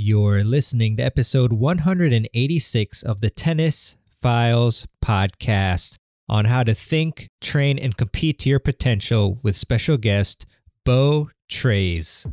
[0.00, 5.96] You're listening to episode 186 of the Tennis Files podcast
[6.28, 10.46] on how to think, train, and compete to your potential with special guest
[10.84, 12.32] Beau Treyz.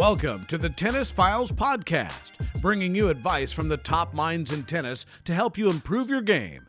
[0.00, 2.32] Welcome to the Tennis Files Podcast,
[2.62, 6.66] bringing you advice from the top minds in tennis to help you improve your game.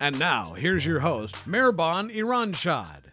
[0.00, 3.04] And now, here's your host, Mehrban Iranshad.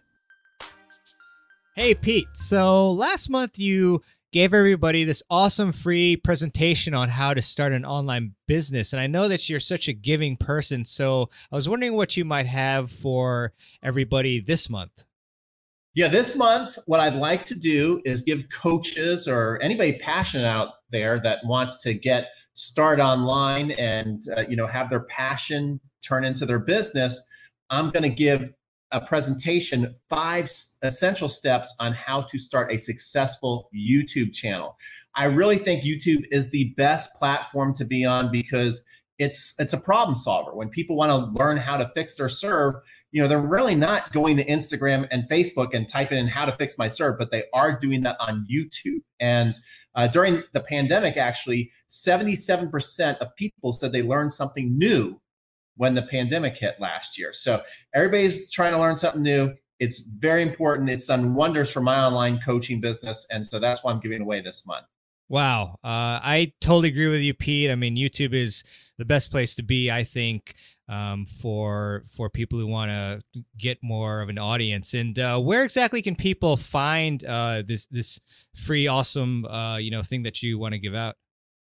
[1.74, 2.28] Hey, Pete.
[2.34, 4.02] So last month you
[4.34, 8.92] gave everybody this awesome free presentation on how to start an online business.
[8.92, 10.84] And I know that you're such a giving person.
[10.84, 15.06] So I was wondering what you might have for everybody this month.
[15.94, 20.70] Yeah, this month, what I'd like to do is give coaches or anybody passionate out
[20.90, 26.24] there that wants to get start online and uh, you know have their passion turn
[26.24, 27.22] into their business.
[27.70, 28.54] I'm going to give
[28.92, 30.50] a presentation five
[30.82, 34.78] essential steps on how to start a successful YouTube channel.
[35.16, 38.84] I really think YouTube is the best platform to be on because
[39.20, 40.54] it's it's a problem solver.
[40.54, 42.76] When people want to learn how to fix their serve,
[43.12, 46.54] you know, they're really not going to Instagram and Facebook and typing in how to
[46.54, 49.02] fix my serve, but they are doing that on YouTube.
[49.20, 49.56] And
[49.96, 55.20] uh, during the pandemic, actually, 77% of people said they learned something new
[55.76, 57.34] when the pandemic hit last year.
[57.34, 57.62] So
[57.94, 59.54] everybody's trying to learn something new.
[59.80, 60.90] It's very important.
[60.90, 63.26] It's done wonders for my online coaching business.
[63.30, 64.86] And so that's why I'm giving away this month.
[65.28, 65.80] Wow.
[65.84, 67.72] Uh, I totally agree with you, Pete.
[67.72, 68.64] I mean, YouTube is
[68.98, 70.54] the best place to be, I think
[70.92, 73.24] um, for for people who want to
[73.58, 74.94] get more of an audience.
[74.94, 78.20] And uh, where exactly can people find uh, this this
[78.54, 81.16] free, awesome, uh, you know, thing that you want to give out?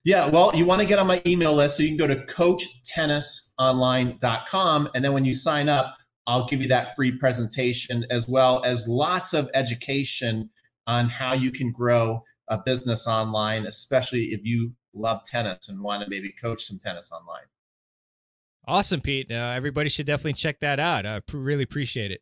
[0.04, 2.24] Yeah, well, you want to get on my email list, so you can go to
[2.32, 5.96] coachtennisonline.com, and then when you sign up,
[6.26, 10.50] I'll give you that free presentation as well as lots of education
[10.86, 16.04] on how you can grow a business online, especially if you love tennis and want
[16.04, 17.46] to maybe coach some tennis online.
[18.68, 19.32] Awesome, Pete.
[19.32, 21.06] Uh, everybody should definitely check that out.
[21.06, 22.20] I pr- really appreciate it.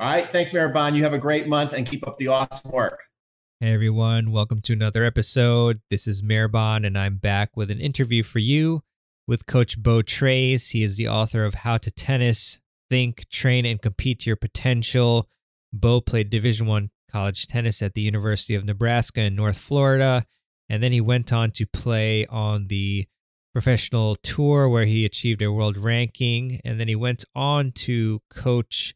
[0.00, 0.26] All right.
[0.32, 0.96] Thanks, Mehrban.
[0.96, 2.98] You have a great month and keep up the awesome work.
[3.60, 4.32] Hey, everyone.
[4.32, 5.82] Welcome to another episode.
[5.90, 8.84] This is Mehrban, and I'm back with an interview for you
[9.28, 10.72] with Coach Beau Treyz.
[10.72, 12.58] He is the author of How to Tennis,
[12.88, 15.28] Think, Train, and Compete to Your Potential.
[15.74, 20.24] Bo played Division One college tennis at the University of Nebraska in North Florida,
[20.70, 23.06] and then he went on to play on the
[23.56, 26.60] professional tour where he achieved a world ranking.
[26.62, 28.94] And then he went on to coach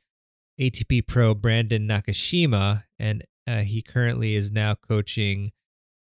[0.60, 2.82] ATP pro Brandon Nakashima.
[2.98, 5.52] And uh, he currently is now coaching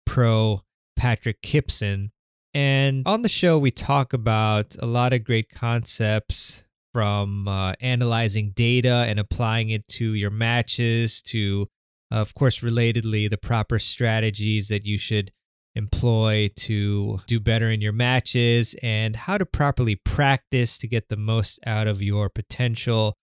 [0.05, 0.61] pro
[0.95, 2.11] Patrick Kypson.
[2.53, 8.51] And on the show, we talk about a lot of great concepts from uh, analyzing
[8.51, 11.67] data and applying it to your matches to,
[12.09, 15.33] of course, relatedly, the proper strategies that you should
[15.77, 21.15] employ to do better in your matches and how to properly practice to get the
[21.15, 23.13] most out of your potential.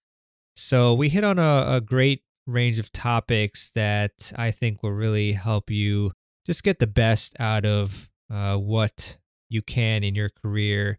[0.56, 5.32] So, we hit on a, a great range of topics that I think will really
[5.32, 6.12] help you
[6.46, 10.98] just get the best out of uh, what you can in your career.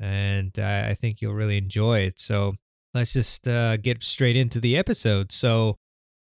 [0.00, 2.20] And uh, I think you'll really enjoy it.
[2.20, 2.56] So,
[2.92, 5.30] let's just uh, get straight into the episode.
[5.30, 5.76] So,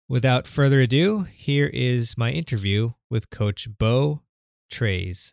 [0.08, 4.22] without further ado, here is my interview with Coach Beau
[4.68, 5.32] Treyz.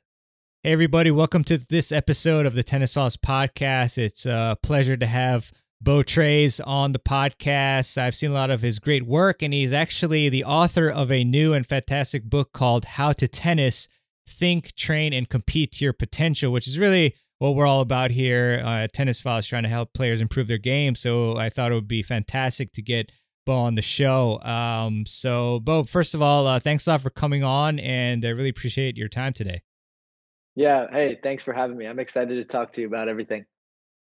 [0.63, 3.97] Hey, everybody, welcome to this episode of the Tennis Files podcast.
[3.97, 5.51] It's a pleasure to have
[5.81, 7.97] Beau Treyz on the podcast.
[7.97, 11.23] I've seen a lot of his great work, and he's actually the author of a
[11.23, 13.87] new and fantastic book called How to Tennis
[14.27, 18.61] Think, Train, and Compete to Your Potential, which is really what we're all about here.
[18.65, 20.95] Uh, Tennis Files trying to help players improve their game.
[20.95, 23.11] So I thought it would be fantastic to get
[23.45, 24.41] Beau on the show.
[24.41, 28.29] Um, so, Bo, first of all, uh, thanks a lot for coming on, and I
[28.29, 29.61] really appreciate your time today.
[30.55, 30.87] Yeah.
[30.91, 31.85] Hey, thanks for having me.
[31.85, 33.45] I'm excited to talk to you about everything.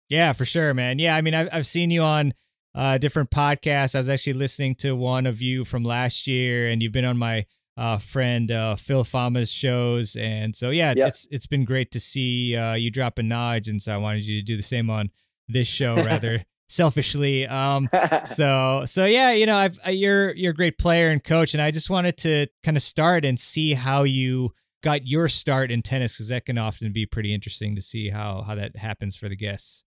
[0.09, 0.99] Yeah, for sure, man.
[0.99, 2.33] Yeah, I mean, I've I've seen you on
[2.75, 3.95] uh, different podcasts.
[3.95, 7.17] I was actually listening to one of you from last year, and you've been on
[7.17, 7.45] my
[7.77, 11.09] uh, friend uh, Phil Fama's shows, and so yeah, yep.
[11.09, 14.39] it's it's been great to see uh, you dropping knowledge, and so I wanted you
[14.39, 15.09] to do the same on
[15.47, 17.47] this show rather selfishly.
[17.47, 17.89] Um,
[18.25, 21.61] so so yeah, you know, I've uh, you're you're a great player and coach, and
[21.61, 24.51] I just wanted to kind of start and see how you
[24.83, 28.43] got your start in tennis because that can often be pretty interesting to see how
[28.43, 29.83] how that happens for the guests.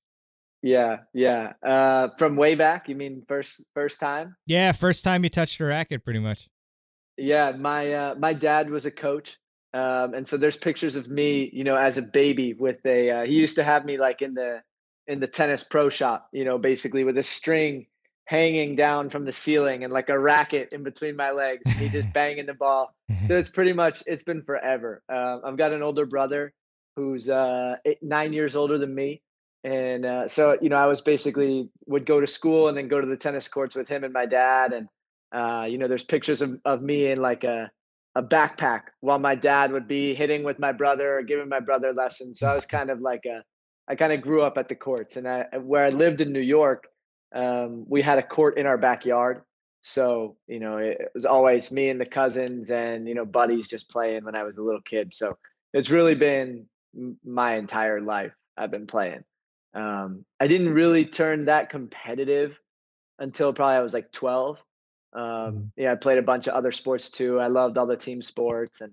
[0.63, 1.53] Yeah, yeah.
[1.63, 4.35] Uh, from way back, you mean first first time?
[4.47, 6.49] Yeah, first time you touched a racket, pretty much.
[7.17, 9.39] Yeah, my uh, my dad was a coach,
[9.73, 13.11] um, and so there's pictures of me, you know, as a baby with a.
[13.11, 14.63] Uh, he used to have me like in the
[15.09, 17.87] in the tennis pro shop, you know, basically with a string
[18.27, 22.13] hanging down from the ceiling and like a racket in between my legs, me just
[22.13, 22.95] banging the ball.
[23.27, 25.03] So it's pretty much it's been forever.
[25.13, 26.53] Uh, I've got an older brother
[26.95, 29.23] who's uh, eight, nine years older than me,
[29.65, 33.01] and uh, so you know i was basically would go to school and then go
[33.01, 34.89] to the tennis courts with him and my dad and
[35.33, 37.71] uh, you know there's pictures of, of me in like a,
[38.15, 41.93] a backpack while my dad would be hitting with my brother or giving my brother
[41.93, 43.43] lessons so i was kind of like a
[43.89, 46.41] i kind of grew up at the courts and I, where i lived in new
[46.41, 46.87] york
[47.35, 49.43] um, we had a court in our backyard
[49.83, 53.69] so you know it, it was always me and the cousins and you know buddies
[53.69, 55.37] just playing when i was a little kid so
[55.75, 56.67] it's really been
[57.25, 59.23] my entire life i've been playing
[59.75, 62.59] um, I didn't really turn that competitive
[63.19, 64.59] until probably I was like 12.
[65.13, 65.61] Um, mm-hmm.
[65.77, 67.41] yeah, I played a bunch of other sports too.
[67.41, 68.93] I loved all the team sports and,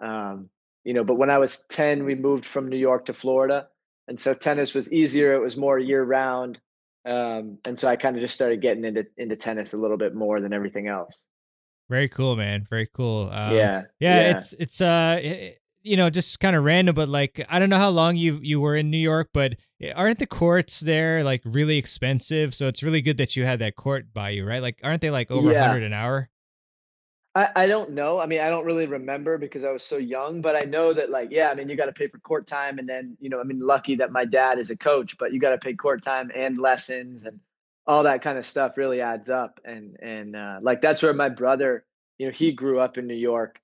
[0.00, 0.50] um,
[0.84, 3.68] you know, but when I was 10, we moved from New York to Florida.
[4.08, 5.34] And so tennis was easier.
[5.34, 6.58] It was more year round.
[7.04, 10.14] Um, and so I kind of just started getting into, into tennis a little bit
[10.14, 11.24] more than everything else.
[11.88, 12.66] Very cool, man.
[12.68, 13.30] Very cool.
[13.32, 14.20] Um, yeah, yeah.
[14.20, 14.36] Yeah.
[14.36, 15.50] It's, it's, uh,
[15.86, 18.60] you know, just kind of random, but like I don't know how long you you
[18.60, 19.54] were in New York, but
[19.94, 22.56] aren't the courts there like really expensive?
[22.56, 24.60] So it's really good that you had that court by you, right?
[24.60, 25.64] Like, aren't they like over yeah.
[25.64, 26.28] hundred an hour?
[27.36, 28.18] I, I don't know.
[28.18, 31.10] I mean, I don't really remember because I was so young, but I know that
[31.10, 33.38] like, yeah, I mean, you got to pay for court time, and then you know,
[33.38, 36.02] I mean, lucky that my dad is a coach, but you got to pay court
[36.02, 37.38] time and lessons and
[37.86, 39.60] all that kind of stuff really adds up.
[39.66, 41.84] And and uh, like that's where my brother,
[42.18, 43.60] you know, he grew up in New York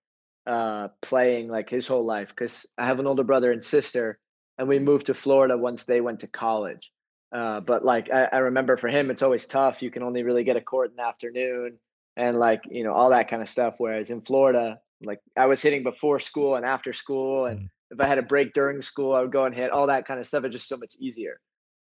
[0.47, 4.19] uh, playing like his whole life because I have an older brother and sister,
[4.59, 6.93] and we moved to Florida once they went to college.
[7.35, 9.83] Uh, but like I, I, remember for him, it's always tough.
[9.83, 11.79] You can only really get a court in the afternoon,
[12.17, 13.75] and like you know all that kind of stuff.
[13.79, 17.69] Whereas in Florida, like I was hitting before school and after school, and mm.
[17.91, 20.21] if I had a break during school, I would go and hit all that kind
[20.21, 20.45] of stuff.
[20.45, 21.39] It's just so much easier.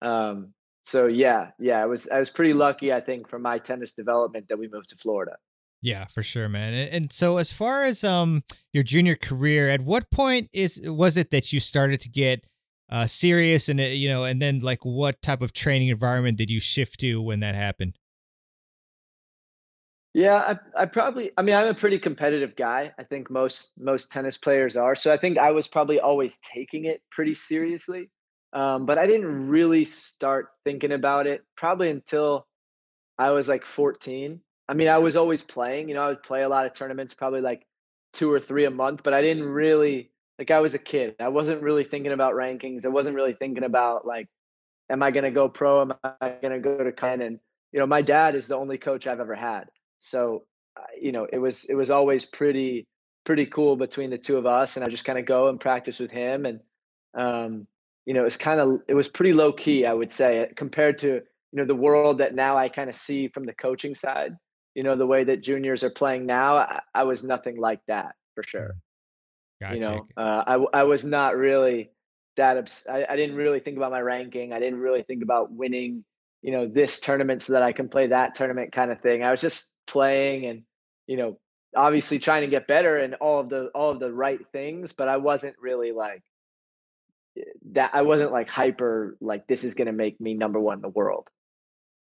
[0.01, 0.53] Um,
[0.83, 4.47] so yeah, yeah, I was I was pretty lucky, I think, for my tennis development
[4.49, 5.35] that we moved to Florida.
[5.83, 6.73] Yeah, for sure, man.
[6.73, 11.31] And, so as far as um your junior career, at what point is was it
[11.31, 12.45] that you started to get
[12.89, 16.59] uh serious and you know, and then like what type of training environment did you
[16.59, 17.97] shift to when that happened?
[20.13, 22.93] Yeah, I, I probably I mean I'm a pretty competitive guy.
[22.99, 24.95] I think most most tennis players are.
[24.95, 28.09] So I think I was probably always taking it pretty seriously.
[28.53, 32.47] Um, but I didn't really start thinking about it probably until
[33.17, 35.89] I was like 14 I mean, I was always playing.
[35.89, 37.67] You know, I would play a lot of tournaments, probably like
[38.13, 40.49] two or three a month, but I didn't really like.
[40.49, 41.15] I was a kid.
[41.19, 42.85] I wasn't really thinking about rankings.
[42.85, 44.27] I wasn't really thinking about like,
[44.89, 45.81] am I going to go pro?
[45.81, 47.21] Am I going to go to Ken?
[47.21, 47.39] And
[47.73, 49.65] you know, my dad is the only coach I've ever had.
[50.01, 50.43] So,
[50.77, 52.87] uh, you know, it was it was always pretty
[53.25, 55.99] pretty cool between the two of us, and I just kind of go and practice
[55.99, 56.59] with him, and
[57.17, 57.67] um,
[58.05, 60.97] you know, it was kind of it was pretty low key, I would say, compared
[60.99, 64.35] to you know the world that now I kind of see from the coaching side
[64.75, 68.15] you know the way that juniors are playing now i, I was nothing like that
[68.35, 68.75] for sure
[69.59, 69.75] gotcha.
[69.75, 71.91] you know uh, I, I was not really
[72.37, 75.51] that obs- I, I didn't really think about my ranking i didn't really think about
[75.51, 76.03] winning
[76.41, 79.31] you know this tournament so that i can play that tournament kind of thing i
[79.31, 80.63] was just playing and
[81.07, 81.37] you know
[81.75, 85.07] obviously trying to get better and all of the all of the right things but
[85.07, 86.21] i wasn't really like
[87.37, 90.77] eh, that i wasn't like hyper like this is going to make me number one
[90.77, 91.29] in the world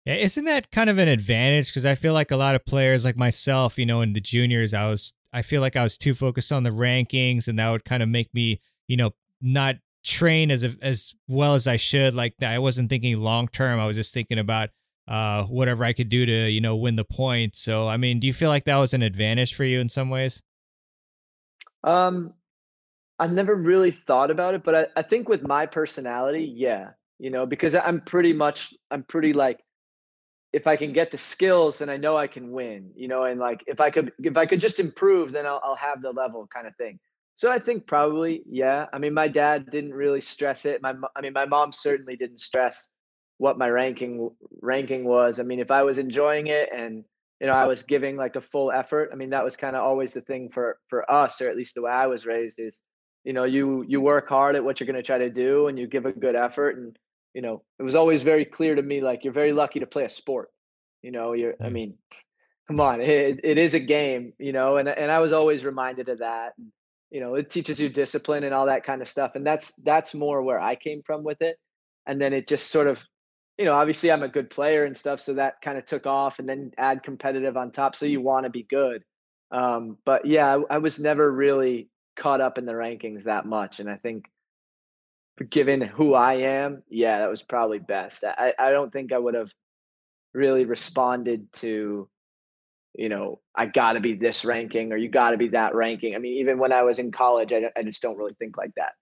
[0.06, 1.68] yeah, isn't that kind of an advantage?
[1.68, 4.74] Because I feel like a lot of players, like myself, you know, in the juniors,
[4.74, 7.86] I was, I feel like I was too focused on the rankings, and that would
[7.86, 9.12] kind of make me, you know,
[9.42, 12.16] not train as as well as I should.
[12.16, 13.80] Like I wasn't thinking long term.
[13.80, 14.72] I was just thinking about
[15.08, 17.56] uh, whatever I could do to, you know, win the point.
[17.56, 20.10] So, I mean, do you feel like that was an advantage for you in some
[20.10, 20.42] ways?
[21.84, 22.34] Um,
[23.20, 26.90] I've never really thought about it, but I, I think with my personality, yeah,
[27.20, 29.60] you know, because I'm pretty much, I'm pretty like
[30.54, 33.40] if I can get the skills, then I know I can win, you know, and
[33.40, 36.48] like if I could if I could just improve, then I'll, I'll have the level
[36.54, 37.00] kind of thing.
[37.36, 38.88] So I think probably, yeah.
[38.92, 40.82] I mean, my dad didn't really stress it.
[40.82, 42.91] My, I mean, my mom certainly didn't stress
[43.42, 44.30] what my ranking
[44.62, 45.40] ranking was.
[45.40, 47.04] I mean, if I was enjoying it and
[47.40, 49.82] you know I was giving like a full effort, I mean, that was kind of
[49.82, 52.82] always the thing for for us, or at least the way I was raised is,
[53.24, 55.80] you know, you you work hard at what you're going to try to do, and
[55.80, 56.96] you give a good effort, and
[57.34, 60.06] you know, it was always very clear to me like you're very lucky to play
[60.06, 60.50] a sport.
[61.02, 61.72] You know, you're I mm.
[61.72, 61.98] mean,
[62.68, 66.10] come on, it, it is a game, you know, and and I was always reminded
[66.10, 66.54] of that.
[66.60, 66.68] And,
[67.10, 69.32] you know, it teaches you discipline and all that kind of stuff.
[69.34, 71.58] And that's that's more where I came from with it.
[72.06, 73.02] And then it just sort of,
[73.62, 76.40] you know, obviously I'm a good player and stuff, so that kind of took off.
[76.40, 79.04] And then add competitive on top, so you want to be good.
[79.52, 83.80] Um, but yeah, I, I was never really caught up in the rankings that much,
[83.80, 84.26] and I think
[85.52, 88.24] given who I am, yeah, that was probably best.
[88.24, 89.54] I, I don't think I would have
[90.34, 92.10] really responded to,
[92.96, 96.16] you know, I got to be this ranking or you got to be that ranking.
[96.16, 98.74] I mean, even when I was in college, I, I just don't really think like
[98.76, 98.94] that,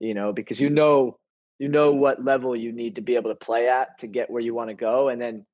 [0.00, 1.19] you know, because you know,
[1.60, 4.40] you know what level you need to be able to play at to get where
[4.40, 5.10] you want to go.
[5.10, 5.44] And then,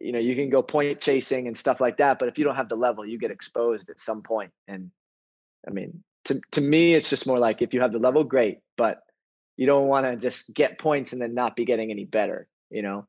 [0.00, 2.18] you know, you can go point chasing and stuff like that.
[2.18, 4.50] But if you don't have the level, you get exposed at some point.
[4.68, 4.90] And
[5.66, 8.58] I mean, to, to me, it's just more like if you have the level, great.
[8.76, 9.00] But
[9.56, 12.82] you don't want to just get points and then not be getting any better, you
[12.82, 13.06] know?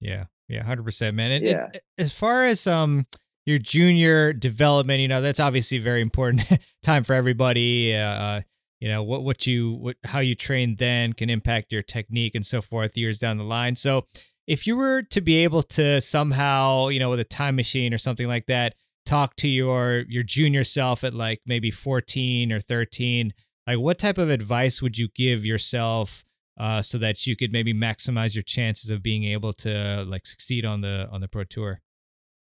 [0.00, 0.24] Yeah.
[0.48, 0.64] Yeah.
[0.64, 1.30] 100%, man.
[1.30, 1.68] And Yeah.
[1.72, 3.06] it- as far as, um,
[3.46, 6.42] your junior development, you know, that's obviously very important
[6.82, 7.94] time for everybody.
[7.94, 8.40] Uh,
[8.84, 12.44] you know, what, what you, what, how you train then can impact your technique and
[12.44, 13.76] so forth years down the line.
[13.76, 14.04] So
[14.46, 17.98] if you were to be able to somehow, you know, with a time machine or
[17.98, 18.74] something like that,
[19.06, 23.32] talk to your, your junior self at like maybe 14 or 13,
[23.66, 26.22] like what type of advice would you give yourself
[26.60, 30.66] uh, so that you could maybe maximize your chances of being able to like succeed
[30.66, 31.80] on the on the pro tour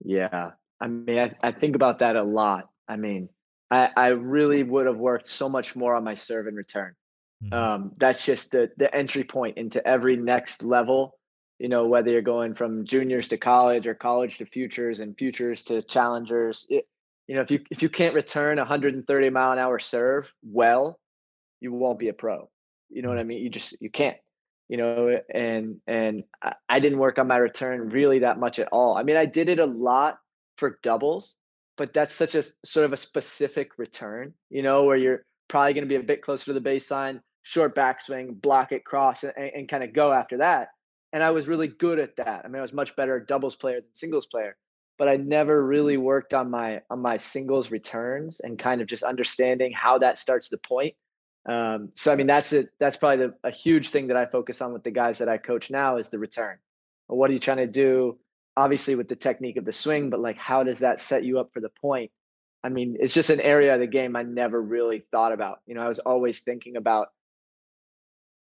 [0.06, 0.52] Yeah.
[0.80, 2.70] I mean, I, I think about that a lot.
[2.88, 3.30] I mean,
[3.72, 6.96] I, I really would have worked so much more on my serve and return.
[7.44, 7.54] Mhm.
[7.54, 11.18] Um, that's just the the entry point into every next level.
[11.60, 15.64] You know, whether you're going from juniors to college or college to futures and futures
[15.64, 16.66] to challengers.
[16.70, 16.88] It,
[17.28, 21.00] you know, if you if you can't return 130 mile an hour serve well,
[21.62, 22.50] you won't be a pro.
[22.90, 23.40] You know what I mean?
[23.44, 24.18] You just you can't.
[24.68, 28.70] You know, and and I, I didn't work on my return really that much at
[28.72, 28.98] all.
[28.98, 30.18] I mean, I did it a lot
[30.58, 31.38] for doubles,
[31.80, 34.34] but that's such a sort of a specific return.
[34.50, 37.74] You know, where you're probably going to be a bit closer to the baseline, short
[37.74, 40.68] backswing, block it, cross, and, and kind of go after that.
[41.14, 42.42] And I was really good at that.
[42.44, 44.58] I mean, I was much better doubles player than singles player,
[45.00, 49.04] but I never really worked on my on my singles returns and kind of just
[49.04, 50.94] understanding how that starts the point.
[51.48, 52.68] Um, so I mean, that's it.
[52.82, 55.38] That's probably the, a huge thing that I focus on with the guys that I
[55.38, 56.58] coach now is the return.
[57.08, 58.20] What are you trying to do?
[58.60, 61.50] Obviously, with the technique of the swing, but like, how does that set you up
[61.54, 62.12] for the point?
[62.62, 65.60] I mean, it's just an area of the game I never really thought about.
[65.66, 67.08] You know, I was always thinking about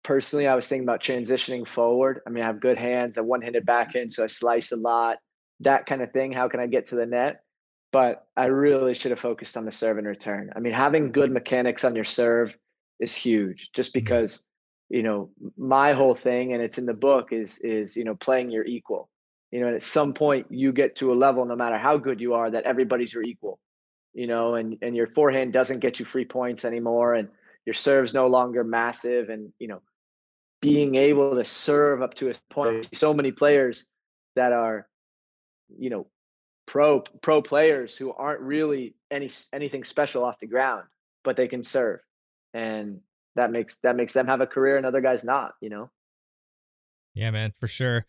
[0.02, 2.22] personally, I was thinking about transitioning forward.
[2.26, 3.66] I mean, I have good hands, a one handed mm-hmm.
[3.66, 5.18] backhand, so I slice a lot,
[5.60, 6.32] that kind of thing.
[6.32, 7.44] How can I get to the net?
[7.92, 10.50] But I really should have focused on the serve and return.
[10.56, 12.56] I mean, having good mechanics on your serve
[12.98, 14.04] is huge just mm-hmm.
[14.04, 14.44] because,
[14.88, 18.50] you know, my whole thing, and it's in the book, is is, you know, playing
[18.50, 19.08] your equal.
[19.50, 22.20] You know, and at some point you get to a level, no matter how good
[22.20, 23.58] you are, that everybody's your equal
[24.14, 27.28] you know, and and your forehand doesn't get you free points anymore, and
[27.64, 29.82] your serve's no longer massive, and you know,
[30.60, 32.88] being able to serve up to a point.
[32.94, 33.86] So many players
[34.36, 34.88] that are,
[35.78, 36.06] you know,
[36.66, 40.84] pro pro players who aren't really any anything special off the ground,
[41.22, 42.00] but they can serve,
[42.52, 43.00] and
[43.36, 45.52] that makes that makes them have a career, and other guys not.
[45.60, 45.90] You know.
[47.14, 48.06] Yeah, man, for sure.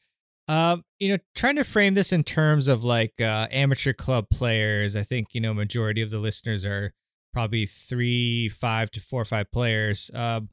[0.51, 4.98] Um, you know, trying to frame this in terms of like uh, amateur club players.
[4.98, 6.93] I think you know majority of the listeners are
[7.31, 10.12] probably three, five to four or five players.
[10.13, 10.50] Um,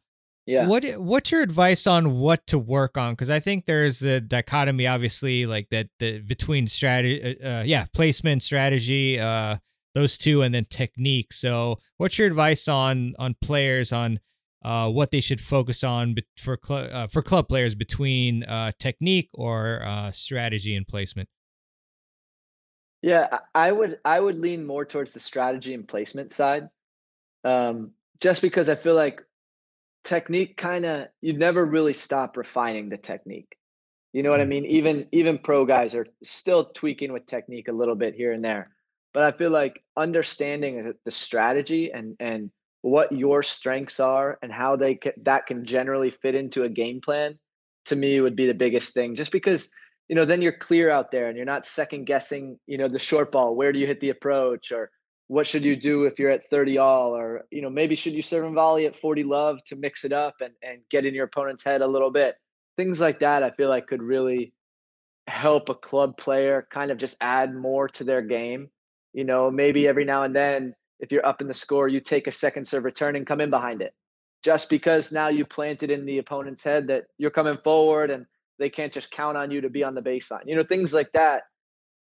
[0.47, 0.67] Yeah.
[0.67, 3.13] What what's your advice on what to work on?
[3.13, 8.43] Because I think there's the dichotomy, obviously, like that the between strategy, uh, yeah, placement,
[8.43, 9.57] strategy, uh,
[9.95, 11.33] those two, and then technique.
[11.33, 14.21] So, what's your advice on on players on
[14.63, 19.31] uh, what they should focus on for cl- uh, for club players between uh, technique
[19.35, 21.29] or uh, strategy and placement?
[23.03, 26.69] Yeah, I would I would lean more towards the strategy and placement side,
[27.45, 29.23] um, just because I feel like
[30.05, 33.57] technique kind of you never really stop refining the technique.
[34.13, 34.49] You know what I Mm.
[34.49, 34.65] mean?
[34.67, 38.71] Even even pro guys are still tweaking with technique a little bit here and there,
[39.15, 42.51] but I feel like understanding the the strategy and and
[42.89, 47.01] what your strengths are and how they can, that can generally fit into a game
[47.01, 47.39] plan
[47.87, 49.15] to me would be the biggest thing.
[49.15, 49.71] Just because
[50.09, 52.99] you know then you're clear out there and you're not second guessing you know the
[52.99, 54.91] short ball where do you hit the approach or
[55.29, 58.23] what should you do if you're at 30 all or you know maybe should you
[58.23, 61.27] serve and volley at 40 love to mix it up and and get in your
[61.27, 62.37] opponent's head a little bit
[62.77, 64.53] things like that i feel like could really
[65.27, 68.71] help a club player kind of just add more to their game
[69.13, 69.91] you know maybe mm-hmm.
[69.91, 72.85] every now and then if you're up in the score you take a second serve
[72.85, 73.95] return and come in behind it
[74.43, 78.27] just because now you planted in the opponent's head that you're coming forward and
[78.59, 80.43] they can't just count on you to be on the baseline.
[80.47, 81.45] You know, things like that.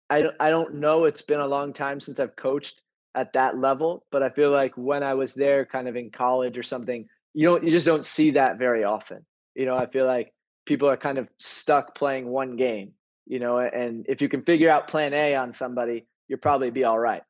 [0.10, 1.06] I don't, I don't know.
[1.06, 2.82] It's been a long time since I've coached
[3.16, 4.06] at that level.
[4.12, 7.48] But I feel like when I was there, kind of in college or something, you
[7.48, 9.26] don't you just don't see that very often.
[9.56, 10.34] You know, I feel like
[10.66, 12.94] people are kind of stuck playing one game.
[13.26, 16.84] You know, and if you can figure out Plan A on somebody, you'll probably be
[16.84, 17.24] all right.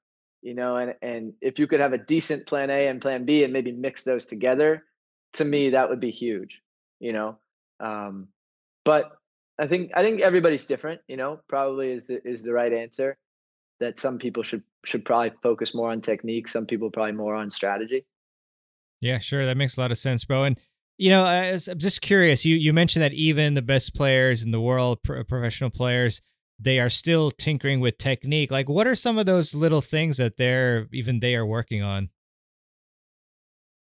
[0.44, 3.46] You know, and and if you could have a decent Plan A and Plan B
[3.46, 4.84] and maybe mix those together,
[5.34, 6.62] to me that would be huge.
[7.00, 7.38] You know,
[7.80, 8.28] um,
[8.84, 9.14] but
[9.58, 11.00] I think I think everybody's different.
[11.08, 13.18] You know, probably is the, is the right answer.
[13.80, 16.50] That some people should should probably focus more on technique.
[16.50, 18.06] Some people probably more on strategy.
[19.00, 20.44] Yeah, sure, that makes a lot of sense, bro.
[20.44, 20.60] And
[20.98, 22.46] you know, I'm just curious.
[22.46, 26.22] You you mentioned that even the best players in the world, pro- professional players,
[26.64, 28.52] they are still tinkering with technique.
[28.52, 32.10] Like, what are some of those little things that they're even they are working on?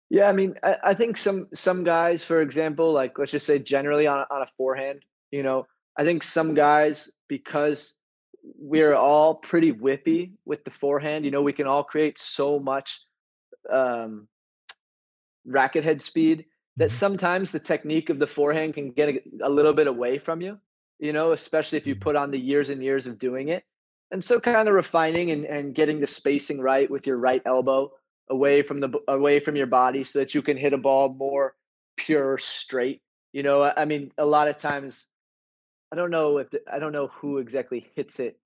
[0.09, 3.59] Yeah, I mean, I, I think some some guys, for example, like let's just say
[3.59, 5.67] generally on on a forehand, you know,
[5.97, 7.97] I think some guys because
[8.57, 11.25] we're all pretty whippy with the forehand.
[11.25, 13.01] You know, we can all create so much
[13.69, 14.27] um,
[15.45, 16.45] racket head speed
[16.77, 16.95] that mm-hmm.
[16.95, 20.57] sometimes the technique of the forehand can get a, a, little bit away from you.
[20.99, 22.03] You know, especially if you mm-hmm.
[22.03, 23.63] put on the years and years of doing it.
[24.11, 27.91] And so, kind of refining and, and getting the spacing right with your right elbow
[28.29, 31.55] away from the away from your body so that you can hit a ball more
[31.97, 33.01] pure straight.
[33.33, 35.07] You know, I mean, a lot of times
[35.91, 38.39] I don't know if the, I don't know who exactly hits it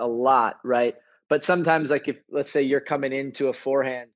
[0.00, 0.94] a lot, right?
[1.28, 4.10] But sometimes, like if let's say you're coming into a forehand,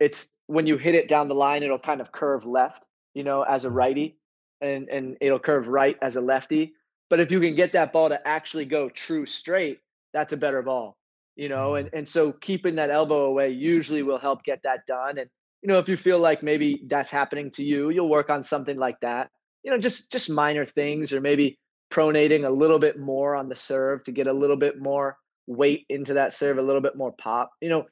[0.00, 3.42] it's when you hit it down the line, it'll kind of curve left, you know,
[3.42, 3.76] as a mm-hmm.
[3.76, 4.18] righty,
[4.62, 6.74] and and it'll curve right as a lefty.
[7.10, 9.80] But if you can get that ball to actually go true straight,
[10.14, 10.96] that's a better ball,
[11.36, 11.74] you know.
[11.74, 11.98] And mm-hmm.
[11.98, 15.18] and so keeping that elbow away usually will help get that done.
[15.18, 15.28] And
[15.62, 18.78] you know, if you feel like maybe that's happening to you, you'll work on something
[18.78, 19.30] like that
[19.62, 21.58] you know, just just minor things, or maybe
[21.90, 25.16] pronating a little bit more on the serve to get a little bit more
[25.46, 27.50] weight into that serve, a little bit more pop.
[27.60, 27.84] You know,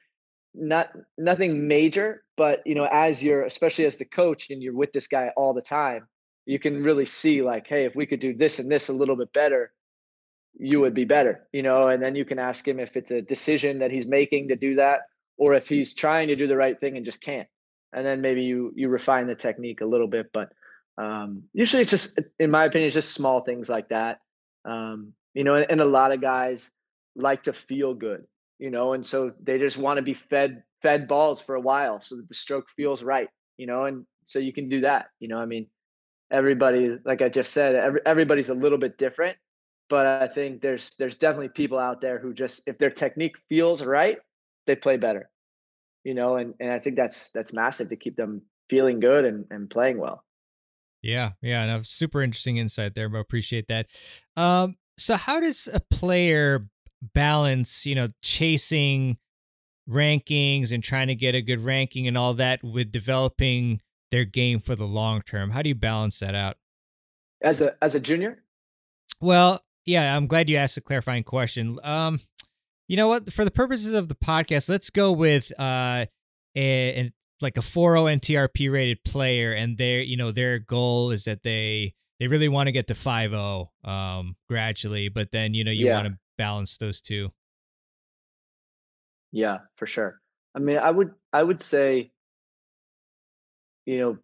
[0.53, 4.91] not nothing major, but you know, as you're especially as the coach and you're with
[4.91, 6.07] this guy all the time,
[6.45, 9.15] you can really see like, hey, if we could do this and this a little
[9.15, 9.71] bit better,
[10.57, 13.21] you would be better, you know, and then you can ask him if it's a
[13.21, 15.01] decision that he's making to do that
[15.37, 17.47] or if he's trying to do the right thing and just can't.
[17.93, 20.51] And then maybe you you refine the technique a little bit, but
[20.97, 24.19] um, usually, it's just, in my opinion, it's just small things like that.
[24.65, 26.69] Um, you know, and, and, a lot of guys
[27.15, 28.25] like to feel good,
[28.59, 31.99] you know, and so they just want to be fed fed balls for a while
[31.99, 35.07] so that the stroke feels right, you know, and so you can do that.
[35.19, 35.65] You know, I mean,
[36.31, 39.37] everybody, like I just said, every, everybody's a little bit different,
[39.89, 43.83] but I think there's there's definitely people out there who just if their technique feels
[43.83, 44.17] right,
[44.65, 45.29] they play better.
[46.03, 49.45] You know, and and I think that's that's massive to keep them feeling good and,
[49.51, 50.23] and playing well.
[51.01, 53.87] Yeah, yeah, and a super interesting insight there, but appreciate that.
[54.37, 56.67] Um, so how does a player
[57.01, 59.17] balance, you know, chasing
[59.89, 64.59] rankings and trying to get a good ranking and all that with developing their game
[64.59, 65.51] for the long term?
[65.51, 66.57] How do you balance that out?
[67.41, 68.43] As a as a junior?
[69.19, 71.77] Well, yeah, I'm glad you asked a clarifying question.
[71.83, 72.19] Um,
[72.87, 73.31] you know what?
[73.31, 76.05] For the purposes of the podcast, let's go with uh,
[76.57, 81.43] a, like a 4.0 NTRP rated player, and their you know their goal is that
[81.43, 85.87] they they really want to get to 5.0 um, gradually, but then you know you
[85.87, 85.95] yeah.
[85.95, 87.29] want to balance those two.
[89.31, 90.19] Yeah, for sure.
[90.53, 92.11] I mean, I would I would say,
[93.85, 94.17] you know,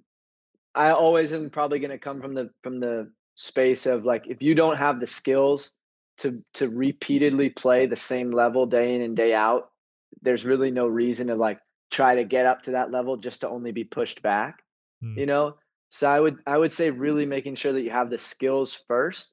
[0.76, 4.42] I always am probably going to come from the from the space of like if
[4.42, 5.72] you don't have the skills
[6.20, 9.70] to to repeatedly play the same level day in and day out,
[10.22, 13.50] there's really no reason to like try to get up to that level just to
[13.50, 14.62] only be pushed back
[15.04, 15.18] mm.
[15.18, 15.56] you know?
[15.90, 19.32] So i would i would say really making sure that you have the skills first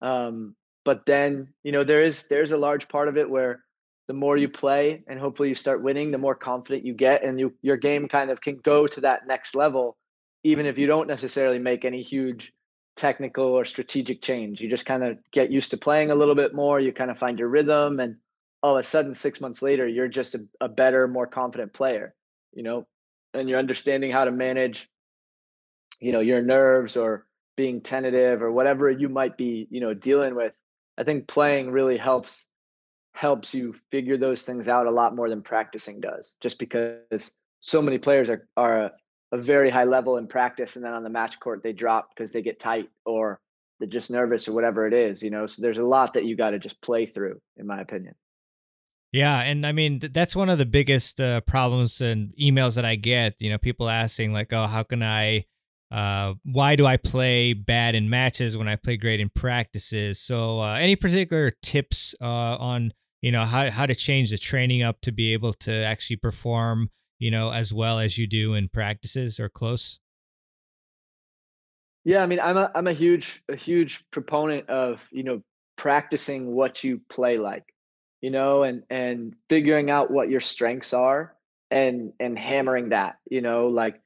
[0.00, 0.56] um,
[0.86, 3.62] but then you know there is there's a large part of it where
[4.10, 7.38] the more you play and hopefully you start winning the more confident you get and
[7.38, 9.96] you your game kind of can go to that next level
[10.42, 12.52] even if you don't necessarily make any huge
[12.96, 14.60] technical or strategic change.
[14.60, 17.20] You just kind of get used to playing a little bit more you kind of
[17.20, 18.16] find your rhythm and
[18.64, 22.12] all of a sudden six months later you're just a, a better more confident player
[22.52, 22.88] you know?
[23.32, 24.90] And you're understanding how to manage
[26.00, 30.34] you know your nerves or being tentative or whatever you might be you know dealing
[30.34, 30.52] with.
[30.98, 32.48] I think playing really helps
[33.14, 37.82] helps you figure those things out a lot more than practicing does just because so
[37.82, 38.92] many players are are a,
[39.32, 42.32] a very high level in practice and then on the match court they drop because
[42.32, 43.40] they get tight or
[43.78, 46.36] they're just nervous or whatever it is you know so there's a lot that you
[46.36, 48.14] got to just play through in my opinion
[49.12, 52.84] yeah, and I mean th- that's one of the biggest uh, problems and emails that
[52.84, 53.34] I get.
[53.40, 55.46] You know, people asking like, "Oh, how can I?
[55.90, 60.60] Uh, why do I play bad in matches when I play great in practices?" So,
[60.60, 65.00] uh, any particular tips uh, on you know how how to change the training up
[65.02, 69.38] to be able to actually perform you know as well as you do in practices
[69.38, 69.98] or close
[72.04, 75.42] yeah i mean i'm a i'm a huge a huge proponent of you know
[75.76, 77.64] practicing what you play like
[78.20, 81.34] you know and and figuring out what your strengths are
[81.70, 84.00] and and hammering that you know like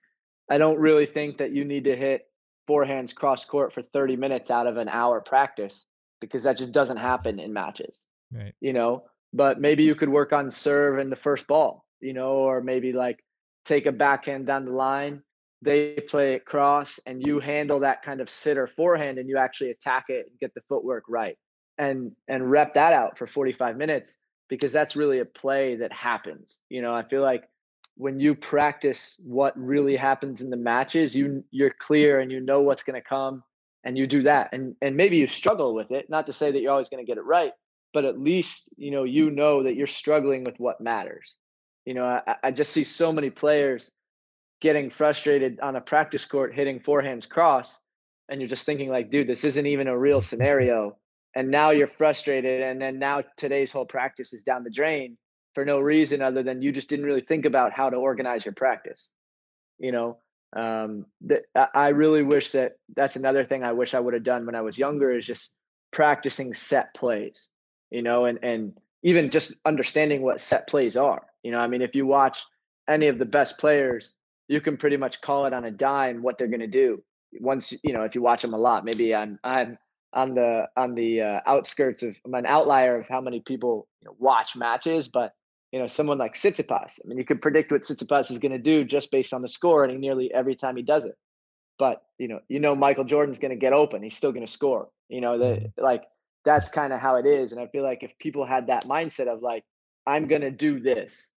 [0.51, 2.27] i don't really think that you need to hit
[2.69, 5.87] forehands cross court for 30 minutes out of an hour practice
[6.21, 8.55] because that just doesn't happen in matches Right.
[8.61, 12.33] You know, but maybe you could work on serve in the first ball, you know,
[12.33, 13.25] or maybe like
[13.65, 15.23] take a backhand down the line.
[15.63, 19.71] They play it cross and you handle that kind of sitter forehand and you actually
[19.71, 21.39] attack it and get the footwork right
[21.79, 24.17] and and rep that out for 45 minutes
[24.49, 26.61] because that's really a play that happens.
[26.69, 27.49] You know, I feel like
[27.97, 32.61] when you practice what really happens in the matches, you you're clear and you know
[32.61, 33.43] what's going to come
[33.85, 34.49] and you do that.
[34.53, 37.11] And and maybe you struggle with it, not to say that you're always going to
[37.11, 37.53] get it right,
[37.95, 41.37] but at least you know you know that you're struggling with what matters
[41.87, 43.91] you know I, I, just see so many players
[44.61, 47.81] getting frustrated on a practice court hitting forehands cross
[48.29, 50.97] and you're just thinking like dude this isn't even a real scenario
[51.37, 55.17] and now you're frustrated and then now today's whole practice is down the drain
[55.55, 58.55] for no reason other than you just didn't really think about how to organize your
[58.55, 59.11] practice
[59.79, 60.19] you know
[60.57, 61.43] um, that
[61.75, 64.61] i really wish that that's another thing i wish i would have done when i
[64.61, 65.55] was younger is just
[65.91, 67.49] practicing set plays
[67.95, 68.73] you know, and and
[69.05, 71.27] even just understanding what set plays are.
[71.45, 72.45] You know, I mean, if you watch
[72.89, 74.17] any of the best players,
[74.49, 77.03] you can pretty much call it on a dime what they're going to do.
[77.41, 79.79] Once you know, if you watch them a lot, maybe I'm I'm
[80.13, 84.07] on the on the uh, outskirts of I'm an outlier of how many people you
[84.07, 85.33] know, watch matches, but
[85.75, 88.59] you know, someone like Tsitsipas, I mean, you can predict what Tsitsipas is going to
[88.59, 91.17] do just based on the score, and he nearly every time he does it.
[91.81, 94.53] But you know, you know, Michael Jordan's going to get open; he's still going to
[94.53, 94.89] score.
[95.09, 95.83] You know, the mm-hmm.
[95.83, 96.05] like
[96.45, 97.51] that's kind of how it is.
[97.51, 99.65] And I feel like if people had that mindset of like,
[100.07, 101.33] I'm going to do this,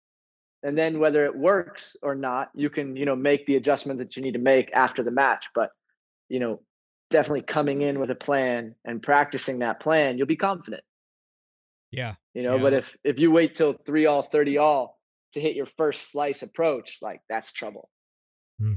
[0.61, 4.15] and then whether it works or not, you can, you know, make the adjustment that
[4.15, 5.47] you need to make after the match.
[5.55, 5.71] But,
[6.29, 6.61] you know,
[7.09, 10.83] definitely coming in with a plan and practicing that plan, you'll be confident.
[11.91, 12.15] Yeah.
[12.33, 12.61] You know, yeah.
[12.61, 14.97] but if if you wait till three all, 30 all
[15.33, 17.89] to hit your first slice approach, like that's trouble.
[18.59, 18.75] Hmm.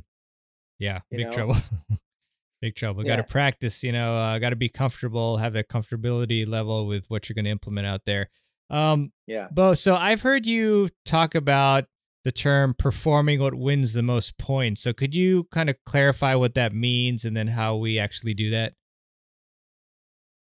[0.79, 1.33] Yeah, you big know?
[1.33, 1.57] trouble.
[2.61, 3.05] big trouble.
[3.05, 3.17] Yeah.
[3.17, 7.07] Got to practice, you know, uh, got to be comfortable, have that comfortability level with
[7.09, 8.31] what you're going to implement out there.
[8.71, 9.49] Um, yeah.
[9.51, 11.87] Bo, so I've heard you talk about
[12.25, 14.83] the term performing what wins the most points.
[14.83, 18.51] So could you kind of clarify what that means and then how we actually do
[18.51, 18.75] that?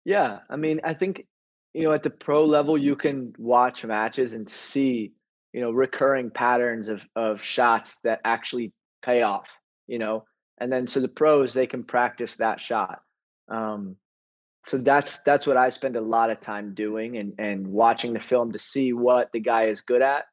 [0.04, 0.40] Yeah.
[0.50, 1.26] I mean, I think,
[1.78, 5.13] you know, at the pro level, you can watch matches and see,
[5.54, 9.48] you know, recurring patterns of, of shots that actually pay off,
[9.86, 10.26] you know,
[10.58, 13.00] and then so the pros they can practice that shot.
[13.50, 13.96] Um,
[14.66, 18.20] so that's that's what i spend a lot of time doing and and watching the
[18.20, 20.26] film to see what the guy is good at.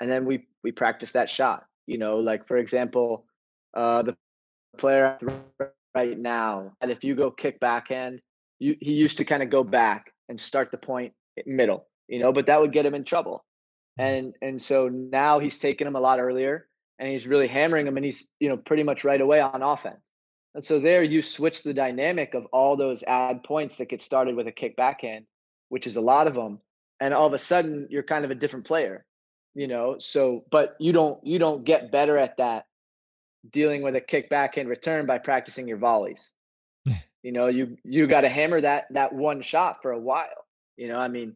[0.00, 2.16] And then we we practice that shot you know?
[2.16, 3.24] Like for example
[3.74, 4.16] uh the
[4.78, 5.18] player
[5.94, 8.20] right now and if you go kick backhand
[8.58, 11.12] you he used to kind of go back and start the point
[11.46, 13.44] middle you know but that would get him in trouble.
[13.98, 14.08] Mm-hmm.
[14.08, 17.96] and and so now he's taking him a lot earlier and he's really hammering him
[17.96, 20.00] and he's you know pretty much right away on offense.
[20.54, 24.36] And so there you switch the dynamic of all those ad points that get started
[24.36, 25.26] with a kick backhand
[25.68, 26.60] which is a lot of them
[27.00, 29.04] and all of a sudden you're kind of a different player
[29.56, 29.96] you know?
[29.98, 32.66] So but you don't you don't get better at that
[33.50, 36.32] dealing with a kick backhand return by practicing your volleys
[37.26, 40.86] you know you you got to hammer that that one shot for a while you
[40.86, 41.34] know i mean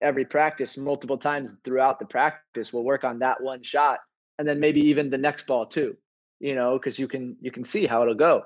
[0.00, 3.98] every practice multiple times throughout the practice we'll work on that one shot
[4.38, 5.96] and then maybe even the next ball too
[6.38, 8.44] you know because you can you can see how it'll go.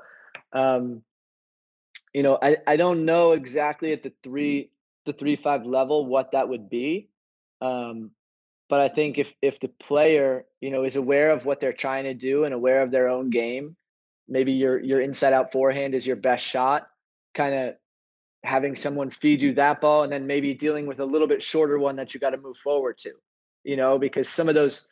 [0.55, 1.03] Um
[2.15, 4.71] you know i i don't know exactly at the three
[5.05, 7.11] the three five level what that would be
[7.61, 8.11] um
[8.71, 12.05] but i think if if the player you know is aware of what they're trying
[12.05, 13.77] to do and aware of their own game
[14.33, 16.89] maybe your your inside out forehand is your best shot
[17.35, 17.75] kind of
[18.45, 21.79] having someone feed you that ball and then maybe dealing with a little bit shorter
[21.79, 23.13] one that you got to move forward to
[23.63, 24.89] you know because some of those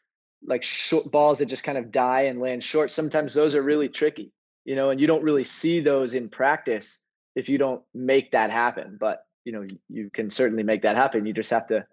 [0.46, 3.88] like short balls that just kind of die and land short sometimes those are really
[3.88, 4.30] tricky
[4.64, 7.00] you know and you don't really see those in practice
[7.34, 11.24] if you don't make that happen but you know you can certainly make that happen
[11.24, 11.84] you just have to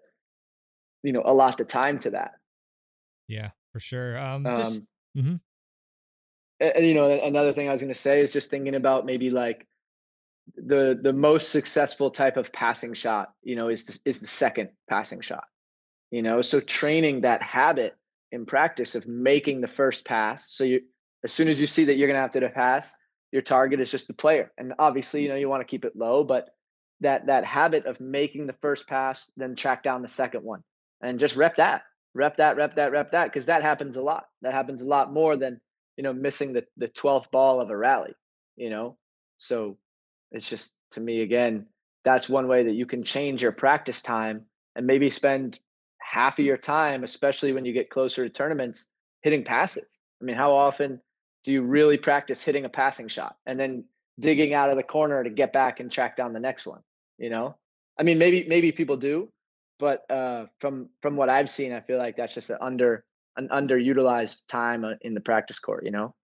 [1.02, 2.32] you know allot the time to that
[3.26, 5.36] yeah for sure um, this, um mm-hmm.
[6.60, 9.30] And, you know another thing i was going to say is just thinking about maybe
[9.30, 9.66] like
[10.56, 14.68] the the most successful type of passing shot you know is the, is the second
[14.88, 15.44] passing shot
[16.10, 17.94] you know so training that habit
[18.32, 20.50] in practice of making the first pass.
[20.50, 20.80] So you,
[21.24, 22.94] as soon as you see that you're going to have to pass,
[23.32, 24.52] your target is just the player.
[24.58, 26.50] And obviously, you know, you want to keep it low, but
[27.00, 30.62] that that habit of making the first pass, then track down the second one,
[31.00, 31.82] and just rep that,
[32.14, 34.26] rep that, rep that, rep that, because that happens a lot.
[34.42, 35.60] That happens a lot more than
[35.98, 38.14] you know missing the the twelfth ball of a rally.
[38.56, 38.96] You know,
[39.36, 39.76] so
[40.32, 41.66] it's just to me again,
[42.04, 45.58] that's one way that you can change your practice time and maybe spend
[46.00, 48.86] half of your time, especially when you get closer to tournaments,
[49.22, 49.98] hitting passes.
[50.22, 51.00] I mean, how often
[51.44, 53.84] do you really practice hitting a passing shot and then
[54.18, 56.80] digging out of the corner to get back and track down the next one?
[57.18, 57.56] You know,
[57.98, 59.28] I mean, maybe maybe people do,
[59.80, 63.04] but uh, from from what I've seen, I feel like that's just an under
[63.38, 65.84] an underutilized time uh, in the practice court.
[65.86, 66.14] You know.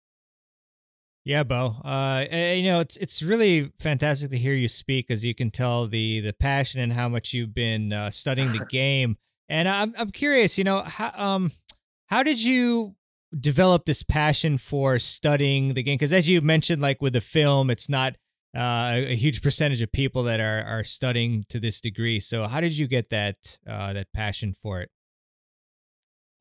[1.25, 1.77] Yeah, Bo.
[1.83, 5.87] Uh, you know, it's it's really fantastic to hear you speak, as you can tell
[5.87, 9.17] the the passion and how much you've been uh, studying the game.
[9.49, 11.53] And I'm I'm curious, you know, how um
[12.09, 12.97] how did you
[13.39, 15.97] develop this passion for studying the game?
[15.97, 18.17] Because as you mentioned, like with the film, it's not
[18.55, 22.21] uh, a huge percentage of people that are are studying to this degree.
[22.21, 24.91] So how did you get that uh, that passion for it?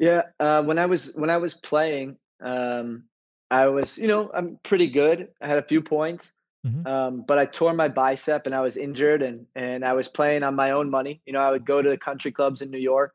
[0.04, 3.06] Yeah, uh, when I was when I was playing, um,
[3.50, 5.30] I was, you know, I'm pretty good.
[5.42, 6.34] I had a few points,
[6.68, 6.86] mm-hmm.
[6.86, 10.44] um, but I tore my bicep and I was injured, and and I was playing
[10.44, 11.22] on my own money.
[11.26, 13.14] You know, I would go to the country clubs in New York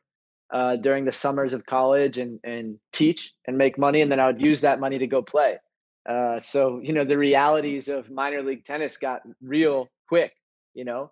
[0.50, 4.26] uh, during the summers of college and and teach and make money, and then I
[4.26, 5.58] would use that money to go play.
[6.08, 10.32] Uh, so you know, the realities of minor league tennis got real quick.
[10.72, 11.10] You know,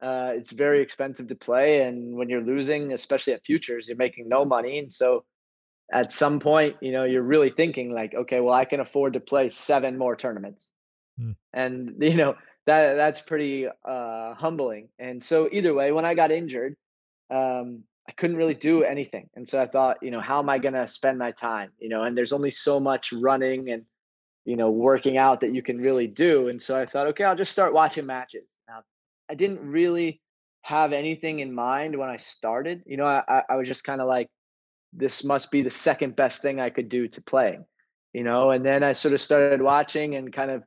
[0.00, 4.28] uh, it's very expensive to play, and when you're losing, especially at futures, you're making
[4.28, 5.24] no money, and so
[5.92, 9.20] at some point, you know, you're really thinking like, okay, well, I can afford to
[9.20, 10.70] play seven more tournaments.
[11.20, 11.36] Mm.
[11.54, 14.88] And, you know, that that's pretty uh, humbling.
[14.98, 16.76] And so either way, when I got injured,
[17.30, 19.28] um, I couldn't really do anything.
[19.34, 21.70] And so I thought, you know, how am I going to spend my time?
[21.78, 23.84] You know, and there's only so much running and,
[24.44, 26.48] you know, working out that you can really do.
[26.48, 28.44] And so I thought, okay, I'll just start watching matches.
[29.30, 30.20] I didn't really
[30.62, 32.82] have anything in mind when I started.
[32.86, 34.28] You know, I, I was just kind of like,
[34.92, 37.64] this must be the second best thing I could do to playing,
[38.12, 38.50] you know.
[38.50, 40.62] And then I sort of started watching and kind of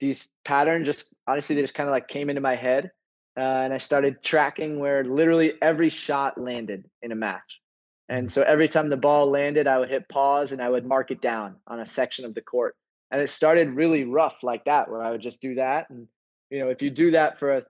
[0.00, 2.90] these patterns just honestly they just kind of like came into my head,
[3.36, 7.60] uh, and I started tracking where literally every shot landed in a match.
[8.08, 11.10] And so every time the ball landed, I would hit pause and I would mark
[11.12, 12.74] it down on a section of the court.
[13.10, 15.88] And it started really rough like that, where I would just do that.
[15.88, 16.08] And
[16.50, 17.62] you know, if you do that for a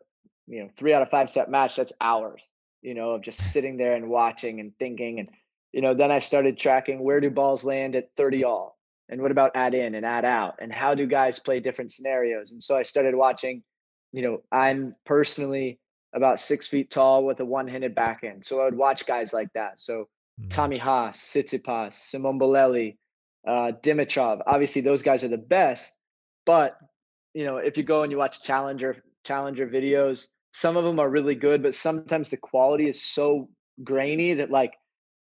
[0.47, 2.43] you know three out of five set match, that's hours.
[2.83, 5.29] You know, of just sitting there and watching and thinking and
[5.73, 8.79] you know, then I started tracking where do balls land at 30 all
[9.09, 12.53] and what about add in and add out and how do guys play different scenarios.
[12.53, 13.63] And so I started watching,
[14.13, 15.81] you know, I'm personally
[16.15, 18.45] about six feet tall with a one-handed backhand.
[18.45, 19.81] So I would watch guys like that.
[19.81, 20.09] So
[20.41, 20.49] mm-hmm.
[20.49, 22.99] Tommy Haas, Tsitsipas, Simone Bolelli,
[23.47, 24.43] uh, Dimitrov.
[24.47, 25.97] Obviously, those guys are the best.
[26.45, 26.77] But
[27.33, 31.11] you know, if you go and you watch Challenger Challenger videos, some of them are
[31.11, 33.49] really good, but sometimes the quality is so
[33.83, 34.75] grainy that like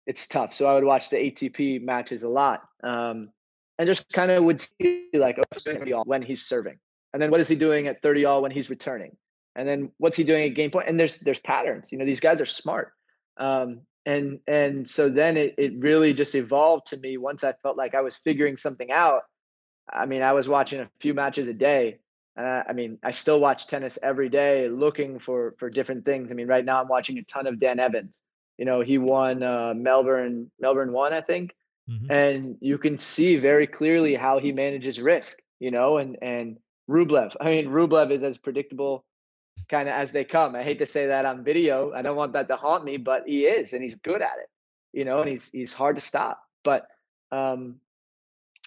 [0.07, 0.55] it's tough.
[0.55, 3.31] So I would watch the ATP matches a lot, um,
[3.79, 6.79] and just kind of would see like oh, when he's serving,
[7.13, 9.17] and then what is he doing at 30 all when he's returning,
[9.57, 10.89] and then what's he doing at game point.
[10.89, 11.91] And there's there's patterns.
[11.91, 12.93] You know, these guys are smart,
[13.39, 17.77] um, and and so then it it really just evolved to me once I felt
[17.77, 19.23] like I was figuring something out.
[19.93, 21.99] I mean, I was watching a few matches a day.
[22.37, 26.31] Uh, I mean, I still watch tennis every day, looking for for different things.
[26.31, 28.21] I mean, right now I'm watching a ton of Dan Evans.
[28.59, 31.55] You know, he won uh, Melbourne Melbourne one, I think,
[31.89, 32.11] mm-hmm.
[32.11, 35.39] and you can see very clearly how he manages risk.
[35.61, 37.35] You know, and and Rublev.
[37.41, 39.05] I mean, Rublev is as predictable
[39.69, 40.55] kind of as they come.
[40.55, 41.93] I hate to say that on video.
[41.93, 44.49] I don't want that to haunt me, but he is, and he's good at it.
[44.93, 46.41] You know, and he's he's hard to stop.
[46.65, 46.87] But
[47.33, 47.81] um,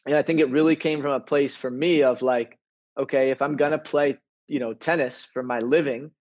[0.05, 2.58] and I think it really came from a place for me of like,
[2.97, 6.11] okay, if I'm gonna play, you know, tennis for my living,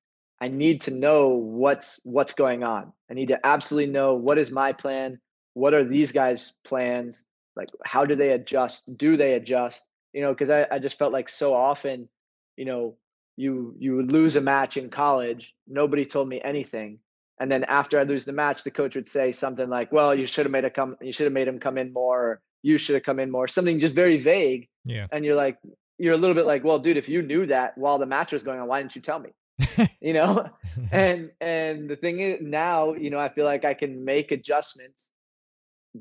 [0.40, 2.92] I need to know what's what's going on.
[3.11, 5.20] I need to absolutely know what is my plan,
[5.54, 7.24] what are these guys' plans,
[7.57, 8.96] like how do they adjust?
[8.96, 9.85] Do they adjust?
[10.12, 12.09] You know, because I, I just felt like so often,
[12.57, 12.96] you know,
[13.37, 17.00] you you would lose a match in college, nobody told me anything.
[17.40, 20.26] And then after I lose the match, the coach would say something like, Well, you
[20.26, 22.78] should have made a come you should have made him come in more, or you
[22.78, 24.68] should have come in more, something just very vague.
[24.85, 25.07] Yeah.
[25.12, 25.59] And you're like,
[25.98, 28.42] you're a little bit like, well, dude, if you knew that while the match was
[28.42, 29.30] going on, why didn't you tell me?
[30.00, 30.48] you know?
[30.92, 35.11] And and the thing is now you know i feel like i can make adjustments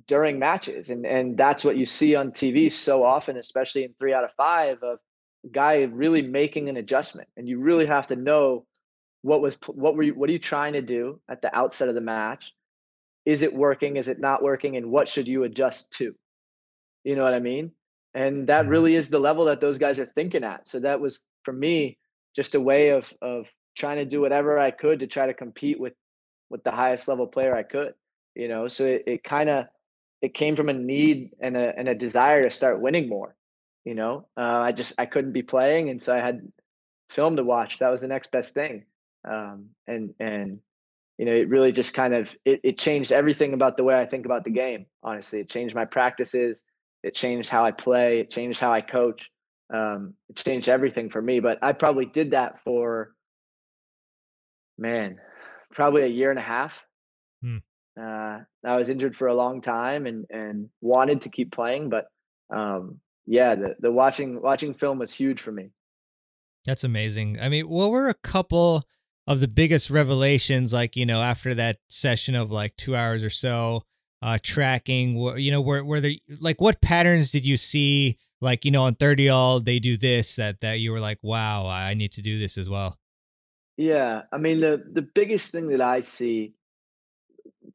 [0.05, 4.13] during matches and and that's what you see on tv so often especially in three
[4.13, 4.99] out of five of
[5.51, 8.67] guy really making an adjustment and you really have to know
[9.21, 11.95] what was what were you what are you trying to do at the outset of
[11.95, 12.53] the match?
[13.25, 13.97] Is it working?
[13.97, 14.77] Is it not working?
[14.77, 16.15] And what should you adjust to?
[17.03, 17.71] You know what i mean
[18.17, 18.71] and that mm-hmm.
[18.71, 21.97] really is the level that those guys are thinking at so that was for me
[22.36, 25.80] just a way of of trying to do whatever I could to try to compete
[25.80, 25.93] with
[26.49, 27.93] with the highest level player I could.
[28.36, 29.65] You know, so it, it kind of
[30.21, 33.36] it came from a need and a and a desire to start winning more.
[33.86, 36.51] You know, uh, I just I couldn't be playing, and so I had
[37.10, 37.80] film to watch.
[37.80, 38.86] That was the next best thing.
[39.27, 40.60] Um, and and
[41.17, 44.06] you know, it really just kind of it, it changed everything about the way I
[44.06, 44.86] think about the game.
[45.01, 46.63] Honestly, it changed my practices.
[47.03, 48.19] It changed how I play.
[48.19, 49.31] It changed how I coach.
[49.73, 51.39] Um, it changed everything for me.
[51.39, 53.12] But I probably did that for
[54.77, 55.19] man,
[55.71, 56.83] probably a year and a half.
[57.41, 57.57] Hmm.
[57.99, 62.05] Uh, I was injured for a long time and and wanted to keep playing, but
[62.49, 65.71] um, yeah, the the watching watching film was huge for me.
[66.65, 67.39] That's amazing.
[67.39, 68.83] I mean, what were a couple
[69.25, 73.29] of the biggest revelations, like you know, after that session of like two hours or
[73.29, 73.83] so,
[74.21, 75.17] uh, tracking?
[75.38, 78.17] You know, where where there like what patterns did you see?
[78.39, 81.65] Like you know, on thirty all they do this that that you were like, wow,
[81.67, 82.97] I need to do this as well.
[83.77, 86.53] Yeah, I mean the the biggest thing that I see,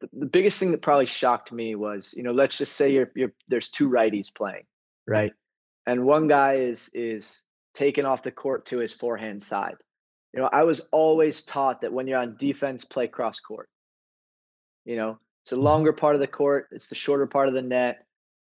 [0.00, 3.10] the, the biggest thing that probably shocked me was, you know, let's just say you're
[3.14, 5.12] you're there's two righties playing, mm-hmm.
[5.12, 5.32] right?
[5.86, 7.42] And one guy is is
[7.74, 9.76] taken off the court to his forehand side.
[10.34, 13.68] You know, I was always taught that when you're on defense, play cross court.
[14.84, 15.64] You know, it's a mm-hmm.
[15.64, 18.06] longer part of the court, it's the shorter part of the net,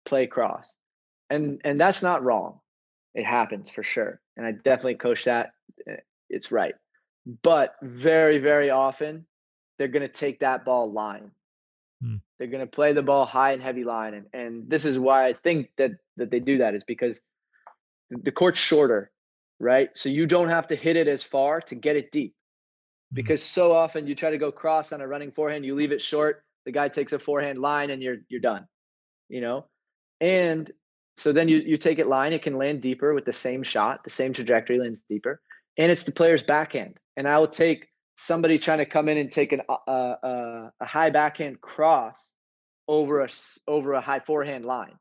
[0.05, 0.73] play cross.
[1.29, 2.59] And and that's not wrong.
[3.13, 4.21] It happens for sure.
[4.37, 5.51] And I definitely coach that.
[5.87, 5.97] Eh,
[6.29, 6.75] it's right.
[7.41, 9.25] But very, very often,
[9.77, 11.31] they're going to take that ball line.
[12.01, 12.17] Hmm.
[12.37, 15.25] They're going to play the ball high and heavy line, and and this is why
[15.25, 17.21] I think that that they do that is because
[18.09, 19.11] the court's shorter,
[19.59, 19.89] right?
[19.97, 22.33] So you don't have to hit it as far to get it deep.
[23.11, 23.15] Hmm.
[23.15, 26.01] Because so often you try to go cross on a running forehand, you leave it
[26.01, 28.67] short, the guy takes a forehand line and you're you're done.
[29.29, 29.65] You know?
[30.21, 30.69] And
[31.15, 34.03] so then you you take it line, it can land deeper with the same shot,
[34.03, 35.41] the same trajectory lands deeper,
[35.77, 39.29] and it's the player's backhand and I will take somebody trying to come in and
[39.29, 42.33] take an, uh, uh, a high backhand cross
[42.87, 43.27] over a
[43.67, 44.97] over a high forehand line,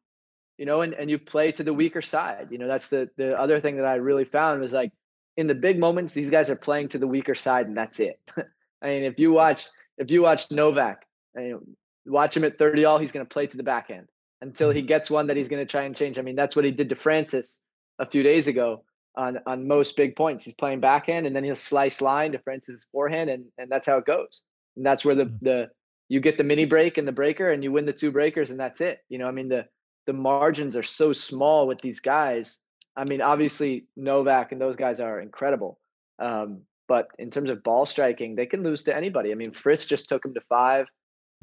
[0.59, 2.49] you know, and, and you play to the weaker side.
[2.51, 4.91] You know, that's the the other thing that I really found was like
[5.37, 8.19] in the big moments, these guys are playing to the weaker side, and that's it.
[8.83, 9.67] I mean, if you watch
[9.99, 11.06] if you watch Novak,
[11.37, 11.61] you know,
[12.07, 14.09] watch him at 30 all, he's going to play to the backhand
[14.43, 16.19] until he gets one that he's going to try and change.
[16.19, 17.61] I mean, that's what he did to Frances
[17.99, 18.85] a few days ago
[19.17, 20.45] on on most big points.
[20.45, 23.99] He's playing backhand and then he'll slice line to Frances' forehand and and that's how
[23.99, 24.43] it goes.
[24.77, 25.39] And that's where the mm.
[25.43, 25.71] the
[26.09, 28.61] you get the mini break and the breaker and you win the two breakers and
[28.61, 28.99] that's it.
[29.09, 29.67] You know, I mean the
[30.07, 32.61] the margins are so small with these guys.
[32.97, 35.79] I mean, obviously Novak and those guys are incredible.
[36.19, 39.33] Um, but in terms of ball striking, they can lose to anybody.
[39.33, 40.87] I mean, Fritz just took him to 5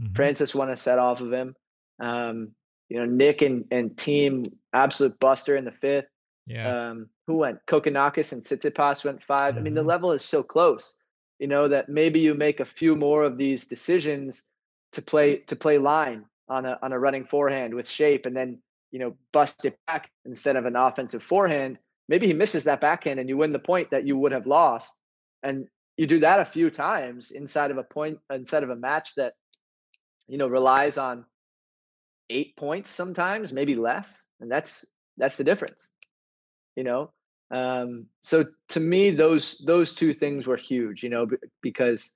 [0.02, 0.14] mm-hmm.
[0.14, 1.56] Frances won a set off of him.
[2.00, 2.50] Um,
[2.90, 6.06] you know, Nick and, and Thiem absolute buster in the fifth.
[6.46, 6.90] Yeah.
[6.90, 7.60] Um, who went?
[7.68, 9.58] Kokkinakis and Tsitsipas went 5 mm-hmm.
[9.58, 9.90] I mean, the mm-hmm.
[9.90, 10.96] level is so close.
[11.40, 14.44] You know that maybe you make a few more of these decisions
[14.94, 18.60] to play to play line on a on a running forehand with shape, and then
[18.92, 21.80] you know bust it back instead of an offensive forehand.
[22.08, 24.96] Maybe he misses that backhand, and you win the point that you would have lost.
[25.42, 29.16] And you do that a few times inside of a point inside of a match
[29.16, 29.34] that
[30.28, 31.26] you know relies on
[32.30, 34.86] eight points sometimes, maybe less, and that's
[35.18, 35.92] that's the difference
[36.76, 37.12] you know?
[37.52, 41.28] Um, so to me those those two things were huge you know
[41.62, 42.12] because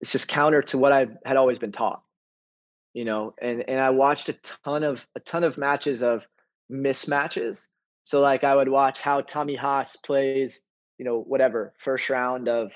[0.00, 2.02] it's just counter to what i had always been taught
[2.94, 3.34] you know?
[3.40, 4.32] And and i watched a
[4.64, 6.26] ton of a ton of matches of
[6.72, 7.66] mismatches.
[8.02, 10.62] So like i would watch how tommy haas plays
[10.98, 12.72] you know whatever first round of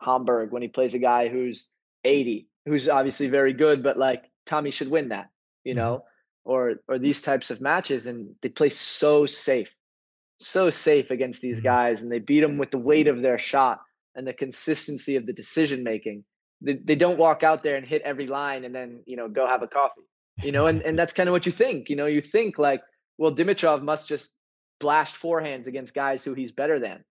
[0.00, 1.68] hamburg when he plays a guy who's
[2.04, 5.28] 80 who's obviously very good but like tommy should win that
[5.64, 5.80] you mm-hmm.
[5.80, 6.04] know
[6.44, 9.72] or or these types of matches and they play so safe
[10.42, 11.66] so safe against these mm-hmm.
[11.66, 13.80] guys and they beat them with the weight of their shot
[14.14, 16.24] and the consistency of the decision making.
[16.60, 19.46] They, they don't walk out there and hit every line and then, you know, go
[19.46, 20.02] have a coffee.
[20.42, 21.88] You know, and, and that's kind of what you think.
[21.88, 22.82] You know, you think like,
[23.18, 24.32] well, Dimitrov must just
[24.80, 27.04] blast forehands against guys who he's better than.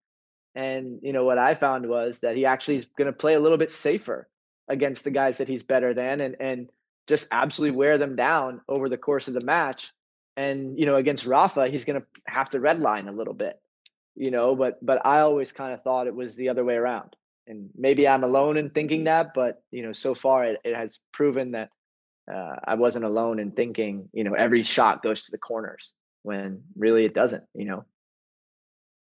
[0.55, 3.41] And, you know, what I found was that he actually is going to play a
[3.41, 4.29] little bit safer
[4.71, 6.71] against the guys that he's better than and and
[7.07, 9.91] just absolutely wear them down over the course of the match
[10.41, 13.61] and you know against Rafa, he's going to have to redline a little bit,
[14.17, 14.55] you know.
[14.57, 17.15] But but I always kind of thought it was the other way around,
[17.47, 19.35] and maybe I'm alone in thinking that.
[19.35, 21.71] But you know, so far it, it has proven that
[22.33, 24.09] uh, I wasn't alone in thinking.
[24.13, 25.93] You know, every shot goes to the corners
[26.23, 27.45] when really it doesn't.
[27.55, 27.85] You know.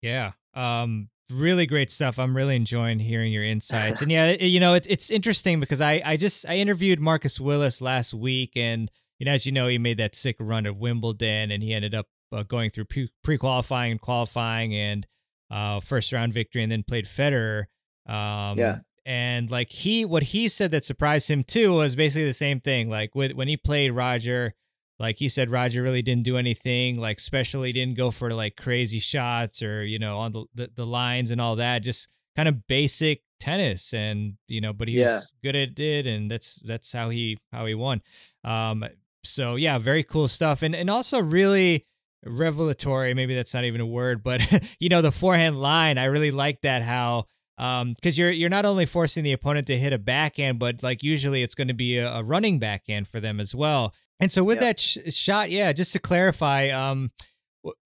[0.03, 0.33] Yeah.
[0.53, 2.19] Um, really great stuff.
[2.19, 4.03] I'm really enjoying hearing your insights.
[4.03, 7.81] And yeah, you know, it, it's interesting because I, I just I interviewed Marcus Willis
[7.81, 11.51] last week and you know, as you know, he made that sick run at Wimbledon,
[11.51, 12.87] and he ended up uh, going through
[13.23, 15.07] pre qualifying and qualifying and
[15.51, 17.65] uh, first round victory, and then played Federer.
[18.07, 18.79] Um, Yeah.
[19.07, 22.89] And like he, what he said that surprised him too was basically the same thing.
[22.89, 24.55] Like with when he played Roger,
[24.99, 27.63] like he said, Roger really didn't do anything like special.
[27.63, 31.31] He didn't go for like crazy shots or you know on the the, the lines
[31.31, 31.81] and all that.
[31.83, 35.17] Just kind of basic tennis, and you know, but he Yeah.
[35.17, 38.03] was good at it, and that's that's how he how he won.
[38.45, 38.85] Um,
[39.25, 41.87] so yeah, very cool stuff, and and also really
[42.25, 43.15] revelatory.
[43.15, 44.41] Maybe that's not even a word, but
[44.79, 45.99] you know, the forehand line.
[45.99, 47.27] I really like that how
[47.57, 51.03] um because you're you're not only forcing the opponent to hit a backhand, but like
[51.03, 53.95] usually it's going to be a, a running backhand for them as well.
[54.21, 57.11] And so with that sh- shot, yeah, just to clarify, um,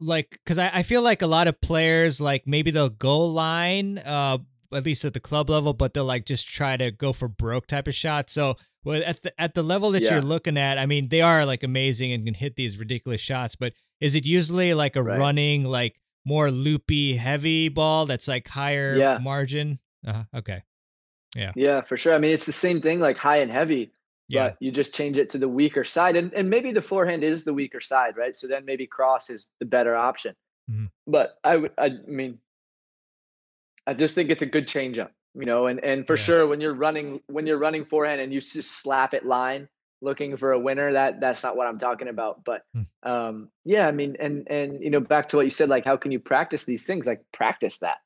[0.01, 3.99] like because I, I feel like a lot of players like maybe they'll goal line,
[3.99, 4.39] uh,
[4.73, 7.67] at least at the club level, but they'll like just try to go for broke
[7.67, 8.33] type of shots.
[8.33, 10.13] So well, at the at the level that Yeah.
[10.15, 13.57] you're looking at, I mean, they are like amazing and can hit these ridiculous shots.
[13.57, 15.19] But is it usually like a Right.
[15.19, 19.19] running, like more loopy, heavy ball that's like higher Yeah.
[19.19, 19.79] margin?
[20.07, 20.25] Uh-huh.
[20.35, 20.63] Okay.
[21.37, 22.15] Yeah, yeah, for sure.
[22.15, 23.93] I mean, it's the same thing, like high and heavy,
[24.29, 24.49] Yeah.
[24.51, 27.45] but you just change it to the weaker side, and and maybe the forehand is
[27.45, 28.35] the weaker side, right?
[28.37, 30.35] So then maybe cross is the better option.
[30.71, 30.91] Mhm.
[31.07, 32.39] But I would, I mean,
[33.87, 36.23] I just think it's a good change up, you know, and and for Yeah.
[36.23, 39.69] sure when you're running when you're running forehand and you just slap it line
[40.01, 42.45] looking for a winner, that that's not what I'm talking about.
[42.45, 42.83] But Hmm.
[43.03, 45.97] um, yeah, I mean, and and you know, back to what you said, like how
[45.97, 47.07] can you practice these things?
[47.07, 47.99] Like practice that.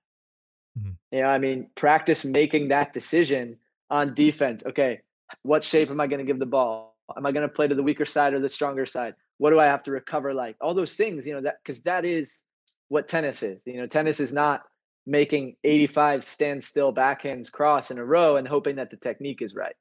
[0.78, 0.96] Mhm.
[1.10, 3.58] You know, I mean, practice making that decision
[3.90, 4.64] on defense.
[4.64, 5.02] Okay,
[5.42, 6.96] what shape am I going to give the ball?
[7.16, 9.14] Am I going to play to the weaker side or the stronger side?
[9.38, 10.56] What do I have to recover like?
[10.60, 12.44] All those things, you know, that because that is
[12.88, 13.66] what tennis is.
[13.66, 14.62] You know, tennis is not
[15.04, 19.74] making 85 standstill backhands cross in a row and hoping that the technique is right.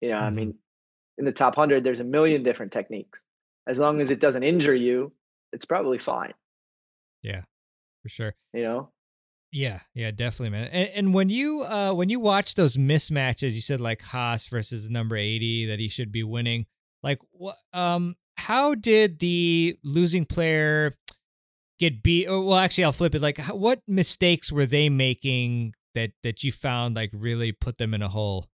[0.00, 0.34] You know, I Mhm.
[0.34, 0.58] mean,
[1.18, 3.24] in the top 100, there's a million different techniques.
[3.66, 5.12] As long as it doesn't injure you,
[5.52, 6.34] it's probably fine,
[7.22, 7.44] Yeah,
[8.02, 8.36] For sure.
[8.52, 8.92] you know?
[9.56, 10.66] Yeah, yeah, definitely, man.
[10.72, 14.90] And, and when you uh when you watch those mismatches, you said like Haas versus
[14.90, 16.66] number eighty that he should be winning.
[17.04, 17.56] Like, what?
[17.72, 20.94] Um, how did the losing player
[21.78, 22.26] get beat?
[22.26, 23.22] Or, well, actually, I'll flip it.
[23.22, 27.94] Like, how, what mistakes were they making that that you found like really put them
[27.94, 28.48] in a hole?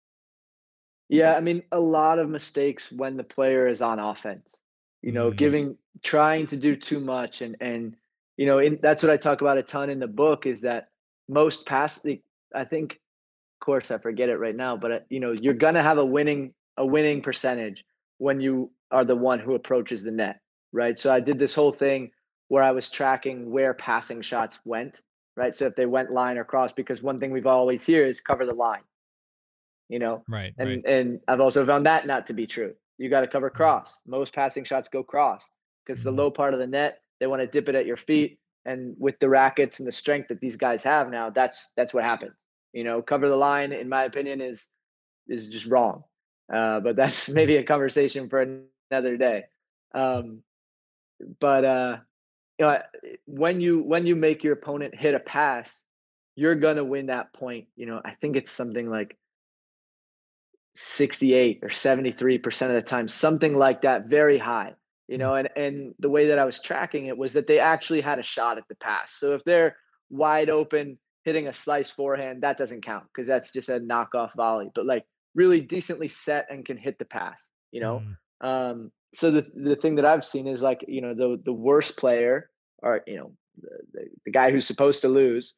[1.08, 4.56] Yeah, I mean, a lot of mistakes when the player is on offense.
[5.02, 5.36] You know, Mm.
[5.36, 7.94] giving trying to do too much and and
[8.38, 10.88] you know, in, that's what I talk about a ton in the book is that
[11.28, 12.00] most pass
[12.54, 15.74] I think of course I forget it right now, but uh, you know, you're going
[15.74, 17.84] to have a winning a winning percentage
[18.18, 20.40] when you are the one who approaches the net,
[20.72, 20.96] right?
[20.96, 22.12] So I did this whole thing
[22.46, 25.02] where I was tracking where passing shots went,
[25.36, 25.52] right?
[25.52, 28.46] So if they went line or cross because one thing we've always hear is cover
[28.46, 28.84] the line.
[29.88, 30.86] You know, Right, and right.
[30.86, 32.74] and I've also found that not to be true.
[32.98, 34.00] You got to cover cross.
[34.06, 35.50] Most passing shots go cross
[35.84, 36.16] because the Mhm.
[36.18, 38.38] low part of the net, they want to dip it at your feet.
[38.64, 42.04] And with the rackets and the strength that these guys have now, that's that's what
[42.04, 42.34] happens.
[42.72, 44.68] You know, cover the line, in my opinion, is
[45.28, 46.04] is just wrong.
[46.52, 49.44] Uh, but that's maybe a conversation for another day.
[49.94, 50.42] Um,
[51.40, 51.96] but uh,
[52.58, 52.78] you know,
[53.26, 55.82] when you when you make your opponent hit a pass,
[56.36, 57.68] you're gonna win that point.
[57.76, 59.16] You know, I think it's something like
[60.74, 64.74] 68 or 73% of the time, something like that, very high.
[65.08, 68.02] You know, and and the way that I was tracking it was that they actually
[68.02, 69.12] had a shot at the pass.
[69.12, 69.76] So if they're
[70.10, 74.70] wide open hitting a slice forehand, that doesn't count because that's just a knockoff volley.
[74.74, 75.04] But like
[75.34, 78.02] really decently set and can hit the pass, you know.
[78.42, 78.46] Mm.
[78.46, 81.96] Um, so the the thing that I've seen is like you know the the worst
[81.96, 82.50] player
[82.82, 85.54] or you know the, the, the guy who's supposed to lose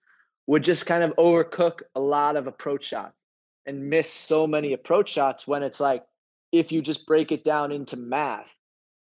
[0.46, 3.22] would just kind of overcook a lot of approach shots
[3.66, 6.05] and miss so many approach shots when it's like
[6.53, 8.55] if you just break it down into math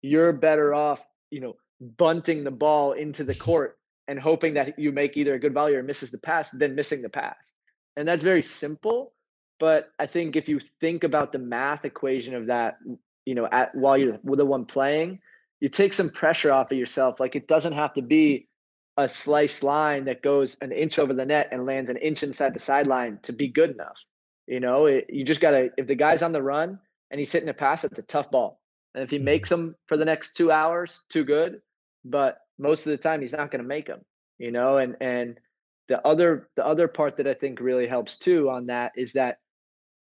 [0.01, 1.55] you're better off you know
[1.97, 3.77] bunting the ball into the court
[4.07, 7.01] and hoping that you make either a good volley or misses the pass than missing
[7.01, 7.53] the pass.
[7.95, 9.13] And that's very simple
[9.61, 12.79] but i think if you think about the math equation of that
[13.25, 15.19] you know at while you're the one playing
[15.61, 18.49] you take some pressure off of yourself like it doesn't have to be
[18.97, 22.53] a slice line that goes an inch over the net and lands an inch inside
[22.53, 24.03] the sideline to be good enough
[24.47, 24.87] you know?
[24.87, 26.79] It, you just gotta if the guy's on the run
[27.11, 28.60] and he's hitting a pass it's a tough ball
[28.95, 29.23] and if he Mhm.
[29.23, 31.61] makes them for the next two hours too good
[32.03, 34.01] but most of the time he's not going to make them
[34.39, 35.39] you know and and
[35.87, 39.37] the other the other part that i think really helps too on that is that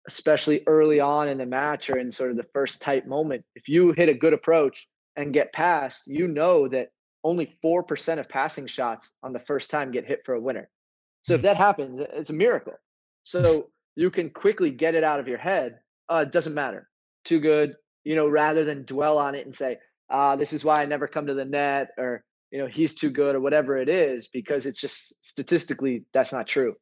[0.07, 3.69] especially early on in the match or in sort of the first tight moment if
[3.69, 6.91] you hit a good approach and get past you know that
[7.23, 10.71] only 4% of passing shots on the first time get hit for a winner
[11.23, 11.47] so if Hmm.
[11.47, 12.75] that happens it's a miracle
[13.25, 16.89] so you can quickly get it out of your head uh, it doesn't matter
[17.25, 19.79] too good you know rather than dwell on it and say
[20.11, 23.11] ah this is why i never come to the net or you know he's too
[23.11, 26.75] good or whatever it is because it's just statistically that's not true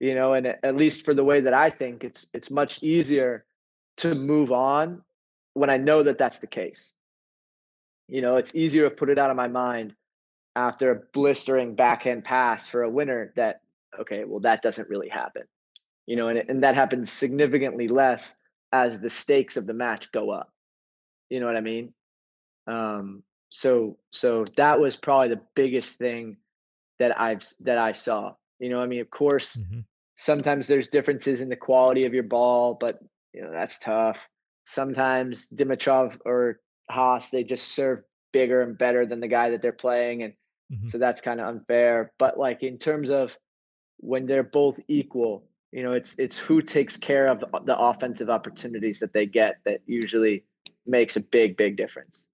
[0.00, 3.44] you know, and at least for the way that I think, it's it's much easier
[3.98, 5.02] to move on
[5.52, 6.94] when I know that that's the case.
[8.08, 9.94] You know, it's easier to put it out of my mind
[10.56, 13.60] after a blistering backhand pass for a winner that
[14.00, 15.42] okay, well that doesn't really happen.
[16.06, 18.36] You know, and and that happens significantly less
[18.72, 20.52] as the stakes of the match go up.
[21.28, 21.92] You know what I mean?
[22.66, 26.36] Um, so so that was probably the biggest thing
[26.98, 28.34] that I've that I saw.
[28.60, 29.80] You know, I mean, of course, mm-hmm.
[30.16, 33.00] sometimes there's differences in the quality of your ball, but
[33.32, 34.28] you know that's tough.
[34.64, 36.60] Sometimes Dimitrov or
[36.90, 38.02] Haas they just serve
[38.32, 40.32] bigger and better than the guy that they're playing, and
[40.72, 40.86] mm-hmm.
[40.86, 42.12] so that's kind of unfair.
[42.18, 43.36] But like in terms of
[43.96, 48.98] when they're both equal, you know, it's it's who takes care of the offensive opportunities
[49.00, 50.44] that they get that usually
[50.86, 52.26] makes a big big difference.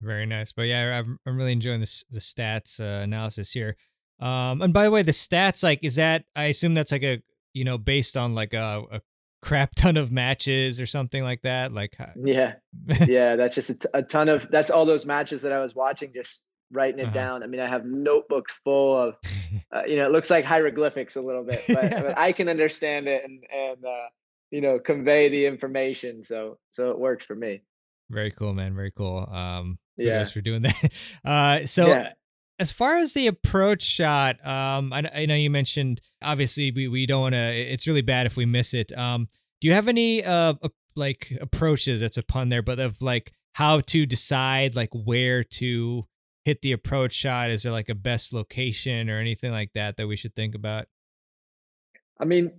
[0.00, 0.52] Very nice.
[0.52, 3.76] But yeah, I'm, I'm really enjoying this the stats uh, analysis here.
[4.20, 7.22] Um, and by the way, the stats like is that I assume that's like a
[7.52, 9.00] you know based on like a, a
[9.40, 11.72] crap ton of matches or something like that.
[11.72, 12.54] Like yeah,
[13.06, 15.74] yeah, that's just a, t- a ton of that's all those matches that I was
[15.74, 17.14] watching, just writing it uh-huh.
[17.14, 17.42] down.
[17.42, 19.16] I mean, I have notebooks full of
[19.72, 23.08] uh, you know it looks like hieroglyphics a little bit, but, but I can understand
[23.08, 24.08] it and and uh,
[24.50, 26.24] you know convey the information.
[26.24, 27.62] So so it works for me.
[28.10, 28.74] Very cool, man.
[28.74, 29.28] Very cool.
[29.30, 30.24] Um, yeah.
[30.24, 30.92] for doing that.
[31.24, 32.12] Uh, so yeah.
[32.58, 37.06] as far as the approach shot, um, I, I know you mentioned obviously we, we
[37.06, 37.38] don't want to.
[37.38, 38.96] It's really bad if we miss it.
[38.96, 39.28] Um,
[39.60, 40.54] do you have any uh
[40.94, 42.00] like approaches?
[42.00, 46.06] That's a pun there, but of like how to decide like where to
[46.48, 47.50] hit the approach shot?
[47.50, 50.86] Is there like a best location or anything like that that we should think about?
[52.18, 52.52] I mean,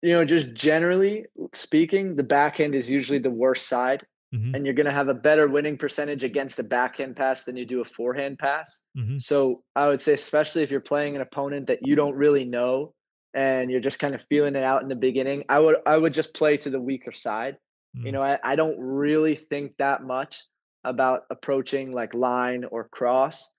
[0.00, 4.54] you know, just generally speaking, the backhand is usually the worst side Mm-hmm.
[4.54, 7.64] and you're going to have a better winning percentage against a backhand pass than you
[7.64, 8.82] do a forehand pass.
[8.94, 9.16] Mm-hmm.
[9.16, 12.92] So I would say, especially if you're playing an opponent that you don't really know
[13.32, 16.12] and you're just kind of feeling it out in the beginning, I would I would
[16.12, 17.56] just play to the weaker side.
[17.96, 18.06] Mm-hmm.
[18.06, 18.14] You mm.
[18.16, 20.44] know, I, I don't really think that much
[20.88, 23.50] about approaching like line or cross,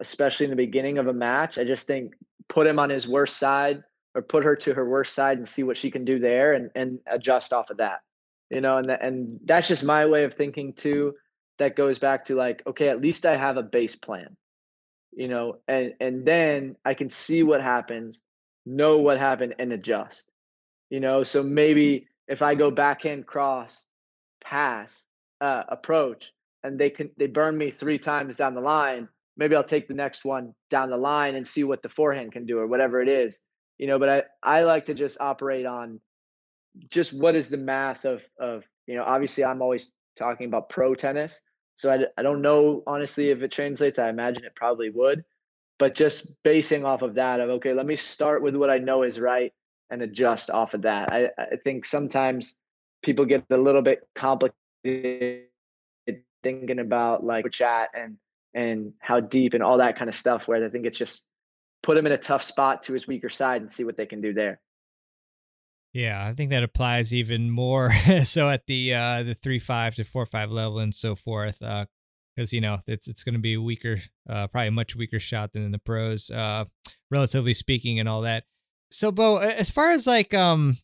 [0.00, 1.58] especially in the beginning of a match.
[1.58, 2.14] I just think
[2.48, 3.82] put him on his worst side
[4.14, 6.70] or put her to her worst side and see what she can do there and,
[6.74, 8.00] and adjust off of that
[8.50, 11.14] you know and and that's just my way of thinking too
[11.58, 14.36] that goes back to like okay at least i have a base plan
[15.12, 18.20] you know and and then i can see what happens
[18.66, 20.30] know what happened and adjust
[20.90, 23.86] you know so maybe if i go backhand cross
[24.44, 25.04] pass
[25.40, 26.32] uh, approach
[26.64, 29.94] and they can they burn me three times down the line maybe i'll take the
[29.94, 33.08] next one down the line and see what the forehand can do or whatever it
[33.08, 33.40] is
[33.78, 36.00] you know but i i like to just operate on
[36.90, 40.94] just what is the math of of you know obviously i'm always talking about pro
[40.94, 41.42] tennis
[41.74, 45.24] so I, I don't know honestly if it translates i imagine it probably would
[45.78, 49.02] but just basing off of that of okay let me start with what i know
[49.02, 49.52] is right
[49.90, 51.12] and adjust off of that.
[51.12, 52.56] I, I think sometimes
[53.02, 55.46] people get a little bit complicated
[56.42, 58.16] thinking about like chat and
[58.54, 61.24] and how deep and all that kind of stuff where i think it's just
[61.82, 64.20] put him in a tough spot to his weaker side and see what they can
[64.20, 64.60] do there
[65.94, 67.90] yeah, I think that applies even more
[68.24, 71.62] so at the uh the three five to four five level and so forth.
[71.62, 71.86] Uh
[72.38, 75.18] because you know it's it's going to be a weaker, uh, probably a much weaker
[75.18, 76.66] shot than in the pros, uh,
[77.10, 78.44] relatively speaking, and all that.
[78.92, 80.76] So, Beau, as far as like um,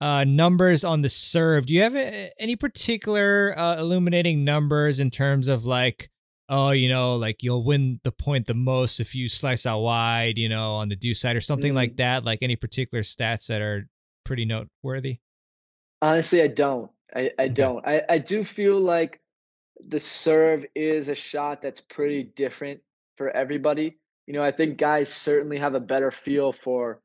[0.00, 1.94] uh, numbers on the serve, do you have
[2.38, 6.10] any particular uh, illuminating numbers in terms of like,
[6.48, 10.38] oh, you know, like you'll win the point the most if you slice out wide,
[10.38, 11.76] you know, on the deuce side or something mm.
[11.76, 12.24] like that?
[12.24, 13.88] Like any particular stats that are
[14.24, 15.18] pretty noteworthy?
[16.00, 16.90] Honestly, I don't.
[17.14, 17.48] I, I okay.
[17.48, 17.86] don't.
[17.86, 19.20] I, I do feel like
[19.86, 22.80] the serve is a shot that's pretty different
[23.16, 23.98] for everybody.
[24.26, 27.00] You know, I think guys certainly have a better feel for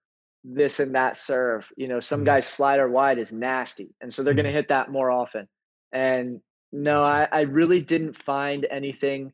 [0.45, 1.71] this and that serve.
[1.75, 2.27] You know, some mm-hmm.
[2.27, 4.43] guys slider wide is nasty, and so they're mm-hmm.
[4.43, 5.47] going to hit that more often.
[5.91, 6.41] And
[6.71, 9.33] no, I, I really didn't find anything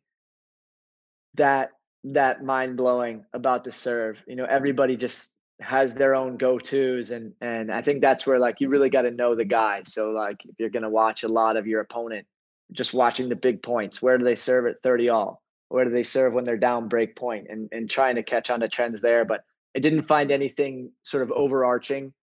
[1.35, 1.71] that
[2.03, 4.23] that mind blowing about the serve.
[4.27, 8.59] You know, everybody just has their own go-to's and and I think that's where like
[8.59, 9.81] you really got to know the guy.
[9.85, 12.25] So like if you're going to watch a lot of your opponent
[12.71, 15.43] just watching the big points, where do they serve at 30 all?
[15.69, 18.61] Where do they serve when they're down break point and and trying to catch on
[18.61, 19.43] to trends there, but
[19.75, 22.13] I didn't find anything sort of overarching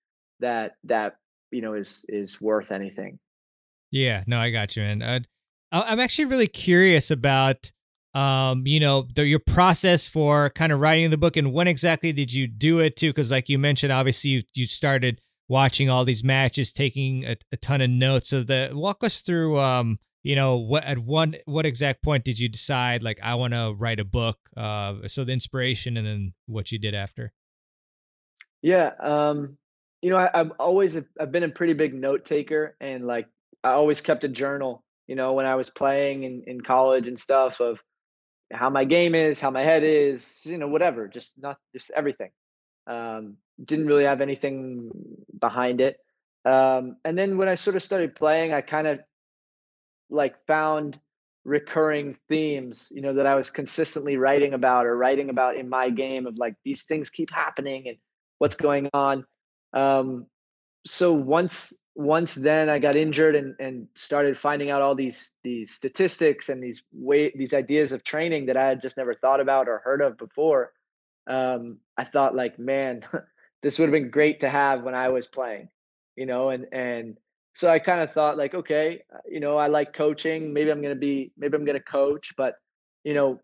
[0.41, 1.17] that that
[1.51, 3.19] you know is is worth anything.
[3.91, 5.25] Yeah, no, I got you, man.
[5.71, 7.73] I'm actually really curious about
[8.15, 12.13] um, you know, the, your process for kind of writing the book and when exactly
[12.13, 13.11] did you do it too?
[13.11, 17.57] Because like you mentioned, obviously you, you started watching all these matches, taking a, a
[17.57, 18.31] ton of notes.
[18.31, 22.39] So the walk us through, um, you know, what at one what exact point did
[22.39, 24.39] you decide like I want to write a book?
[24.57, 27.33] Uh, so the inspiration and then what you did after.
[28.63, 29.57] Yeah, um,
[30.03, 33.27] you know, I, I've always I've been a pretty big note taker, and like
[33.65, 34.85] I always kept a journal.
[35.07, 37.81] You know, when I was playing in, in college and stuff of
[38.53, 42.31] how my game is, how my head is, you know, whatever, just not just everything.
[42.87, 44.91] Um, didn't really have anything
[45.41, 45.99] behind it.
[46.45, 49.01] Um, and then when I sort of started playing, I kind of
[50.11, 50.99] like found
[51.45, 55.91] recurring themes, you know, that I was consistently writing about or writing about in my
[55.91, 57.97] game of like these things keep happening and
[58.39, 59.25] what's going on.
[59.73, 60.27] Um,
[60.87, 65.73] so once once then I got injured and and started finding out all these these
[65.73, 69.69] statistics and these way these ideas of training that I had just never thought about
[69.69, 70.73] or heard of before.
[71.27, 73.05] Um, I thought like, man,
[73.63, 75.69] this would have been great to have when I was playing,
[76.17, 77.19] you know, and and
[77.53, 80.53] so I kind of thought like, okay, uh, you know, I like coaching.
[80.53, 82.55] Maybe I'm gonna be, maybe I'm gonna coach, but
[83.03, 83.41] you know,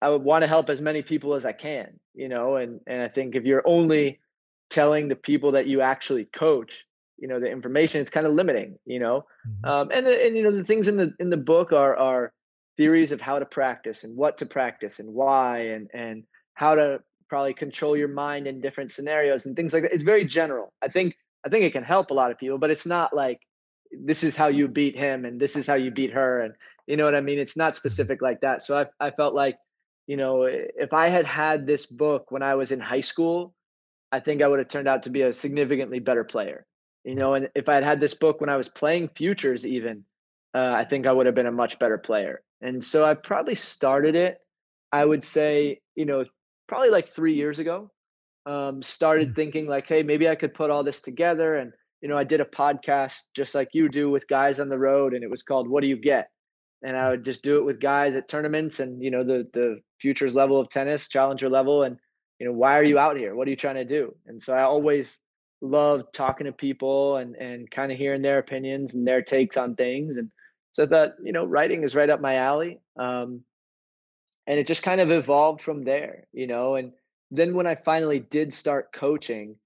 [0.00, 3.02] I would want to help as many people as I can, you know, and and
[3.02, 4.20] I think if you're only
[4.70, 6.84] telling the people that you actually coach
[7.18, 9.24] you know the information it's kind of limiting you know?
[9.46, 9.68] Mm-hmm.
[9.68, 12.32] um, and and you know the things in the in the book are are
[12.76, 17.00] theories of how to practice and what to practice and why and and how to
[17.28, 19.92] probably control your mind in different scenarios and things like that.
[19.92, 20.72] It's very general.
[20.80, 21.14] I think
[21.46, 23.40] i think it can help a lot of people but it's not like
[23.92, 26.52] this is how you beat him and this is how you beat her and
[26.86, 27.38] you know what i mean?
[27.38, 27.76] It's not mm-hmm.
[27.76, 28.62] specific like that.
[28.62, 29.56] So i, I felt like
[30.06, 33.54] you know if i had had this book when i was in high school
[34.12, 36.66] i think i would have turned out to be a significantly better player
[37.04, 40.04] you know and if i had had this book when i was playing futures even
[40.54, 43.54] uh, i think i would have been a much better player and so i probably
[43.54, 44.38] started it
[44.92, 46.24] i would say you know
[46.66, 47.90] probably like three years ago
[48.46, 49.36] um, started mm.
[49.36, 52.40] thinking like hey maybe i could put all this together and you know i did
[52.40, 55.68] a podcast just like you do with guys on the road and it was called
[55.68, 56.30] what do you get
[56.82, 59.80] and i would just do it with guys at tournaments and you know the the
[60.00, 61.98] futures level of tennis challenger level and
[62.38, 63.34] you know why are you out here?
[63.34, 64.14] What are you trying to do?
[64.26, 65.20] And so i always
[65.60, 69.74] love talking to people and and kind of hearing their opinions and their takes on
[69.74, 70.30] things and
[70.72, 73.40] so that you know writing is right up my alley um,
[74.46, 76.92] and it just kind of evolved from there you know and
[77.30, 79.56] then when i finally did start coaching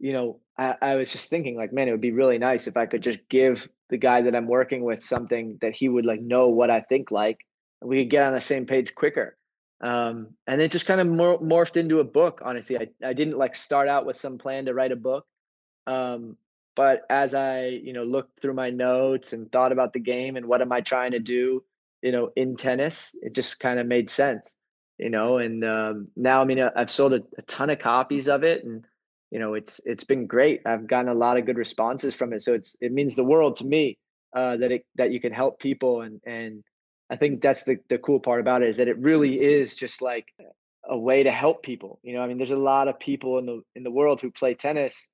[0.00, 2.76] you know I, I was just thinking like man it would be really nice if
[2.76, 6.20] i could just give the guy that i'm working with something that he would like
[6.20, 7.46] know what i think like
[7.80, 9.36] and we could get on the same page quicker
[9.80, 12.78] um, and it just kind of mor- morphed into a book honestly.
[12.78, 15.26] I, I didn't like start out with some plan to write a book.
[15.86, 16.36] Um,
[16.76, 20.46] but as i you know looked through my notes and thought about the game and
[20.46, 21.64] what am i trying to do
[22.00, 24.54] you know in tennis it just kind of made sense
[24.96, 25.38] you know?
[25.38, 28.84] And um, now i mean i've sold a, a ton of copies of it and
[29.30, 30.60] you know it's it's been great.
[30.66, 32.42] I've gotten a lot of good responses from it.
[32.42, 33.98] So it's it means the world to me
[34.34, 36.64] uh, that it that you can help people and and
[37.10, 40.00] I think that's the, the cool part about it is that it really is just
[40.00, 40.32] like
[40.88, 41.98] a way to help people.
[42.02, 44.30] You know, I mean, there's a lot of people in the in the world who
[44.30, 45.08] play tennis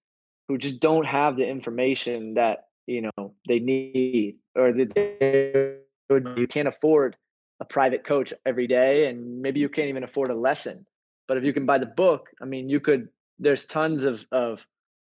[0.49, 5.77] who just don't have the information that you know they need or that they,
[6.11, 7.17] you can't afford
[7.61, 10.87] a private coach every day and maybe you can't even afford a lesson
[11.27, 14.65] but if you can buy the book i mean you could there's tons of of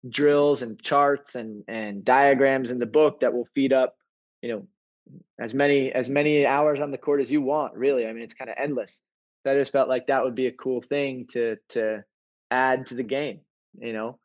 [0.09, 3.97] drills and charts and and diagrams in the book that will feed up
[4.43, 4.67] you know
[5.41, 8.07] as many as many hours on the court as you want really.
[8.07, 9.01] I mean it's kind of endless.
[9.45, 12.05] So i just felt like that would be a cool thing to to
[12.51, 13.41] add to the game
[13.81, 14.19] you know?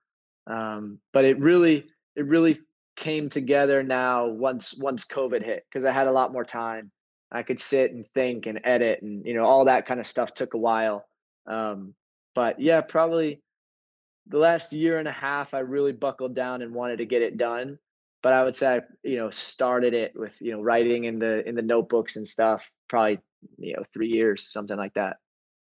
[0.48, 2.60] Um, but it really it really
[2.96, 6.92] came together now once once covid hit because i had a lot more time.
[7.32, 10.34] I could sit and think and edit and you know all that kind of stuff
[10.34, 11.06] took a while.
[11.48, 11.94] Um,
[12.36, 13.42] but yeah probably
[14.28, 17.38] the last year and a half i really buckled down and wanted to get it
[17.38, 17.78] done
[18.24, 21.48] but I would say I, you know started it with you know writing in the
[21.48, 23.20] in the notebooks and stuff probably
[23.60, 25.18] you know three years something like that.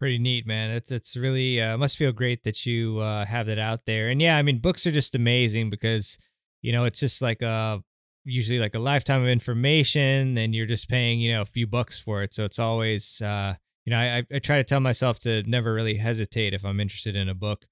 [0.00, 0.70] Pretty neat, man.
[0.70, 4.08] It's it's really uh, must feel great that you uh, have that out there.
[4.08, 6.16] And yeah, I mean, books are just amazing because
[6.62, 7.82] you know it's just like a
[8.24, 12.00] usually like a lifetime of information, and you're just paying you know a few bucks
[12.00, 12.32] for it.
[12.32, 15.96] So it's always uh, you know I, I try to tell myself to never really
[15.96, 17.66] hesitate if I'm interested in a book.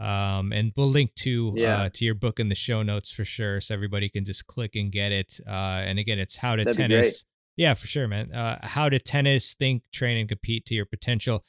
[0.00, 1.82] Um, and we'll link to yeah.
[1.82, 4.74] uh, to your book in the show notes for sure, so everybody can just click
[4.74, 5.38] and get it.
[5.46, 7.26] Uh, and again, it's how to That'd tennis.
[7.58, 8.32] Yeah, for sure, man.
[8.32, 11.44] Uh, how to tennis, think, train, and compete to your potential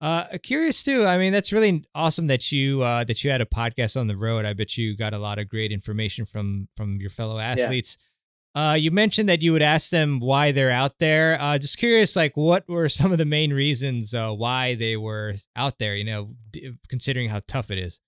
[0.00, 1.04] Uh, curious too.
[1.04, 4.16] I mean, that's really awesome that you uh, that you had a podcast on the
[4.16, 4.46] road.
[4.46, 7.98] I bet you got a lot of great information from from your fellow athletes.
[8.00, 8.06] Yeah.
[8.52, 11.40] Uh, you mentioned that you would ask them why they're out there.
[11.40, 15.34] Uh, just curious, like what were some of the main reasons uh, why they were
[15.54, 15.94] out there?
[15.94, 18.00] You know, d- considering how tough it is.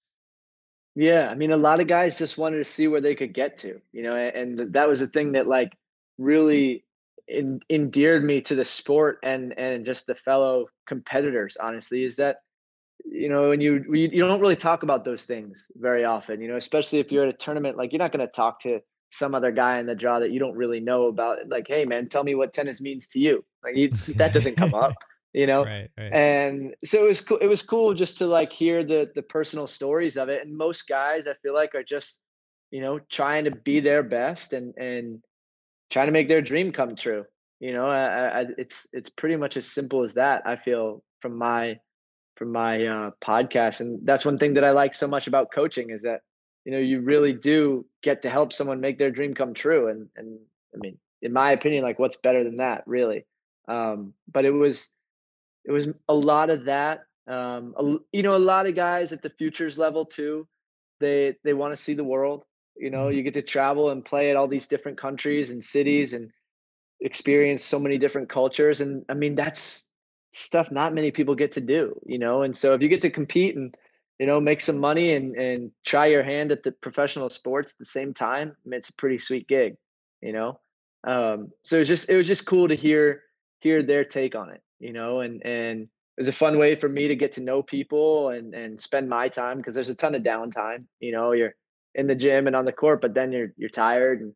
[0.95, 3.57] Yeah, I mean, a lot of guys just wanted to see where they could get
[3.59, 3.81] to.
[3.93, 5.77] You know, and, and that was the thing that like
[6.19, 6.85] really
[7.29, 12.37] in, endeared me to the sport and and just the fellow competitors honestly is that
[13.05, 16.57] you know and you you don't really talk about those things very often you know
[16.57, 19.53] especially if you're at a tournament like you're not going to talk to some other
[19.53, 22.35] guy in the draw that you don't really know about like hey man tell me
[22.35, 24.95] what tennis means to you like you, that doesn't come up
[25.33, 26.13] you know right, right.
[26.13, 29.67] and so it was cool it was cool just to like hear the the personal
[29.67, 32.23] stories of it and most guys i feel like are just
[32.71, 35.23] you know trying to be their best and and
[35.93, 37.25] trying to make their dream come true.
[37.61, 40.43] You know, I, I, it's it's pretty much as simple as that.
[40.45, 41.79] I feel from my
[42.37, 45.91] from my uh, podcast, and that's one thing that I like so much about coaching
[45.91, 46.23] is that
[46.65, 49.89] you know you really do get to help someone make their dream come true.
[49.89, 50.39] And and
[50.75, 53.27] I mean, in my opinion, like what's better than that, really?
[53.69, 54.91] Um, but it was
[55.65, 57.05] it was a lot of that.
[57.29, 60.49] Um, a, you know, a lot of guys at the futures level too.
[60.99, 62.45] They they want to see the world
[62.77, 63.17] you know, mm-hmm.
[63.17, 66.31] you get to travel and play at all these different countries and cities and
[67.01, 68.81] experience so many different cultures.
[68.81, 69.89] And I mean, that's
[70.33, 72.43] stuff not many people get to do, you know.
[72.43, 73.77] And so if you get to compete and
[74.19, 77.79] you know make some money and and try your hand at the professional sports at
[77.79, 79.77] the same time, I mean, it's a pretty sweet gig,
[80.21, 80.61] you know.
[81.05, 83.23] Um, so it was just it was just cool to hear
[83.61, 86.89] hear their take on it, you know, and and it was a fun way for
[86.89, 90.15] me to get to know people and and spend my time because there's a ton
[90.15, 91.33] of downtime, you know.
[91.33, 91.55] You're
[91.95, 94.33] in the gym and on the court, but then you're you're tired and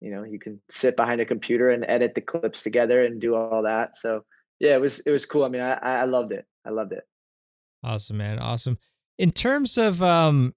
[0.00, 3.34] you know you can sit behind a computer and edit the clips together and do
[3.34, 3.96] all that.
[3.96, 4.24] So
[4.58, 5.44] yeah, it was it was cool.
[5.44, 6.46] I mean, I I loved it.
[6.64, 7.04] I loved it.
[7.82, 8.38] Awesome, man.
[8.38, 8.78] Awesome.
[9.18, 10.54] In terms of um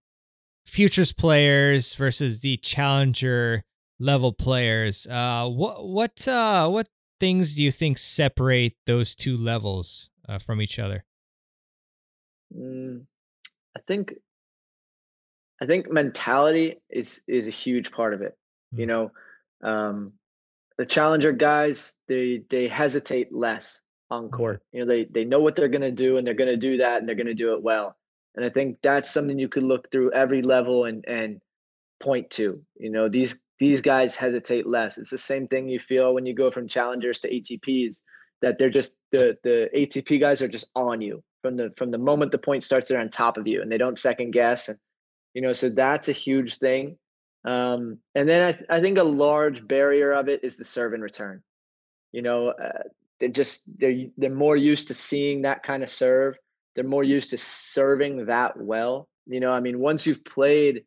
[0.66, 3.64] futures players versus the challenger
[4.00, 6.88] level players, uh what what uh what
[7.20, 11.06] things do you think separate those two levels uh, from each other?
[12.54, 13.06] Mm,
[13.78, 14.14] I think
[15.64, 18.34] I think mentality is is a huge part of it.
[18.74, 18.80] Mm-hmm.
[18.82, 19.12] You know,
[19.64, 20.12] um,
[20.78, 23.80] the challenger guys they they hesitate less
[24.12, 24.62] on court.
[24.74, 26.76] You know, they they know what they're going to do and they're going to do
[26.78, 27.96] that and they're going to do it well.
[28.36, 31.40] And I think that's something you could look through every level and and
[32.02, 32.62] point to.
[32.76, 34.98] You know, these these guys hesitate less.
[34.98, 38.02] It's the same thing you feel when you go from challengers to ATPs
[38.42, 41.98] that they're just the the ATP guys are just on you from the from the
[41.98, 44.78] moment the point starts they're on top of you and they don't second guess and
[45.34, 46.98] you know so that's a huge thing
[47.46, 50.94] um, and then I, th- I think a large barrier of it is the serve
[50.94, 51.42] and return
[52.12, 52.84] you know uh,
[53.20, 56.38] they just they're they're more used to seeing that kind of serve
[56.76, 60.84] they're more used to serving that well you know i mean once you've played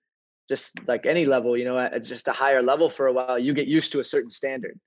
[0.48, 3.52] just like any level you know at just a higher level for a while you
[3.52, 4.78] get used to a certain standard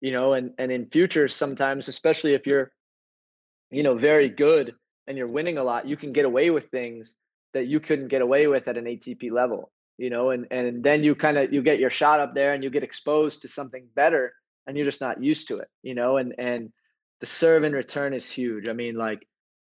[0.00, 2.70] you know and and in futures sometimes especially if you're
[3.70, 4.74] you know very good
[5.06, 7.16] and you're winning a lot you can get away with things
[7.54, 11.02] that you couldn't get away with at an ATP level, you know, and and then
[11.02, 13.86] you kind of you get your shot up there and you get exposed to something
[13.94, 14.32] better
[14.66, 16.72] and you're just not used to it, you know, and and
[17.20, 18.68] the serve and return is huge.
[18.68, 19.26] I mean, like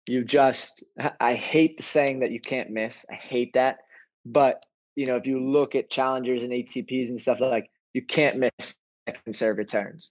[0.09, 0.85] you just
[1.21, 3.05] I hate the saying that you can't miss.
[3.11, 3.79] I hate that.
[4.25, 4.65] But
[4.95, 8.77] you know, if you look at challengers and ATPs and stuff like you can't miss
[9.09, 10.11] second serve returns.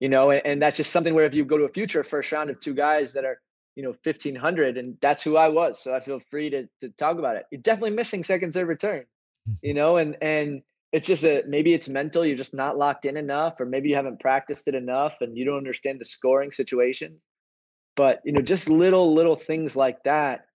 [0.00, 2.30] You know, and, and that's just something where if you go to a future first
[2.32, 3.40] round of two guys that are
[3.76, 7.18] you know 1500 and that's who i was so i feel free to, to talk
[7.18, 9.04] about it you're definitely missing second serve return
[9.62, 9.78] you mm-hmm.
[9.78, 10.62] know and and
[10.92, 13.94] it's just a maybe it's mental you're just not locked in enough or maybe you
[13.94, 17.20] haven't practiced it enough and you don't understand the scoring situations
[17.96, 20.46] but you know just little little things like that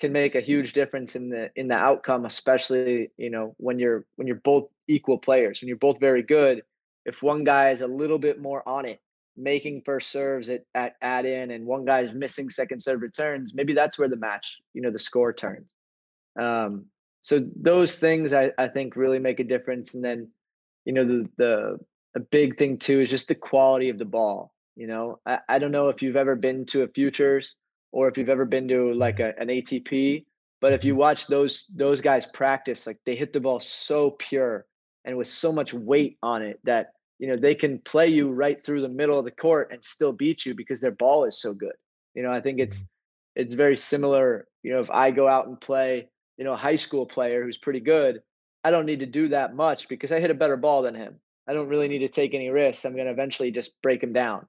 [0.00, 4.04] can make a huge difference in the in the outcome especially you know when you're
[4.16, 6.62] when you're both equal players when you're both very good
[7.04, 9.00] if one guy is a little bit more on it
[9.36, 13.72] making first serves at, at add in and one guy's missing second serve returns, maybe
[13.72, 15.66] that's where the match, you know, the score turns.
[16.38, 16.86] Um,
[17.22, 19.94] so those things I, I think really make a difference.
[19.94, 20.28] And then,
[20.84, 21.78] you know, the the
[22.16, 24.52] a big thing too is just the quality of the ball.
[24.76, 27.56] You know, I, I don't know if you've ever been to a futures
[27.92, 30.24] or if you've ever been to like a, an ATP,
[30.60, 34.66] but if you watch those those guys practice, like they hit the ball so pure
[35.04, 38.64] and with so much weight on it that you know they can play you right
[38.64, 41.54] through the middle of the court and still beat you because their ball is so
[41.54, 41.74] good.
[42.14, 43.42] You know i think it's mm-hmm.
[43.42, 46.74] it's very similar you know if i go out and play you know a high
[46.74, 48.20] school player who's pretty good
[48.64, 51.20] i don't need to do that much because i hit a better ball than him.
[51.48, 52.84] I don't really need to take any risks.
[52.84, 54.46] I'm going to eventually just break him down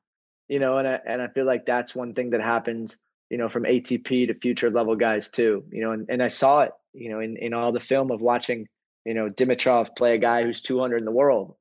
[0.49, 2.97] you know and I, and I feel like that's one thing that happens
[3.31, 6.63] you know, from ATP to future level guys too, you know, and, and I saw
[6.63, 8.67] it, you know, in, in all the film of watching,
[9.05, 11.55] you know, Dimitrov play a guy who's 200 in the world,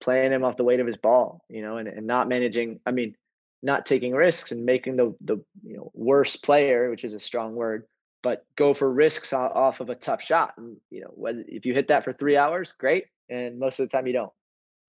[0.00, 2.90] playing him off the weight of his ball, you know, and, and not managing, I
[2.90, 3.14] mean,
[3.62, 7.54] not taking risks and making the, the, you know, worst player, which is a strong
[7.54, 7.84] word,
[8.22, 10.54] but go for risks off of a tough shot.
[10.56, 13.06] And, you know, whether, if you hit that for three hours, great.
[13.28, 14.32] And most of the time you don't.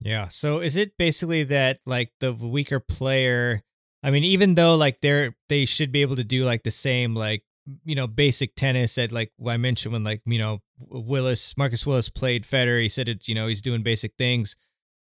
[0.00, 0.28] Yeah.
[0.28, 3.62] So is it basically that like the weaker player?
[4.02, 7.14] I mean, even though like they're they should be able to do like the same
[7.14, 7.44] like
[7.84, 12.08] you know basic tennis at like I mentioned when like you know Willis Marcus Willis
[12.08, 14.56] played Federer, he said it you know he's doing basic things.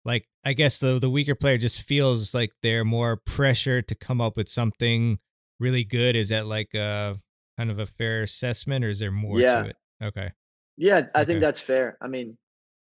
[0.05, 4.21] Like I guess the the weaker player just feels like they're more pressure to come
[4.21, 5.19] up with something
[5.61, 6.17] really good.
[6.17, 7.17] Is that like a
[7.57, 9.63] kind of a fair assessment, or is there more yeah.
[9.63, 9.77] to it?
[10.03, 10.31] Okay.
[10.77, 11.25] Yeah, I okay.
[11.25, 11.99] think that's fair.
[12.01, 12.39] I mean,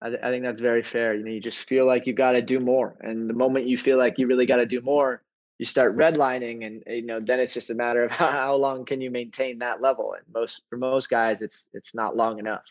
[0.02, 1.16] I, th- I think that's very fair.
[1.16, 3.78] You know, you just feel like you got to do more, and the moment you
[3.78, 5.24] feel like you really got to do more,
[5.58, 8.86] you start redlining, and you know, then it's just a matter of how, how long
[8.86, 10.14] can you maintain that level.
[10.14, 12.64] And most for most guys, it's it's not long enough.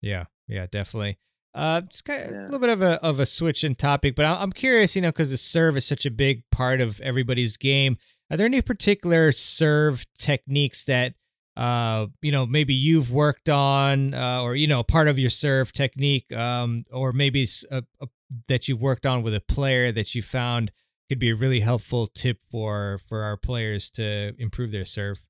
[0.00, 1.18] Yeah, yeah, definitely.
[1.54, 2.42] Uh, it's kind of yeah.
[2.42, 5.08] a little bit of a of a switch in topic, but I'm curious, you know,
[5.08, 7.96] because the serve is such a big part of everybody's game.
[8.30, 11.14] Are there any particular serve techniques that
[11.56, 15.72] uh, you know, maybe you've worked on, uh, or you know, part of your serve
[15.72, 18.08] technique, um, or maybe a, a,
[18.48, 20.72] that you've worked on with a player that you found
[21.08, 25.24] could be a really helpful tip for for our players to improve their serve.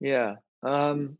[0.00, 1.18] Yeah, um,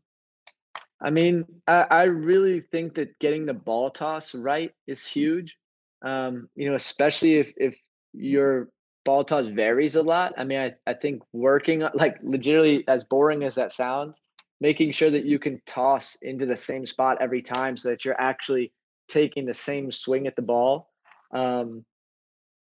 [1.01, 5.57] I mean, I, I really think that getting the ball toss right is huge.
[6.03, 7.79] Um, you know, especially if if
[8.13, 8.69] you're
[9.03, 10.33] ball toss varies a lot.
[10.37, 14.21] I mean, I, I think working like legitimately as boring as that sounds,
[14.59, 18.19] making sure that you can toss into the same spot every time so that you're
[18.19, 18.71] actually
[19.07, 20.89] taking the same swing at the ball.
[21.33, 21.83] Um,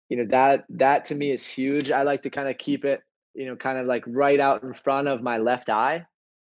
[0.10, 1.92] you know, that that to me is huge.
[1.92, 3.02] I like to kind of keep it,
[3.34, 6.06] you know, kind of like right out in front of my left eye.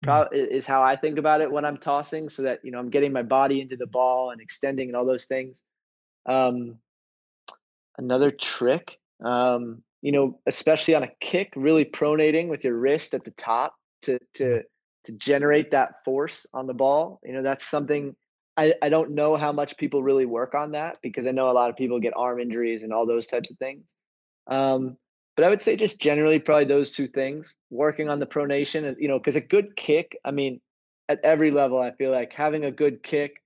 [0.07, 0.33] Mm.
[0.33, 3.13] is how I think about it when I'm tossing, so that you know I'm getting
[3.13, 5.63] my body into the ball and extending and all those things.
[6.27, 6.79] Um,
[7.99, 13.25] another trick um, you know, especially on a kick, really pronating with your wrist at
[13.25, 14.61] the top to to mm-hmm.
[15.05, 17.21] to generate that force on the ball.
[17.25, 18.15] You know, that's something
[18.57, 21.53] I, I don't know how much people really work on that because I know a
[21.53, 23.93] lot of people get arm injuries and all those types of things.
[24.47, 24.97] Um,
[25.37, 29.09] but I would say just generally probably those two things, working on the pronation, you
[29.09, 30.61] know, because a good kick, I mean,
[31.09, 33.43] at every level, I feel like having a good kick,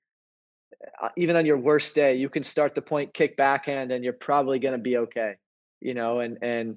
[1.02, 4.12] uh, even on your worst day, you can start the point kick backhand and you're
[4.12, 5.34] probably going to be okay
[5.80, 6.76] you know, and and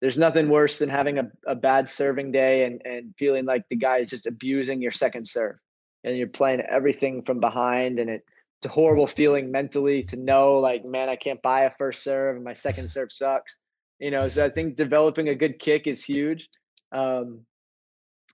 [0.00, 3.76] there's nothing worse than having a, a bad serving day and and feeling like the
[3.76, 5.56] guy is just abusing your second serve
[6.04, 8.24] and you're playing everything from behind and it,
[8.58, 12.36] it's a horrible feeling mentally to know like man I can't buy a first serve
[12.36, 13.58] and my second serve sucks
[14.02, 16.48] you know so I think developing a good kick is huge
[16.92, 17.46] um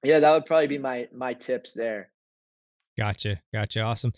[0.02, 2.10] yeah that would probably be my my tips there
[2.96, 4.12] gotcha gotcha awesome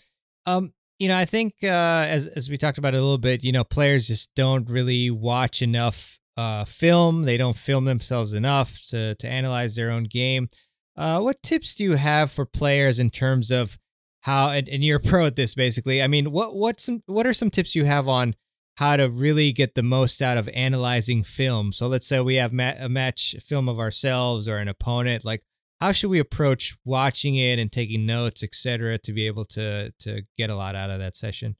[0.47, 3.51] um you know, I think uh, as as we talked about a little bit, you
[3.51, 7.23] know, players just don't really watch enough uh, film.
[7.23, 10.47] They don't film themselves enough to to analyze their own game.
[10.95, 13.79] Uh, what tips do you have for players in terms of
[14.21, 16.03] how and, and you're a pro at this basically?
[16.03, 18.35] I mean, what what some what are some tips you have on
[18.75, 21.71] how to really get the most out of analyzing film?
[21.71, 25.25] So let's say we have ma- a match film of ourselves or an opponent.
[25.25, 25.43] Like,
[25.79, 30.21] how should we approach watching it and taking notes, etc., to be able to to
[30.37, 31.55] get a lot out of that session?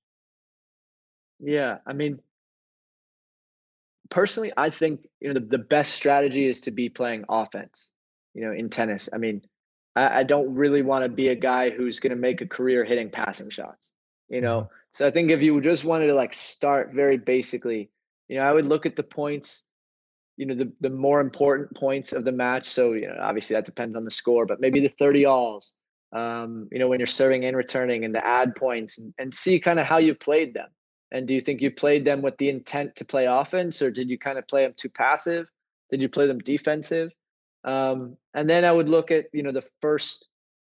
[1.39, 2.19] Yeah, I mean,
[4.09, 7.89] personally, I think you know the, the best strategy is to be playing offense.
[8.35, 9.41] You know, in tennis, I mean,
[9.95, 12.85] I, I don't really want to be a guy who's going to make a career
[12.85, 13.91] hitting passing shots.
[14.29, 14.73] You know, mm-hmm.
[14.91, 17.89] So I think if you just wanted to like start very basically,
[18.27, 19.65] you know, I would look at the points
[20.41, 22.67] you know the the more important points of the match.
[22.67, 25.73] So you know, obviously that depends on the score, but maybe the thirty alls.
[26.13, 29.59] Um, you know, when you're serving and returning, and the ad points, and, and see
[29.59, 30.69] kind of how you played them.
[31.11, 34.09] And do you think you played them with the intent to play offense, or did
[34.09, 35.47] you kind of play them too passive?
[35.91, 37.11] Did you play them defensive?
[37.63, 40.27] Um, and then I would look at you know the first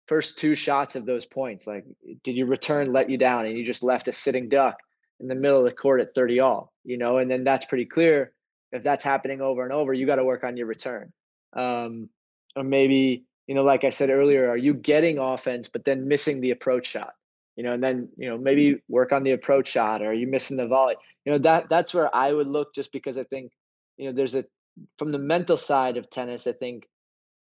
[0.06, 1.66] first two shots of those points.
[1.66, 1.84] Like,
[2.22, 4.78] did your return let you down, and you just left a sitting duck
[5.20, 6.72] in the middle of the court at 30 all?
[6.84, 8.32] You know, and then that's pretty clear
[8.72, 11.12] if that's happening over and over, you got to work on your return.
[11.54, 12.08] Um,
[12.54, 16.40] or maybe, you know, like I said earlier, are you getting offense, but then missing
[16.40, 17.14] the approach shot?
[17.56, 20.26] You know, and then, you know, maybe work on the approach shot or are you
[20.26, 20.96] missing the volley?
[21.24, 23.52] You know, that that's where I would look just because I think,
[23.96, 24.44] you know, there's a
[24.98, 26.86] from the mental side of tennis, I think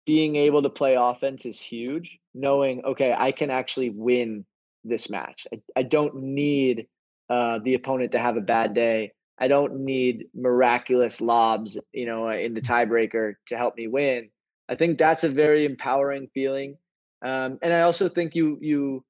[0.06, 2.20] being able to play offense is huge.
[2.36, 4.46] Knowing, okay, I can actually win
[4.84, 5.48] this match.
[5.52, 6.88] I, I don't need
[7.30, 12.30] uh, the opponent to have a bad day I don't need miraculous lobs, you know,
[12.30, 14.30] in the tiebreaker to help me win.
[14.70, 16.78] I think that's a very empowering feeling.
[17.22, 19.04] Um, and I also think you you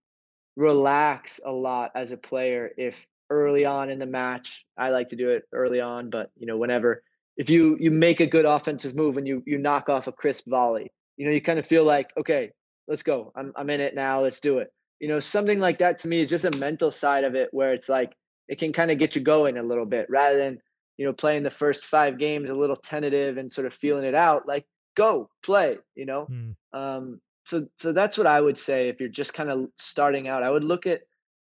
[0.55, 5.15] relax a lot as a player if early on in the match, I like to
[5.15, 7.03] do it early on, but you know, whenever
[7.38, 10.45] if you you make a good offensive move and you you knock off a crisp
[10.47, 12.51] volley, you know, you kind of feel like, okay,
[12.88, 13.31] let's go.
[13.36, 14.21] I'm I'm in it now.
[14.21, 14.71] Let's do it.
[14.99, 17.73] You know, something like that to me is just a mental side of it where
[17.73, 18.15] it's like
[18.47, 20.59] it can kind of get you going a little bit rather than,
[20.97, 24.15] you know, playing the first five games a little tentative and sort of feeling it
[24.15, 24.47] out.
[24.47, 24.65] Like,
[24.95, 26.27] go play, you know?
[26.31, 26.55] Mm.
[26.73, 30.43] Um, so so that's what I would say if you're just kind of starting out.
[30.43, 31.01] I would look at,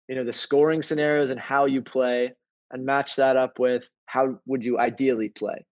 [0.07, 2.34] you know, the scoring scenarios and how you play
[2.71, 5.65] and match that up with how would you ideally play.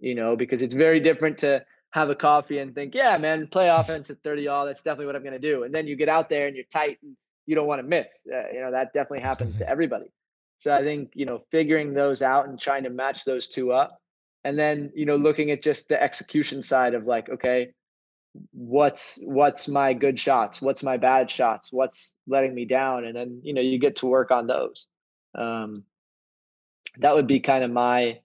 [0.00, 3.68] You know, because it's very different to have a coffee and think, yeah, man, play
[3.68, 4.66] offense at 30 all.
[4.66, 5.64] That's definitely what I'm going to do.
[5.64, 7.16] And then you get out there and you're tight and
[7.46, 8.24] you don't want to miss.
[8.30, 10.12] Uh, you know, that definitely happens to everybody.
[10.58, 13.98] So I think, you know, figuring those out and trying to match those two up.
[14.44, 17.72] And then, you know, looking at just the execution side of like, okay,
[18.52, 20.60] what's what's my good shots?
[20.60, 21.72] What's my bad shots?
[21.72, 23.04] What's letting me down?
[23.04, 24.86] And then, you know, you get to work on those.
[25.36, 25.84] Um
[26.98, 28.20] that would be kind of my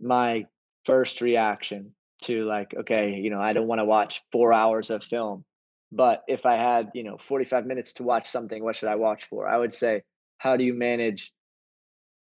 [0.00, 0.46] my
[0.84, 1.92] first reaction
[2.22, 5.44] to like, okay, you know, I don't want to watch four hours of film.
[5.90, 9.24] But if I had, you know, 45 minutes to watch something, what should I watch
[9.24, 9.46] for?
[9.46, 10.02] I would say,
[10.38, 11.32] how do you manage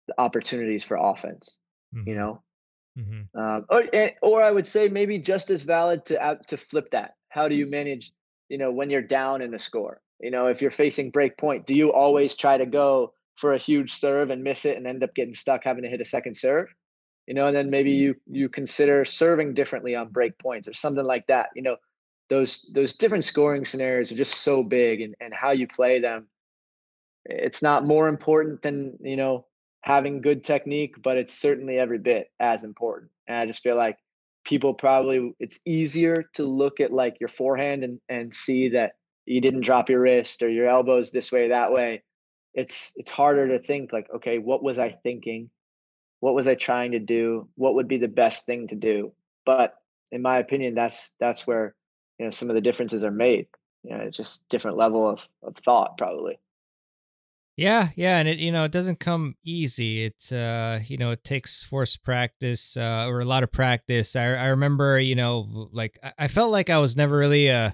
[0.08, 1.58] the opportunities for offense?
[1.96, 2.10] Mm-hmm.
[2.10, 2.44] You know,
[2.98, 3.40] mm-hmm.
[3.40, 7.14] um, or eh, or I would say maybe just as valid to to flip that.
[7.30, 8.12] How do you manage,
[8.50, 10.02] you know, when you're down in the score?
[10.20, 13.58] You know, if you're facing break point, do you always try to go for a
[13.58, 16.36] huge serve and miss it and end up getting stuck having to hit a second
[16.36, 16.68] serve?
[17.28, 18.02] You know, and then maybe mm-hmm.
[18.02, 21.50] you you consider serving differently on break points or something like that.
[21.56, 21.76] You know,
[22.30, 26.28] those those different scoring scenarios are just so big, and and how you play them,
[27.26, 29.46] it's not more important than you know
[29.82, 33.12] having good technique, but it's certainly every bit as important.
[33.28, 33.98] And I just feel like
[34.48, 38.94] people probably it's easier to look at like your forehand and and see that
[39.26, 42.02] you didn't drop your wrist or your elbows this way that way
[42.54, 45.50] it's it's harder to think like okay what was i thinking
[46.20, 47.48] what was I trying to do?
[47.56, 49.12] What would be the best thing to do?
[49.46, 49.76] But
[50.12, 51.76] in my opinion, that's that's where
[52.20, 53.48] you know some of the differences are made.
[53.84, 56.40] You know, it's just different level of, of thought probably.
[57.56, 60.04] Yeah, yeah, and it you know it doesn't come easy.
[60.04, 64.16] It's uh you know it takes forced practice uh, or a lot of practice.
[64.16, 67.72] I I remember you know like I felt like I was never really uh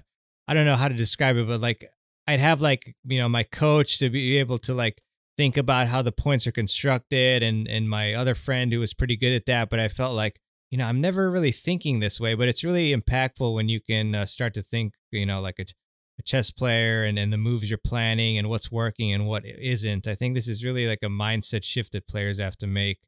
[0.48, 1.84] I don't know how to describe it, but like
[2.26, 5.02] I'd have like you know my coach to be able to like
[5.36, 9.16] think about how the points are constructed and and my other friend who was pretty
[9.16, 12.34] good at that but i felt like you know i'm never really thinking this way
[12.34, 15.64] but it's really impactful when you can uh, start to think you know like a,
[16.18, 20.06] a chess player and, and the moves you're planning and what's working and what isn't
[20.06, 23.00] i think this is really like a mindset shift that players have to make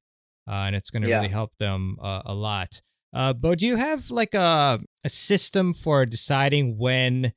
[0.48, 1.16] uh, and it's going to yeah.
[1.16, 2.80] really help them uh, a lot
[3.12, 7.32] uh, Beau do you have like a, a system for deciding when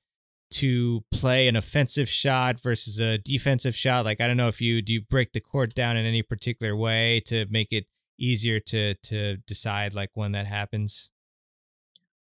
[0.52, 4.06] to play an offensive shot versus a defensive shot?
[4.06, 6.76] Like I don't know if you do you break the court down in any particular
[6.76, 7.86] way to make it
[8.18, 11.12] easier to to decide like when that happens?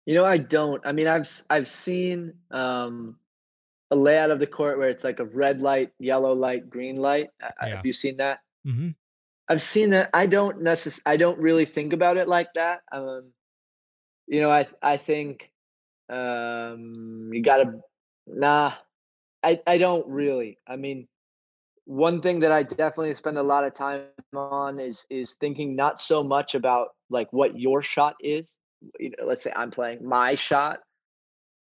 [0.06, 0.82] You know, I don't.
[0.86, 3.18] I mean, I've I've seen um,
[3.92, 7.30] a layout of the court where it's like a red light, yellow light, green light.
[7.40, 7.76] Yeah.
[7.76, 8.40] Have you seen that?
[8.66, 8.90] Mm-hmm.
[9.50, 10.10] I've seen that.
[10.14, 12.82] I don't necess- I don't really think about it like that.
[12.92, 13.32] Um,
[14.28, 15.52] you know, I I think
[16.10, 17.80] um, you got to
[18.30, 18.74] Nah,
[19.44, 20.14] I I don't mm.
[20.14, 20.60] really.
[20.68, 21.08] I mean,
[21.86, 24.04] one thing that I definitely spend a lot of time
[24.36, 28.58] on is is thinking not so much about like what your shot is.
[29.00, 30.80] You know, let's say I'm playing my shot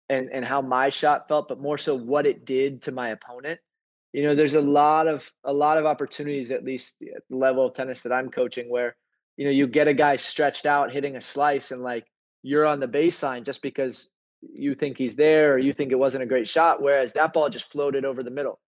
[0.09, 3.61] and and how my shot felt, but more so what it did to my opponent.
[4.13, 4.71] You know, there's a mm-hmm.
[4.71, 8.31] lot of a lot of opportunities, at least at the level of tennis that I'm
[8.31, 8.97] coaching, where
[9.37, 12.07] you know you get a guy stretched out hitting a slice, and like
[12.43, 14.09] you're on the baseline just because
[14.53, 17.49] you think he's there or you think it wasn't a great shot whereas that ball
[17.49, 18.59] just floated over the middle.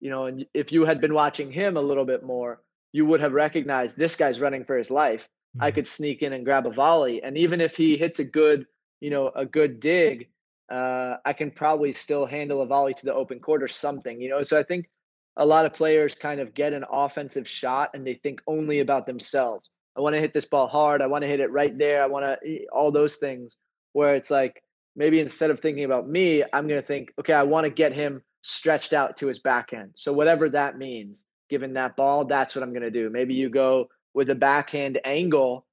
[0.00, 2.60] You know and if you had been watching him a little bit more
[2.92, 5.28] you would have recognized this guy's running for his life.
[5.56, 5.64] Mm-hmm.
[5.64, 8.66] i could sneak in and grab a volley and even if he hits a good
[9.00, 10.28] you know a good dig
[10.70, 14.28] uh, i can probably still handle a volley to the open court or something you
[14.28, 14.42] know?
[14.42, 14.88] So i think
[15.36, 19.06] a lot of players kind of get an offensive shot and they think only about
[19.06, 19.68] themselves.
[19.94, 22.06] I want to hit this ball hard i want to hit it right there i
[22.06, 23.56] want to all those things
[23.94, 24.62] where it's like
[24.96, 27.92] maybe instead of thinking about me, I'm going to think, okay, I want to get
[27.92, 29.90] him stretched out to his backhand.
[29.94, 33.10] So whatever that means, given that ball, that's what I'm going to do.
[33.10, 35.66] Maybe you go with a backhand angle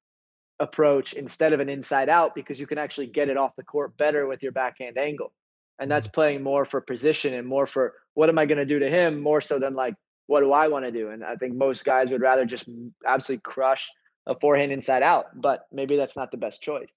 [0.59, 3.95] approach instead of an inside out because you can actually get it off the court
[3.97, 5.33] better with your backhand angle.
[5.79, 6.13] And that's mm-hmm.
[6.13, 9.19] playing more for position and more for what am I going to do to him
[9.19, 9.95] more so than like
[10.27, 11.09] what do I want to do?
[11.09, 12.69] And I think most guys would rather just
[13.05, 13.89] absolutely crush
[14.25, 16.93] a forehand inside out, but maybe that's not the best choice.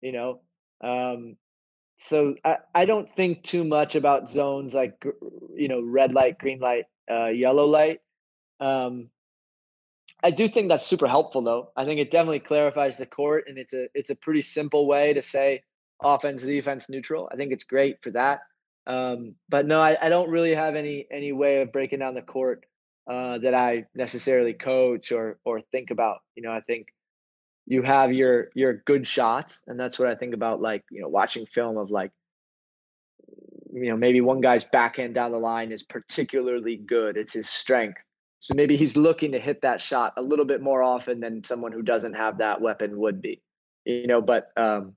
[0.00, 0.40] You know,
[0.82, 1.36] um,
[1.96, 5.04] so I, I don't think too much about zones like
[5.54, 8.00] you know red light, green light, uh, yellow light.
[8.60, 9.10] Um,
[10.22, 11.72] I do think that's super helpful though.
[11.76, 15.12] I think it definitely clarifies the court, and it's a it's a pretty simple way
[15.14, 15.62] to say
[16.02, 17.28] offense, defense, neutral.
[17.32, 18.40] I think it's great for that.
[18.86, 22.22] Um, but no, I, I don't really have any any way of breaking down the
[22.22, 22.64] court
[23.10, 26.18] uh, that I necessarily coach or or think about.
[26.34, 26.88] You know, I think
[27.66, 30.60] you have your your good shots, and that's what I think about.
[30.60, 32.12] Like you know, watching film of like
[33.72, 37.16] you know maybe one guy's backhand down the line is particularly good.
[37.16, 38.02] It's his strength.
[38.40, 41.72] So maybe he's looking to hit that shot a little bit more often than someone
[41.72, 43.42] who doesn't have that weapon would be.
[43.84, 44.94] You know, but um,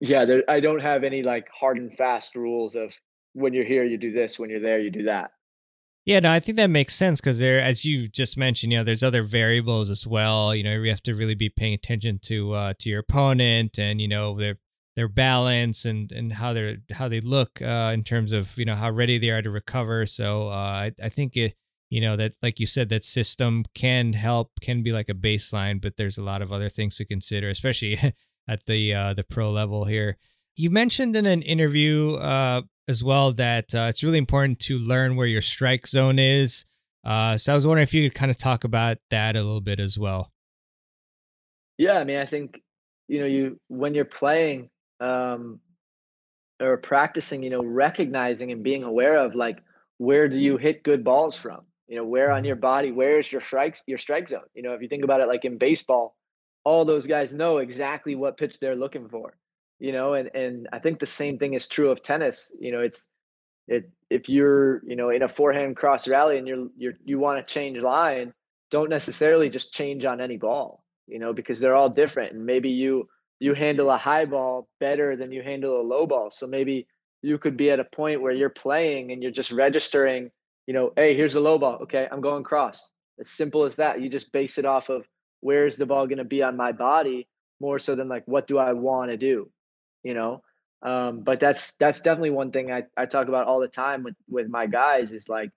[0.00, 2.92] yeah, there, I don't have any like hard and fast rules of
[3.32, 5.32] when you're here you do this, when you're there you do that.
[6.04, 8.84] Yeah, no, I think that makes sense because there, as you just mentioned, you know,
[8.84, 10.54] there's other variables as well.
[10.54, 14.02] You know, you have to really be paying attention to uh, to your opponent and
[14.02, 14.58] you know their
[14.96, 18.74] their balance and and how they're how they look uh, in terms of you know
[18.74, 20.04] how ready they are to recover.
[20.04, 21.54] So uh, I I think it
[21.88, 25.80] you know that like you said that system can help can be like a baseline,
[25.80, 27.98] but there's a lot of other things to consider, especially
[28.48, 30.18] at the uh, the pro level here.
[30.54, 35.16] You mentioned in an interview uh, as well that uh, it's really important to learn
[35.16, 36.64] where your strike zone is.
[37.04, 39.60] Uh, so I was wondering if you could kind of talk about that a little
[39.60, 40.32] bit as well.
[41.76, 42.60] Yeah, I mean, I think
[43.08, 44.70] you know, you when you're playing
[45.00, 45.60] um,
[46.60, 49.58] or practicing, you know, recognizing and being aware of like
[49.98, 51.62] where do you hit good balls from?
[51.86, 54.40] You know, where on your body, where is your strikes, your strike zone?
[54.54, 56.16] You know, if you think about it, like in baseball,
[56.64, 59.36] all those guys know exactly what pitch they're looking for
[59.84, 62.80] you know and and i think the same thing is true of tennis you know
[62.80, 63.08] it's
[63.68, 67.36] it if you're you know in a forehand cross rally and you're you're you want
[67.38, 68.32] to change line
[68.70, 72.70] don't necessarily just change on any ball you know because they're all different and maybe
[72.70, 73.06] you
[73.40, 76.30] you handle a high ball better than you handle a low ball.
[76.30, 76.86] So maybe
[77.22, 80.30] you could be at a point where you're playing and you're just registering
[80.66, 81.78] you know hey here's a low ball.
[81.82, 82.90] Okay i'm going cross.
[83.20, 84.00] As simple as that.
[84.00, 85.06] You just base it off of
[85.40, 87.28] where's the ball going to be on my body
[87.60, 89.48] more so than like what do i want to do
[90.04, 90.42] you know
[90.84, 94.14] um, but that's that's definitely one thing I, I talk about all the time with
[94.28, 95.50] with my guys is like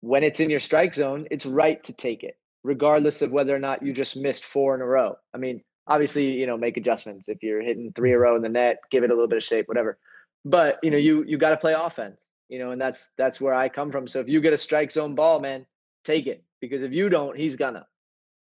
[0.00, 3.58] when it's in your strike zone it's right to take it regardless of whether or
[3.58, 5.16] not you just missed four in a row.
[5.34, 7.28] I mean obviously you know make adjustments.
[7.28, 9.38] If you're hitting three in a row in the net give it a little bit
[9.38, 9.98] of shape whatever.
[10.44, 13.54] But you know you you got to play offense you know and that's that's where
[13.54, 14.06] i come from.
[14.06, 15.66] So if you get a strike zone ball man
[16.04, 17.86] take it because if you don't he's gonna.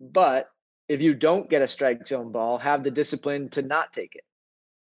[0.01, 0.49] But
[0.89, 4.25] if you don't get a strike zone ball have the discipline to not take it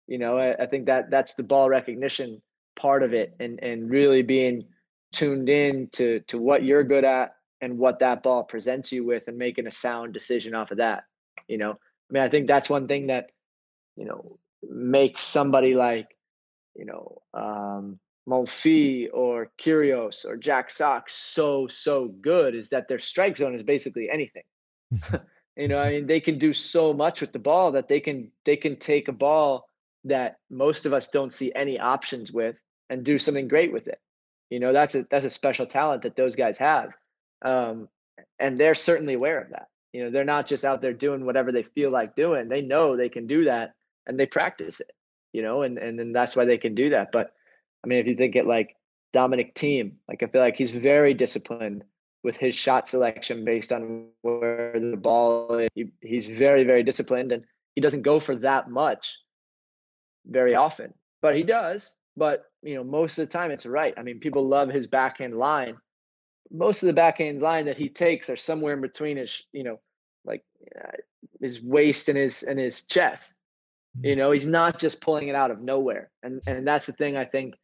[0.07, 2.43] you know, I, I think that that's the ball recognition
[2.77, 4.65] part of it, and and really being
[5.13, 9.29] tuned in to to what you're good at and what that ball presents you with,
[9.29, 11.05] and making a sound decision off of that.
[11.49, 13.31] You know, I mean, I think that's one thing that
[13.97, 14.39] you know
[14.69, 16.09] makes somebody like
[16.75, 17.99] you know um,
[18.29, 23.63] Monfils or Kyrgios or Jack Sock so so good is that their strike zone is
[23.63, 24.43] basically anything.
[25.57, 28.31] you know, I mean, they can do so much with the ball that they can
[28.45, 29.69] they can take a ball
[30.05, 32.59] that most of us don't see any options with
[32.91, 34.01] and do something great with it.
[34.51, 36.91] You know, that's a that's a special talent that those guys have.
[37.45, 37.89] Um,
[38.39, 39.69] and they're certainly aware of that.
[39.93, 42.49] You know, they're not just out there doing whatever they feel like doing.
[42.49, 43.75] They know they can do that
[44.07, 44.93] and they practice it,
[45.33, 47.13] you know, and, and then that's why they can do that.
[47.13, 47.33] But
[47.83, 48.77] I mean, if you think it like
[49.13, 51.85] Dominic Thiem, like I feel like he's very disciplined
[52.25, 55.69] with his shot selection based on where the ball is.
[55.75, 57.45] He, he's very, very disciplined and
[57.75, 59.19] he doesn't go for that much
[60.27, 60.93] very often,
[61.23, 61.97] but he does.
[62.17, 63.95] But you know, most of the time it's right.
[63.97, 65.77] I mean, people love his backhand line.
[66.51, 69.81] Most of the backhand line that he takes are somewhere in between his, you know,
[70.25, 70.43] like
[70.81, 70.93] uh,
[71.41, 73.35] his waist and his and his chest.
[74.03, 74.19] You mm-hmm.
[74.19, 77.25] know, he's not just pulling it out of nowhere, and and that's the thing I
[77.25, 77.55] think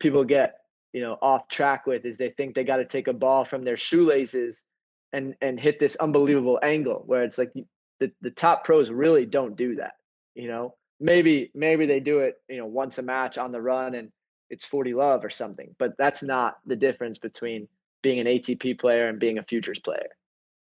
[0.00, 0.58] people get
[0.92, 3.64] you know off track with is they think they got to take a ball from
[3.64, 4.64] their shoelaces
[5.12, 7.52] and and hit this unbelievable angle where it's like
[8.00, 9.94] the the top pros really don't do that.
[10.34, 13.94] You know, maybe maybe they do it you know once a match on the run
[13.94, 14.10] and
[14.50, 17.68] it's 40 love or something but that's not the difference between
[18.02, 20.08] being an atp player and being a futures player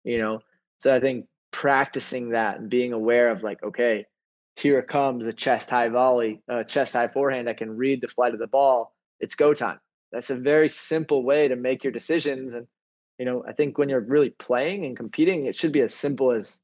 [0.04, 0.40] you know?
[0.78, 4.06] So i think practicing that and being aware of like okay
[4.56, 8.34] here comes a chest high volley a chest high forehand i can read the flight
[8.34, 9.78] of the ball it's go time.
[10.12, 12.66] That's a very simple way to make your decisions and
[13.18, 16.32] you know i think when you're really playing and competing it should be as simple
[16.32, 16.60] as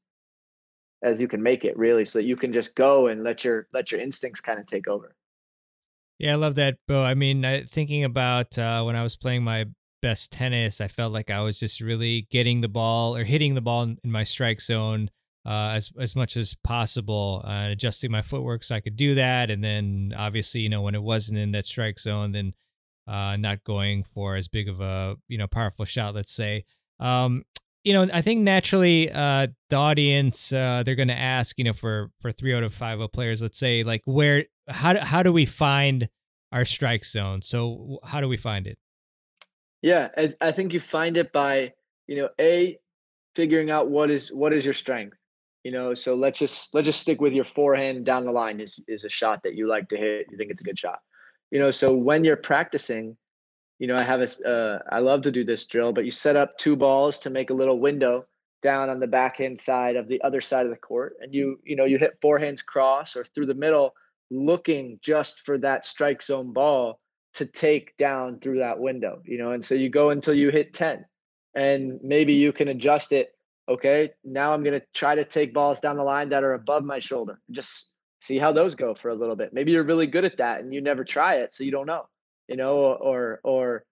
[1.03, 3.67] as you can make it really so that you can just go and let your
[3.73, 5.15] let your instincts kind of take over
[6.19, 9.43] yeah i love that Beau i mean I, thinking about uh, when i was playing
[9.43, 9.65] my
[10.01, 10.81] best tennis.
[10.81, 13.97] I felt like I was just really getting the ball or hitting the ball in,
[14.03, 15.09] in my strike zone
[15.45, 19.49] uh, as as much as possible, uh, adjusting my footwork so I could do that.
[19.49, 22.53] And then obviously, you know, when it wasn't in that strike zone, then
[23.07, 26.15] uh, not going for as big of a you know powerful shot.
[26.15, 26.65] Let's say.
[26.99, 27.43] Um,
[27.87, 31.73] you know, I think naturally, uh, the audience uh, they're going to ask, you know,
[31.73, 35.31] for for three out of five players, let's say, like where, how do, how do
[35.31, 36.09] we find
[36.51, 37.41] our strike zone?
[37.41, 38.77] So how do we find it?
[39.81, 40.09] Yeah,
[40.41, 41.73] I think you find it by
[42.07, 42.77] you know a
[43.35, 45.17] figuring out what is what is your strength
[45.63, 48.79] you know, so let's just let's just stick with your forehand down the line is
[48.87, 50.27] is a shot that you like to hit.
[50.31, 50.99] You think it's a good shot.
[51.51, 53.17] You know, so when you're practicing,
[53.79, 56.35] you know, I have a uh, I love to do this drill, but you set
[56.35, 58.25] up two balls to make a little window
[58.63, 61.75] down on the backhand side of the other side of the court, and you you
[61.75, 63.93] know you hit forehands cross or through the middle,
[64.31, 66.99] looking just for that strike zone ball
[67.33, 69.21] to take down through that window.
[69.25, 71.05] You know, and so you go until you hit ten,
[71.55, 73.33] and maybe you can adjust it
[73.69, 76.83] okay, now I'm going to try to take balls down the line that are above
[76.83, 77.39] my shoulder.
[77.51, 79.53] Just see how those go for a little bit.
[79.53, 82.07] Maybe you're really good at that and you never try it, so you don't know,
[82.47, 83.83] you know, or, or,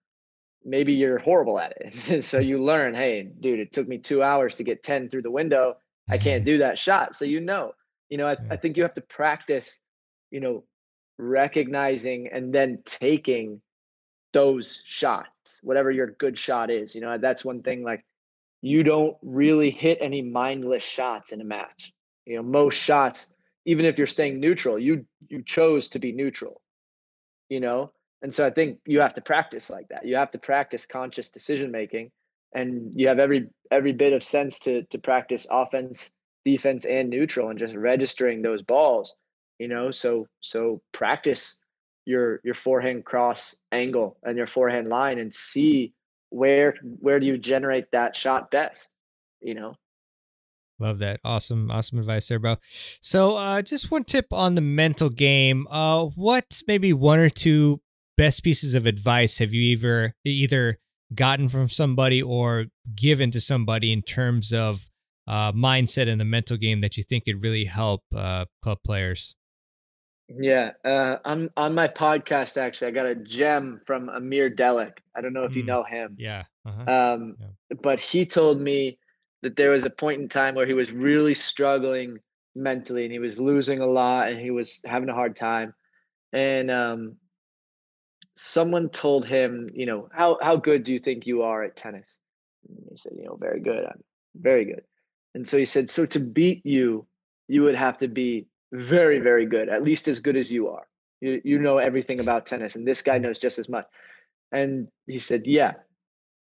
[0.66, 2.22] maybe you're horrible at it.
[2.24, 5.30] so you learn, hey, dude, it took me two hours to get 10 through the
[5.30, 5.76] window.
[6.10, 7.14] I can't do that shot.
[7.14, 7.72] So you know,
[8.10, 9.80] you know, I, I think you have to practice,
[10.30, 10.64] you know,
[11.18, 13.62] recognizing and then taking
[14.32, 16.94] those shots, whatever your good shot is.
[16.94, 18.04] You know, that's one thing like
[18.60, 21.92] you don't really hit any mindless shots in a match.
[22.26, 23.32] You know, most shots,
[23.64, 26.60] even if you're staying neutral, you you chose to be neutral.
[27.48, 27.92] You know,
[28.22, 30.06] and so I think you have to practice like that.
[30.06, 32.10] You have to practice conscious decision making,
[32.54, 36.10] and you have every every bit of sense to to practice offense,
[36.44, 39.14] defense, and neutral, and just registering those balls.
[39.58, 41.60] You know, so so practice
[42.04, 45.92] your your forehand cross angle and your forehand line, and see
[46.30, 48.88] where where do you generate that shot best
[49.40, 49.74] you know
[50.78, 52.56] love that awesome awesome advice there bro
[53.00, 57.80] so uh just one tip on the mental game uh what maybe one or two
[58.16, 60.78] best pieces of advice have you either either
[61.14, 64.88] gotten from somebody or given to somebody in terms of
[65.26, 69.36] uh mindset and the mental game that you think could really help uh club players
[70.28, 74.98] yeah, uh, on on my podcast actually, I got a gem from Amer Delic.
[75.14, 75.56] I don't know if mm.
[75.56, 76.16] you know him.
[76.18, 76.44] Yeah.
[76.64, 76.90] Uh-huh.
[76.90, 77.76] Um, yeah.
[77.80, 78.98] but he told me
[79.42, 82.18] that there was a point in time where he was really struggling
[82.56, 85.72] mentally, and he was losing a lot, and he was having a hard time.
[86.32, 87.16] And um,
[88.36, 92.18] someone told him, you know, how how good do you think you are at tennis?
[92.68, 93.84] And he said, you know, very good.
[93.84, 94.02] I'm
[94.36, 94.82] very good.
[95.34, 97.06] And so he said, so to beat you,
[97.48, 100.86] you would have to be very, very good, at least as good as you are.
[101.20, 103.86] You, you know everything about tennis, and this guy knows just as much.
[104.52, 105.74] And he said, Yeah.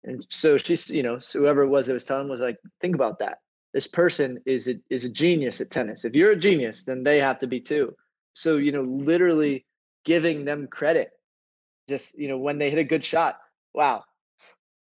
[0.05, 2.95] And so she's, you know, so whoever it was that was telling was like, think
[2.95, 3.39] about that.
[3.73, 6.05] This person is a, is a genius at tennis.
[6.05, 7.95] If you're a genius, then they have to be too.
[8.33, 9.65] So, you know, literally
[10.05, 11.13] giving them credit.
[11.93, 13.39] Just, you know, when they hit a good shot,
[13.75, 14.05] wow,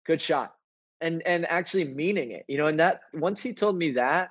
[0.06, 0.54] good shot.
[1.02, 4.30] And and actually meaning it, you know, and that once he told me that,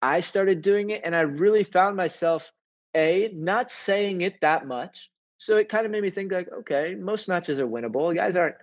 [0.00, 2.52] I started doing it and I really found myself
[2.94, 5.10] a not saying it that much.
[5.38, 8.14] So it kind of made me think like, okay, most matches are winnable.
[8.14, 8.54] Guys aren't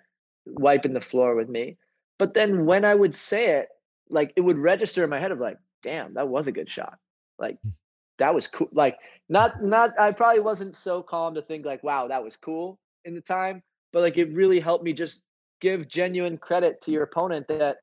[0.45, 1.77] wiping the floor with me.
[2.17, 3.67] But then when I would say it,
[4.09, 6.97] like it would register in my head of like, damn, that was a good shot.
[7.37, 7.71] Like hmm.
[8.19, 8.69] that was cool.
[8.71, 12.79] Like not not I probably wasn't so calm to think like, wow, that was cool
[13.05, 13.61] in the time.
[13.91, 15.23] But like it really helped me just
[15.61, 17.77] give genuine credit to your opponent that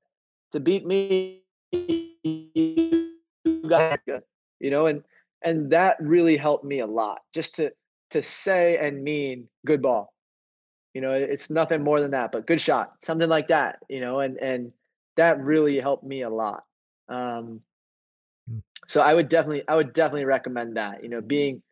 [0.52, 1.42] to beat me
[3.68, 4.22] got good,
[4.58, 5.02] you know, and
[5.42, 7.20] and that really helped me a lot.
[7.32, 7.70] Just to
[8.10, 10.12] to say and mean good ball,
[10.94, 14.20] you know, it's nothing more than that, but good shot, something like that, you know,
[14.20, 14.72] and and
[15.16, 16.64] that really helped me a lot.
[17.08, 17.60] Um,
[18.50, 18.62] mm.
[18.86, 21.62] so I would definitely I would definitely recommend that, you know, being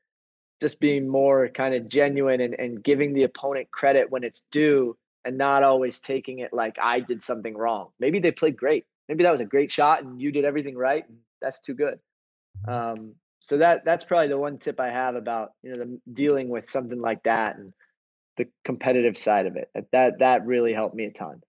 [0.60, 4.96] just being more kind of genuine and, and giving the opponent credit when it's due
[5.24, 7.88] and not always taking it like I did something wrong.
[8.00, 8.86] Maybe they played great.
[9.08, 11.08] Maybe that was a great shot and you did everything right.
[11.08, 11.98] And that's too good.
[12.66, 16.50] Um, so that that's probably the one tip I have about you know the, dealing
[16.50, 17.72] with something like that and
[18.36, 19.70] the competitive side of it.
[19.92, 21.40] That that really helped me a ton.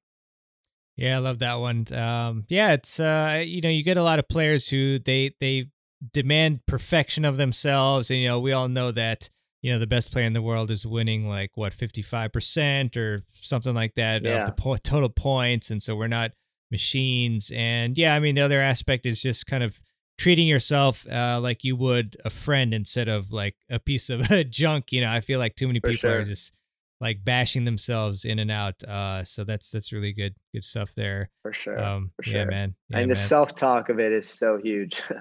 [0.95, 1.85] Yeah, I love that one.
[1.93, 5.65] Um, yeah, it's uh, you know you get a lot of players who they they
[6.13, 9.29] demand perfection of themselves, and you know we all know that
[9.61, 13.75] you know the best player in the world is winning like what 55% or something
[13.75, 14.41] like that yeah.
[14.41, 16.31] of the po- total points and so we're not
[16.71, 19.81] machines and yeah i mean the other aspect is just kind of
[20.19, 24.91] treating yourself uh, like you would a friend instead of like a piece of junk.
[24.91, 26.19] You know, I feel like too many people sure.
[26.19, 26.53] are just
[27.01, 28.83] like bashing themselves in and out.
[28.83, 31.31] Uh, so that's that's really good good stuff there.
[31.41, 31.81] For sure.
[31.81, 32.51] Um, for yeah, sure.
[32.51, 32.75] man.
[32.89, 35.01] Yeah, and the self talk of it is so huge.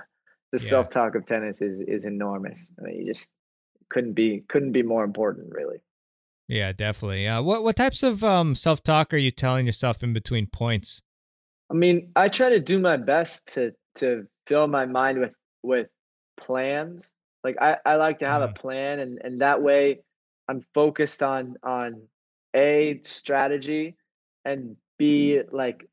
[0.53, 0.69] the Yeah.
[0.69, 2.73] self talk of tennis is is enormous.
[2.79, 3.29] I mean, you just
[3.89, 5.79] couldn't be couldn't be more important, really.
[6.49, 7.27] Yeah, definitely.
[7.27, 11.03] Uh, what what types of um self talk are you telling yourself in between points?
[11.70, 15.89] I mean, I try to do my best to to fill my mind with with
[16.37, 17.12] plans.
[17.45, 20.01] Like I, I like to have a plan and and that way
[20.49, 22.09] I'm focused on on
[22.55, 23.97] A strategy
[24.45, 25.87] and B like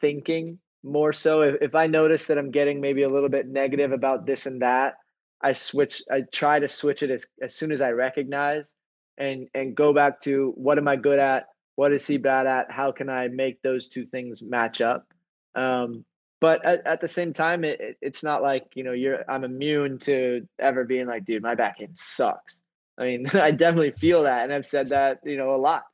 [0.00, 3.92] thinking more so if, if I notice that I'm getting maybe a little bit negative
[3.92, 4.94] about this and that,
[5.42, 8.72] I switch I try to switch it as, as soon as I recognize
[9.18, 11.46] and and go back to what am I good at?
[11.74, 12.70] What is he bad at?
[12.70, 15.06] How can I make those two things match up?
[15.54, 16.04] Um,
[16.40, 19.44] but at, at the same time, it, it- it's not like you know you're I'm
[19.44, 22.60] immune to ever being like, dude, my backhand sucks.
[22.98, 25.84] I mean, I definitely feel that, and I've said that you know a lot.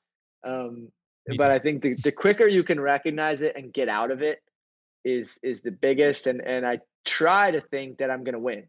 [0.44, 0.88] Um,
[1.38, 1.50] but.
[1.52, 4.40] I think the, the quicker you can recognize it and get out of it
[5.04, 6.26] is is the biggest.
[6.26, 8.64] And and I try to think that I'm going to win.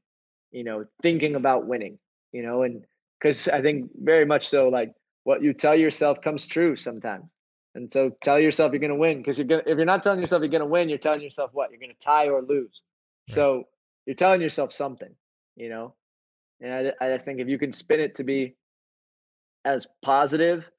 [0.51, 1.99] You know, thinking about winning.
[2.31, 2.85] You know, and
[3.19, 4.93] because I think very much so, like
[5.23, 7.26] what you tell yourself comes true sometimes.
[7.76, 10.19] And so tell yourself you're going to win because you're going if you're not telling
[10.19, 11.72] yourself you're going to win, you're telling yourself what?
[11.72, 12.81] You're going to tie or lose.
[13.27, 13.35] Right.
[13.35, 13.64] So
[14.05, 15.14] you're telling yourself something,
[15.55, 15.95] you know?
[16.61, 18.55] And I, I just think if you can spin it to be
[19.65, 20.69] as positive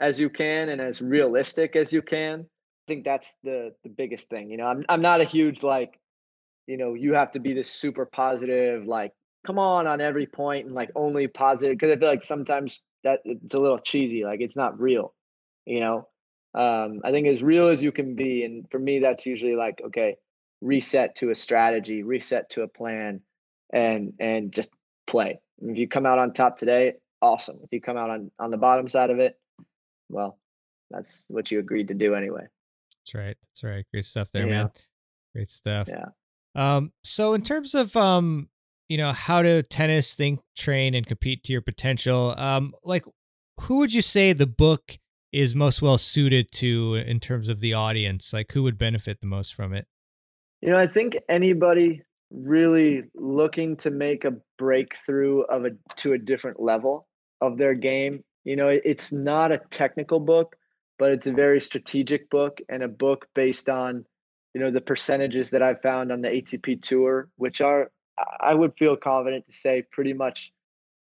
[0.00, 2.46] as you can and as realistic as you can,
[2.88, 4.50] think that's the the biggest thing.
[4.50, 6.00] You know, I'm I'm not a huge like,
[6.66, 9.12] you know, you have to be this super positive, like,
[9.46, 13.20] come on on every point and like only positive because I feel like sometimes that
[13.24, 15.14] it's a little cheesy, like it's not real,
[15.66, 16.08] you know.
[16.54, 19.80] Um, I think as real as you can be, and for me, that's usually like,
[19.86, 20.16] okay,
[20.60, 23.20] reset to a strategy, reset to a plan,
[23.72, 24.70] and and just
[25.06, 25.40] play.
[25.60, 27.58] And if you come out on top today, awesome.
[27.62, 29.38] If you come out on on the bottom side of it,
[30.08, 30.38] well,
[30.90, 32.46] that's what you agreed to do anyway.
[33.08, 33.36] That's right.
[33.42, 33.86] That's right.
[33.92, 34.52] Great stuff there, Yeah.
[34.52, 34.70] man.
[35.34, 35.88] Great stuff.
[35.88, 36.06] Yeah.
[36.54, 38.48] Um, so in terms of um,
[38.88, 43.04] you know, how to tennis, think, train, and compete to your potential, um, like
[43.60, 44.98] who would you say the book
[45.32, 48.32] is most well suited to in terms of the audience?
[48.32, 49.86] Like who would benefit the most from it?
[50.60, 56.18] You know, I think anybody really looking to make a breakthrough of a to a
[56.18, 57.08] different level
[57.40, 60.56] of their game, you know, it's not a technical book,
[60.98, 64.04] but it's a very strategic book and a book based on,
[64.54, 67.90] you know, the percentages that I've found on the ATP tour, which are
[68.40, 70.52] I would feel confident to say pretty much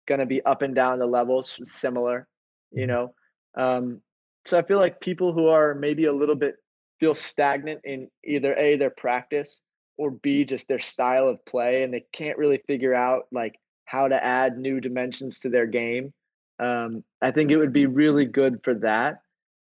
[0.08, 2.28] going to be up and down the levels similar,
[2.72, 2.88] you Mhm.
[2.88, 3.16] know.
[3.56, 4.02] Um,
[4.46, 6.58] so I feel like people who are maybe a little bit
[7.00, 9.62] feel stagnant in either a their practice
[9.98, 14.08] or b just their style of play and they can't really figure out like how
[14.08, 16.14] to add new dimensions to their game
[16.60, 19.23] um, i think it would be really good for that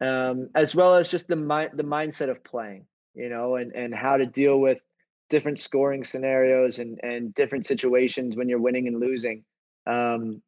[0.02, 1.36] um, as well as just the
[1.74, 4.82] the mindset of playing you know and and how to deal with
[5.30, 9.44] different scoring scenarios and and different situations when you're winning and losing.
[9.88, 10.42] Um,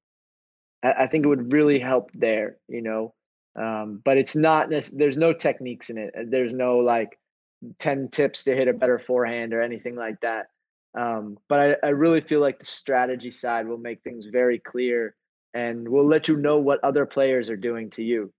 [0.84, 3.14] I, I think it would really help there you know
[3.56, 6.14] um, but it's not there's no techniques in it.
[6.30, 7.20] There's no like
[7.80, 10.48] 10 tips to hit a better forehand or anything like that.
[10.98, 15.16] Um, but I, I really feel like the strategy side will make things very clear
[15.54, 18.34] and will let you know what other players are doing to you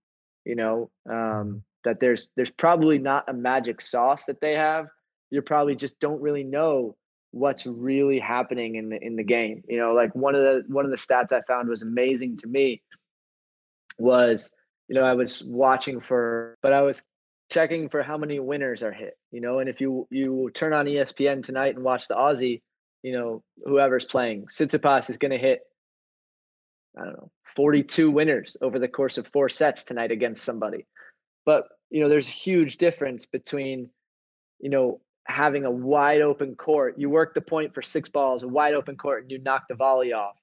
[0.45, 4.87] you know um, that there's there's probably not a magic sauce that they have.
[5.31, 6.95] You probably just don't really know
[7.35, 10.85] what's really happening in the in the game you know like one of the one
[10.85, 12.81] of the stats i found was amazing to me
[13.97, 14.49] was
[14.87, 17.03] you know i was watching for but i was
[17.51, 20.85] checking for how many winners are hit you know and if you you turn on
[20.85, 22.61] espn tonight and watch the aussie
[23.03, 25.59] you know whoever's playing Tsitsipas is going to hit
[26.97, 30.85] i don't know 42 winners over the course of four sets tonight against somebody.
[31.45, 33.89] But you know there's a huge difference between
[34.59, 38.47] you know having a wide open court you work the point for six balls a
[38.47, 40.35] wide open court and you knock the volley off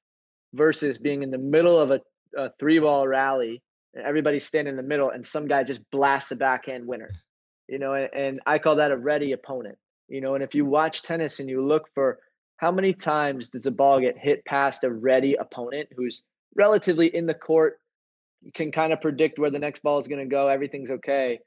[0.54, 2.00] versus being in the middle of a,
[2.36, 3.62] a three ball rally
[3.94, 7.10] and everybody's standing in the middle and some guy just blasts a backhand winner.
[7.68, 10.64] You know and, and i call that a ready opponent you know and if you
[10.64, 12.18] watch tennis and you look for
[12.56, 16.24] how many times does a ball get hit past a ready opponent who's
[16.56, 17.78] relatively in the court
[18.42, 21.38] you can kind of predict where the next ball is going to go everything's okay.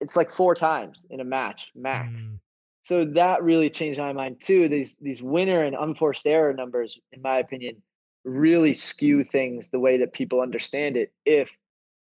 [0.00, 2.22] It's like four times in a match max.
[2.22, 2.38] Mm,
[2.82, 7.22] so that really changed my mind too these these winner and unforced error numbers in
[7.22, 7.76] my opinion
[8.24, 11.12] really skew things the way that people understand it.
[11.24, 11.50] If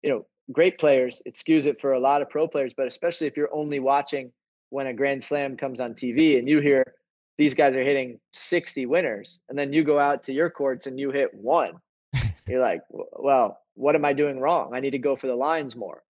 [0.03, 3.27] you know great players it skews it for a lot of pro players but especially
[3.27, 4.32] if you're only watching
[4.70, 6.94] when a grand slam comes on tv and you hear
[7.39, 10.99] these guys are hitting 60 winners and then you go out to your courts and
[10.99, 11.74] you hit one
[12.53, 14.74] you're like well what am I doing wrong?
[14.74, 16.03] I need to go for the lines more.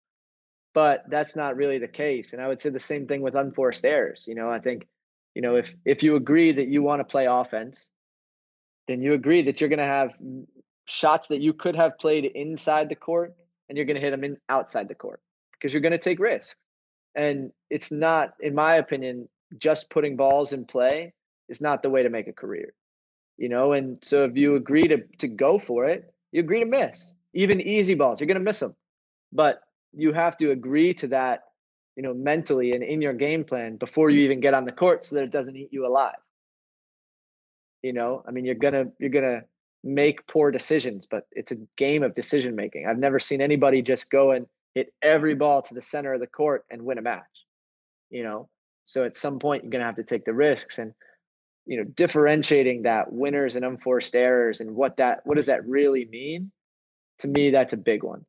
[0.75, 2.33] But that's not really the case.
[2.33, 4.25] And I would say the same thing with unforced errors.
[4.27, 4.87] You know, I think,
[5.35, 7.91] you know, if if you agree that you want to play offense,
[8.89, 10.19] then you agree that you're going to have
[10.87, 13.35] shots that you could have played inside the court
[13.69, 15.21] and you're going to hit them in outside the court
[15.53, 16.57] because you're going to take risks.
[17.15, 19.29] And it's not, in my opinion,
[19.59, 21.13] just putting balls in play
[21.51, 22.73] is not the way to make a career.
[23.37, 26.67] You know, and so if you agree to to go for it, you agree to
[26.67, 27.13] miss.
[27.35, 28.75] Even easy balls, you're going to miss them.
[29.33, 29.61] But
[29.93, 31.45] you have to agree to that,
[31.97, 34.25] you know, mentally and in your game plan before you mm.
[34.25, 36.17] even get on the court so that it doesn't eat you alive.
[37.83, 39.45] You know, I mean, you're going to you're going to
[39.85, 42.87] make poor decisions, but it's a game of decision making.
[42.87, 46.27] I've never seen anybody just go and hit every ball to the center of the
[46.27, 47.47] court and win a match.
[48.11, 48.49] You know,
[48.85, 50.93] so at some point you're going to have to take the risks and
[51.67, 56.07] you know differentiating that winners and unforced errors and what that what does that really
[56.07, 56.51] mean?
[57.21, 58.25] To me that's a big one.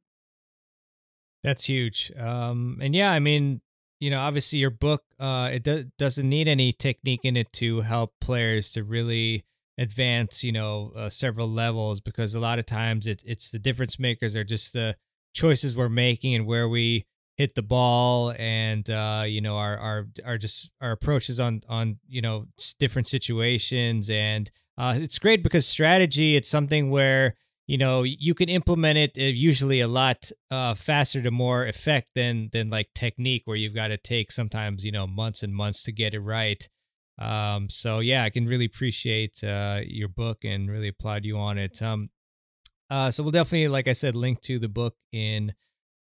[1.44, 2.12] That's huge.
[2.18, 3.62] Um and yeah i mean
[4.00, 7.82] you know obviously your book uh it do- doesn't need any technique in it to
[7.82, 9.46] help players to really
[9.78, 13.98] advance you know uh, several levels because a lot of times it, it's the difference
[13.98, 14.96] makers are just the
[15.34, 17.06] choices we're making and where we
[17.36, 22.00] hit the ball and uh, you know our our our just our approaches on on
[22.08, 22.48] you know
[22.80, 24.10] different situations.
[24.10, 27.36] And uh, it's great because strategy it's something where
[27.68, 32.10] you know you can implement it uh, usually a lot uh, faster to more effect
[32.16, 35.84] than than like technique where you've got to take sometimes you know months and months
[35.84, 36.68] to get it right.
[37.20, 41.60] Um so yeah i can really appreciate uh your book and really applaud you on
[41.60, 41.80] it.
[41.80, 42.10] Um
[42.90, 45.54] uh so we'll definitely like i said link to the book in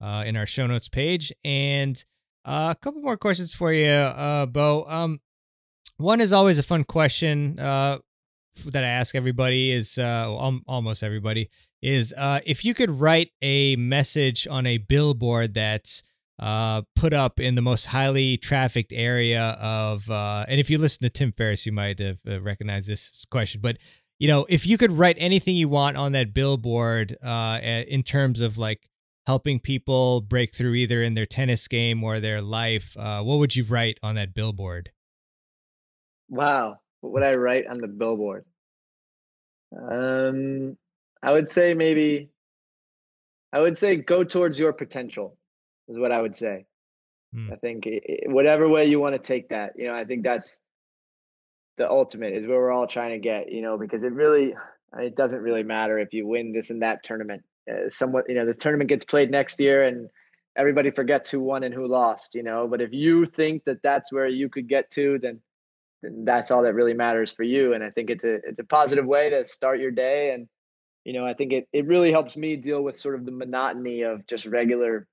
[0.02, 1.32] uh, in our show notes page.
[1.44, 2.04] And
[2.46, 4.86] uh, a couple more questions for you, uh, Beau.
[4.88, 5.20] Um,
[5.98, 8.00] one is always a fun question uh,
[8.66, 10.34] that I ask everybody is uh,
[10.68, 11.50] almost everybody
[11.82, 16.04] is uh, if you could write a message on a billboard that's
[16.40, 21.04] uh, put up in the most highly trafficked area of, uh, and if you listen
[21.04, 23.78] to Tim Ferriss, you might have uh, recognized this question, but
[24.20, 28.42] you know, if you could write anything you want on that billboard uh, in terms
[28.42, 28.89] of like
[29.30, 33.56] helping people break through either in their tennis game or their life, uh, what would
[33.56, 34.90] you write on that billboard?
[36.30, 38.44] Wow, what would I write on the billboard?
[39.72, 40.76] Um,
[41.22, 42.32] I would say maybe.
[43.54, 45.38] I would say go towards your potential,
[45.88, 46.66] is what I would say.
[47.32, 47.54] Hmm.
[47.54, 50.60] I think it, whatever way you want to take that, you know, I think that's
[51.78, 54.56] the ultimate is where we're all trying to get, you know, because it really,
[54.98, 57.44] it doesn't really matter if you win this and that tournament
[57.88, 60.10] somewhat you know the tournament gets played next year and
[60.56, 62.68] everybody forgets who won and who lost you know?
[62.68, 65.40] But if you think that that's where you could get to then
[66.02, 67.74] then that's all that really matters for you.
[67.74, 70.34] And i think it's a it's a positive way to start your day.
[70.34, 70.48] And
[71.06, 74.02] you know i think it, it really helps me deal with sort of the monotony
[74.02, 75.08] of just regular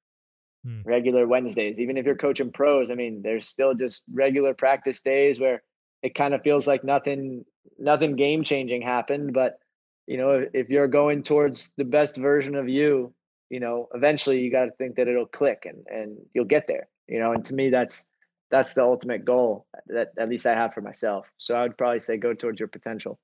[0.64, 0.82] hmm.
[0.84, 1.80] regular wednesdays.
[1.80, 5.62] Even if you're coaching pros i mean there's still just regular practice days where
[6.02, 7.44] it kind of feels like nothing
[7.78, 9.32] nothing game changing happened.
[9.32, 9.58] But
[10.06, 13.12] you know, if, you're going towards the best version of you,
[13.50, 16.88] you know, eventually you got to think that it'll click and and you'll get there.
[17.08, 18.06] You know, and to me, that's
[18.50, 21.26] that's the ultimate goal that at least I have for myself.
[21.38, 23.18] So I would probably say go towards your potential.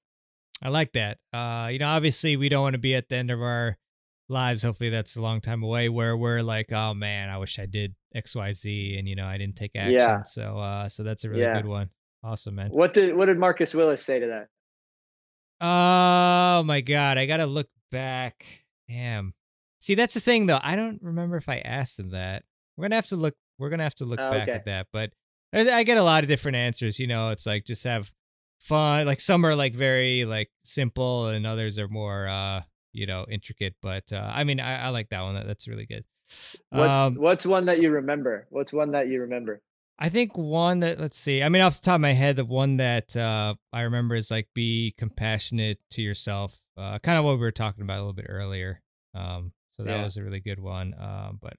[0.62, 1.18] I like that.
[1.32, 3.78] Uh, you know, obviously we don't want to be at the end of our
[4.28, 4.62] lives.
[4.62, 7.94] Hopefully that's a long time away where we're like, oh man, I wish I did
[8.14, 9.94] X, Y, Z, and you know, I didn't take action.
[9.94, 10.22] Yeah.
[10.22, 11.54] So, uh, so that's a really yeah.
[11.54, 11.90] good one.
[12.24, 12.70] Awesome, man.
[12.70, 14.48] What did what did Marcus Willis say to that?
[15.64, 18.64] Oh my god, I gotta look back.
[18.88, 19.34] Damn.
[19.80, 20.58] See, that's the thing though.
[20.60, 22.42] I don't remember if I asked them that.
[22.76, 23.34] We're gonna have to look.
[23.58, 24.52] We're gonna have to look oh, back okay.
[24.52, 24.88] at that.
[24.92, 25.12] But
[25.52, 26.98] I get a lot of different answers.
[26.98, 28.12] You know, it's like just have
[28.58, 29.06] fun.
[29.06, 32.62] Like some are like very like simple, and others are more uh
[32.92, 33.76] you know intricate.
[33.80, 35.34] But uh I mean, I, I like that one.
[35.34, 36.04] That, that's really good.
[36.70, 38.48] What's um, what's one that you remember?
[38.50, 39.60] What's one that you remember?
[40.02, 41.44] I think one that let's see.
[41.44, 44.32] I mean, off the top of my head, the one that uh, I remember is
[44.32, 46.58] like be compassionate to yourself.
[46.76, 48.82] Uh, kind of what we were talking about a little bit earlier.
[49.14, 50.02] Um, so that yeah.
[50.02, 50.92] was a really good one.
[50.98, 51.52] Um, but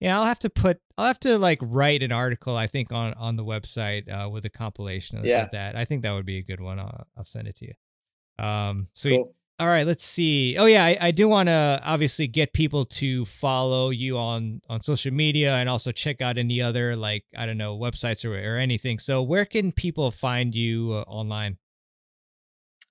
[0.00, 0.78] yeah, I'll have to put.
[0.96, 2.56] I'll have to like write an article.
[2.56, 5.48] I think on on the website uh, with a compilation of, yeah.
[5.52, 5.76] that.
[5.76, 6.80] I think that would be a good one.
[6.80, 8.44] I'll, I'll send it to you.
[8.44, 9.18] Um, sweet.
[9.18, 9.34] Cool.
[9.60, 10.56] All right, let's see.
[10.56, 14.80] Oh yeah, I, I do want to obviously get people to follow you on on
[14.80, 18.56] social media and also check out any other like I don't know websites or, or
[18.56, 18.98] anything.
[18.98, 21.58] So where can people find you uh, online?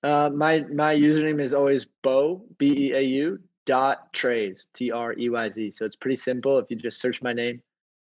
[0.04, 5.14] Uh, my my username is always Beau B E A U dot Treyz T R
[5.14, 5.72] E Y Z.
[5.72, 6.56] So it's pretty simple.
[6.60, 7.60] If you just search my name,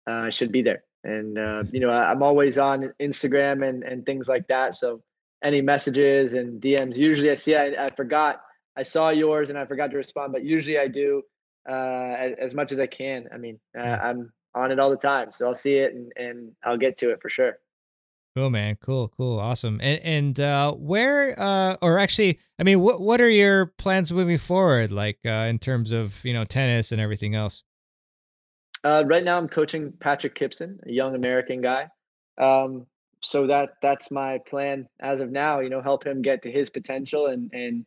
[0.07, 0.85] uh, I should be there.
[1.03, 4.75] And uh, you know I'm always on Instagram and and things like that.
[4.75, 5.03] So
[5.43, 6.99] any messages and DMs.
[6.99, 8.43] Usually I see I, I forgot
[8.77, 11.23] I saw yours and I forgot to respond, but usually I do.
[11.69, 11.73] uh,
[12.19, 13.29] as, as, much as I can.
[13.33, 16.53] I mean, uh, I'm on it all the time, so I'll see it and, and
[16.65, 17.59] I'll get to it for sure.
[18.37, 18.77] Cool, man.
[18.81, 19.81] Cool, cool, awesome.
[19.83, 24.39] And and uh, where, uh, or actually, I mean, what what are your plans moving
[24.39, 27.65] forward, like uh, in terms of you know tennis and everything else?
[28.85, 31.89] Uh, right now, I'm coaching Patrick Kypson, a young American guy.
[32.41, 32.87] Um,
[33.21, 35.59] so that that's my plan as of now.
[35.59, 37.85] You know, help him get to his potential and and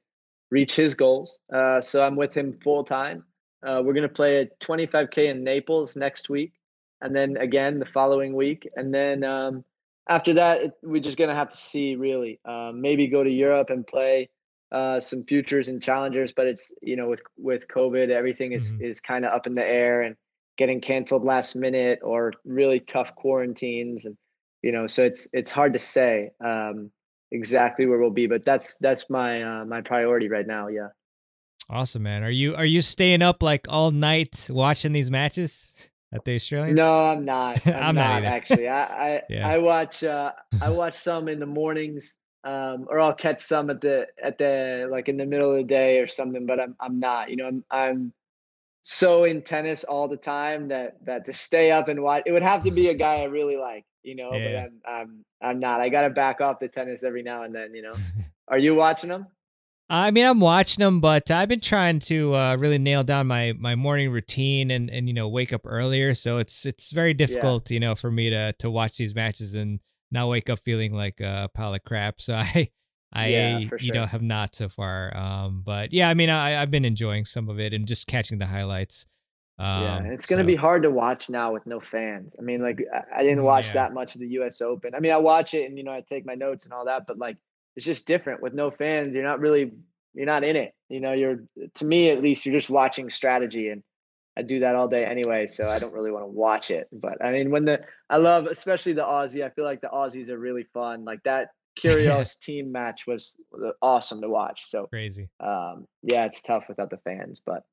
[0.54, 1.40] reach his goals.
[1.52, 3.24] Uh, so I'm with him full time.
[3.66, 6.54] Uh, we're gonna play a 25k in Naples next week,
[7.02, 9.24] and then again the following week, and then.
[9.24, 9.66] Um,
[10.10, 12.38] after that, it, we're just gonna have to see really.
[12.44, 14.30] Um, maybe go to Europe and play
[14.74, 18.84] uh, some futures and challengers, but it's you know with with COVID, everything is mm-hmm.
[18.84, 20.18] is kind of up in the air and
[20.58, 24.18] getting canceled last minute or really tough quarantines and
[24.62, 26.92] you know so it's it's hard to say um,
[27.34, 30.88] exactly where we'll be but that's that's my uh, my priority right now yeah
[31.70, 36.24] awesome man are you are you staying up like all night watching these matches at
[36.26, 36.76] the Australian?
[36.76, 37.66] No, I'm not.
[37.68, 38.68] I'm, I'm not, not actually.
[38.68, 38.84] I
[39.16, 39.48] I, yeah.
[39.48, 40.32] I watch uh,
[40.62, 44.88] I watch some in the mornings, um, or I'll catch some at the at the
[44.90, 46.46] like in the middle of the day or something.
[46.46, 47.30] But I'm I'm not.
[47.30, 48.14] You know, I'm I'm
[48.84, 52.44] so in tennis all the time that that to stay up and watch it would
[52.44, 53.86] have to be a guy I really like.
[54.04, 54.46] You know, yeah.
[54.46, 55.82] but I'm I'm I'm not.
[55.82, 57.74] I got to back off the tennis every now and then.
[57.74, 57.94] You know,
[58.48, 59.28] are you watching them?
[59.90, 63.54] I mean, I'm watching them, but I've been trying to uh, really nail down my
[63.58, 66.14] my morning routine and and you know wake up earlier.
[66.14, 67.76] So it's it's very difficult, yeah.
[67.76, 69.80] you know, for me to to watch these matches and
[70.12, 72.22] not wake up feeling like a pile of crap.
[72.22, 72.70] So I
[73.14, 75.16] I yeah, you know have not so far.
[75.16, 78.40] Um, but yeah, I mean, I I've been enjoying some of it and just catching
[78.40, 79.06] the highlights.
[79.60, 82.36] Um, yeah, it's gonna be hard to watch now with no fans.
[82.40, 82.84] I mean, like
[83.16, 83.74] I, didn't watch yeah.
[83.74, 84.62] that much of the U.S.
[84.62, 84.96] Open.
[84.96, 87.06] I mean, I watch it and you know I take my notes and all that,
[87.08, 87.38] but like
[87.76, 89.14] it's just different with no fans.
[89.14, 89.72] You're not really
[90.14, 90.74] you're not in it.
[90.90, 91.44] You know, you're
[91.76, 93.84] to me at least you're just watching strategy and
[94.36, 96.88] I do that all day anyway, so I don't really want to watch it.
[96.92, 99.46] But I mean, when the I love especially the Aussie.
[99.46, 101.06] I feel like the Aussies are really fun.
[101.06, 101.50] Like that
[101.80, 103.36] Kyrgios Thiem match was
[103.82, 104.70] awesome to watch.
[104.70, 105.30] So crazy.
[105.40, 107.64] Um, yeah, it's tough without the fans, but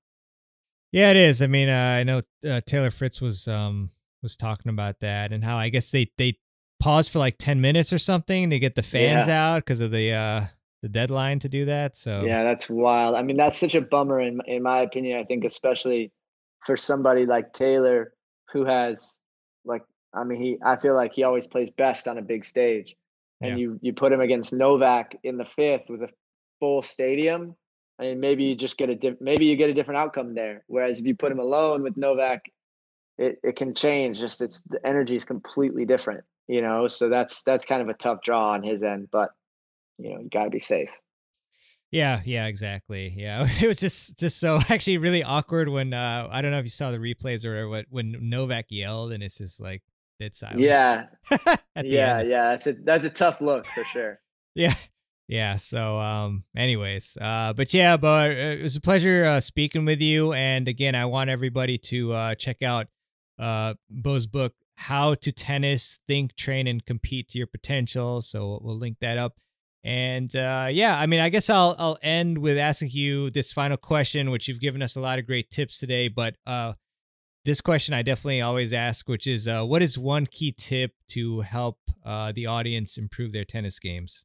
[0.93, 1.43] yeah, it is.
[1.43, 3.91] I mean, uh, I know uh, Taylor Fritz was um
[4.23, 6.39] was talking about that and how I guess they they
[6.81, 9.53] paused for like ten minutes or something to get the fans yeah.
[9.53, 10.47] out because of the uh
[10.83, 11.97] the deadline to do that.
[11.97, 13.15] So yeah, that's wild.
[13.15, 15.19] I mean, that's such a bummer in in my opinion.
[15.19, 16.13] I think especially
[16.67, 18.13] for somebody like Taylor
[18.53, 19.19] who has
[19.65, 19.83] like
[20.15, 22.97] I mean he I feel like he always plays best on a big stage.
[23.43, 23.57] And yeah.
[23.57, 26.09] you you put him against Novak in the fifth with a
[26.59, 27.57] full stadium.
[28.01, 30.65] I mean, maybe you just get a diff- maybe you get a different outcome there.
[30.69, 32.51] Whereas if you put him alone with Novak,
[33.19, 34.19] it, it can change.
[34.19, 36.89] Just it's the energy is completely different, you know.
[36.89, 39.09] So that's that's kind of a tough draw on his end.
[39.13, 39.31] But
[39.99, 40.89] you know you got to be safe.
[41.91, 43.13] Yeah, yeah, exactly.
[43.17, 46.65] Yeah, it was just just so actually really awkward when uh I don't know if
[46.65, 49.83] you saw the replays or what when Novak yelled and it's just like
[50.19, 50.61] dead silence.
[50.63, 51.07] Yeah,
[51.83, 52.29] yeah, end.
[52.31, 52.51] yeah.
[52.51, 54.21] That's a that's a tough look for sure.
[54.55, 54.75] yeah,
[55.31, 55.57] yeah.
[55.57, 60.01] So um, anyways, uh, but yeah, but uh, it was a pleasure uh, speaking with
[60.01, 60.33] you.
[60.33, 62.89] And again, I want everybody to uh check out
[63.39, 68.23] uh Beau's book, How to Tennis, Think, Train, and Compete to Your Potential.
[68.23, 69.35] So we'll link that up.
[69.85, 73.77] And uh, yeah, I mean, I guess I'll I'll end with asking you this final
[73.77, 76.09] question, which you've given us a lot of great tips today.
[76.09, 76.73] But uh,
[77.45, 81.41] this question I definitely always ask, which is, uh, what is one key tip to
[81.43, 84.25] help uh, the audience improve their tennis games?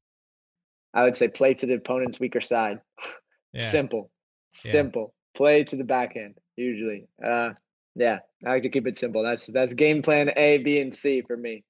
[0.96, 2.80] I would say play to the opponent's weaker side.
[3.54, 3.70] Yeah.
[3.70, 4.12] Simple,
[4.50, 5.14] simple.
[5.14, 5.38] Yeah.
[5.38, 6.38] Play to the backhand.
[6.58, 7.52] Usually, uh,
[7.96, 8.20] yeah.
[8.46, 9.24] I like to keep it simple.
[9.24, 11.64] That's that's game plan A, B, and C for me.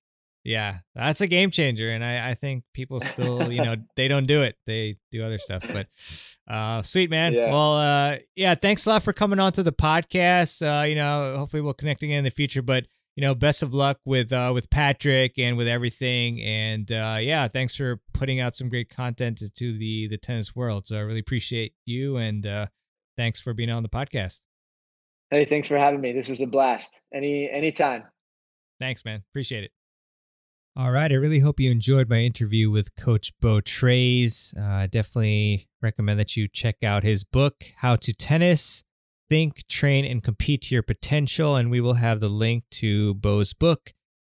[0.44, 4.26] Yeah, that's a game changer, and I, I think people still, you know, they don't
[4.26, 5.64] do it; they do other stuff.
[5.72, 5.88] But
[6.48, 7.34] uh, sweet man.
[7.34, 7.52] Yeah.
[7.52, 10.62] Well, uh, yeah, thanks a lot for coming on to the podcast.
[10.62, 12.62] Uh, you know, hopefully we'll connect again in the future.
[12.62, 12.86] But
[13.16, 16.42] you know, best of luck with uh, with Patrick and with everything.
[16.42, 20.88] And uh, yeah, thanks for putting out some great content to the the tennis world.
[20.88, 22.68] So I really appreciate you, and uh,
[23.18, 24.42] thanks for being on the podcast.
[25.32, 26.12] Hey, thanks for having me.
[26.12, 27.00] This was a blast.
[27.14, 28.04] Any anytime.
[28.80, 29.24] Thanks, man.
[29.32, 29.72] Appreciate it.
[30.78, 31.10] All right.
[31.10, 34.54] I really hope you enjoyed my interview with Coach Beau Treyz.
[34.60, 38.84] Uh, definitely recommend that you check out his book, How to Tennis,
[39.30, 41.56] Think, Train, and Compete to Your Potential.
[41.56, 43.94] And we will have the link to Beau's book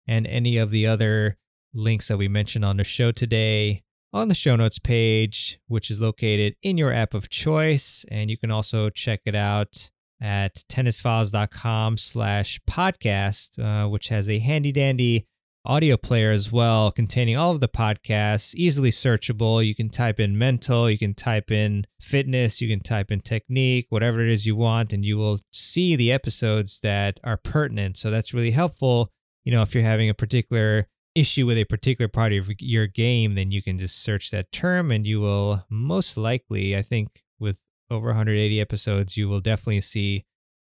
[0.07, 1.38] and any of the other
[1.74, 6.02] links that we mentioned on the show today on the show notes page, which is
[6.02, 8.06] located in your app of choice.
[8.10, 9.90] And you can also check it out
[10.22, 15.28] at tennisfiles.com slash podcast, uh, which has a handy dandy
[15.65, 19.65] audio player as well, containing all of the podcasts, easily searchable.
[19.65, 23.88] You can type in mental, you can type in fitness, you can type in technique,
[23.90, 27.98] whatever it is you want, and you will see the episodes that are pertinent.
[27.98, 29.11] So that's really helpful.
[29.44, 33.36] You know, if you're having a particular issue with a particular part of your game,
[33.36, 37.64] then you can just search that term and you will most likely, I think, with
[37.90, 40.26] over 180 episodes, you will definitely see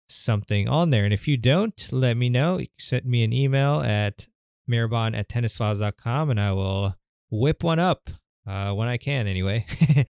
[0.08, 1.06] something on there.
[1.06, 2.62] And if you don't, let me know.
[2.78, 4.28] Send me an email at
[4.72, 6.96] Mehrban at tennisfiles.com and I will
[7.30, 8.10] whip one up
[8.48, 9.66] uh, when I can, anyway.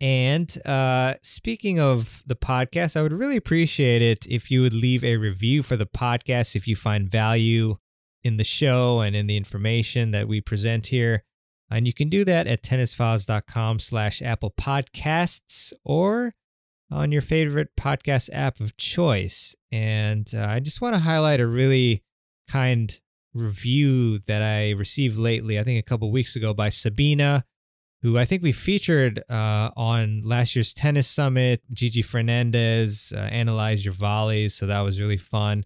[0.00, 5.04] and uh, speaking of the podcast, I would really appreciate it if you would leave
[5.04, 7.76] a review for the podcast if you find value
[8.24, 11.22] in the show and in the information that we present here.
[11.70, 16.32] And you can do that at tennisfiles.com slash Apple Podcasts or
[16.90, 19.54] on your favorite podcast app of choice.
[19.72, 22.02] And uh, I just want to highlight a really
[22.48, 22.98] kind
[23.36, 27.44] review that I received lately, I think a couple weeks ago by Sabina,
[28.02, 31.62] who I think we featured uh, on last year's tennis summit.
[31.72, 35.64] Gigi Fernandez uh, analyzed your volleys, so that was really fun.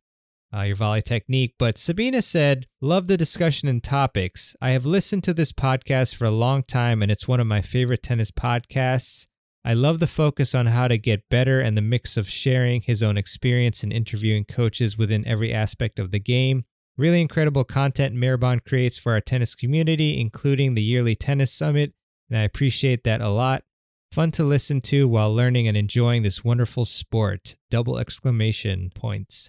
[0.53, 1.55] Uh, your volley technique.
[1.59, 4.57] But Sabina said, Love the discussion and topics.
[4.61, 7.63] I have listened to this podcast for a long time, and it's one of my
[7.63, 9.29] favorite tennis podcasts.
[9.65, 13.03] I love the focus on how to get better and the mix of sharing his
[13.03, 16.65] own experience and interviewing coaches within every aspect of the game.
[17.01, 21.95] Really incredible content Mehrban creates for our tennis community, including the yearly tennis summit,
[22.29, 23.65] and I appreciate that a lot.
[24.13, 27.57] Fun to listen to while learning and enjoying this wonderful sport.
[27.71, 29.49] Double exclamation points.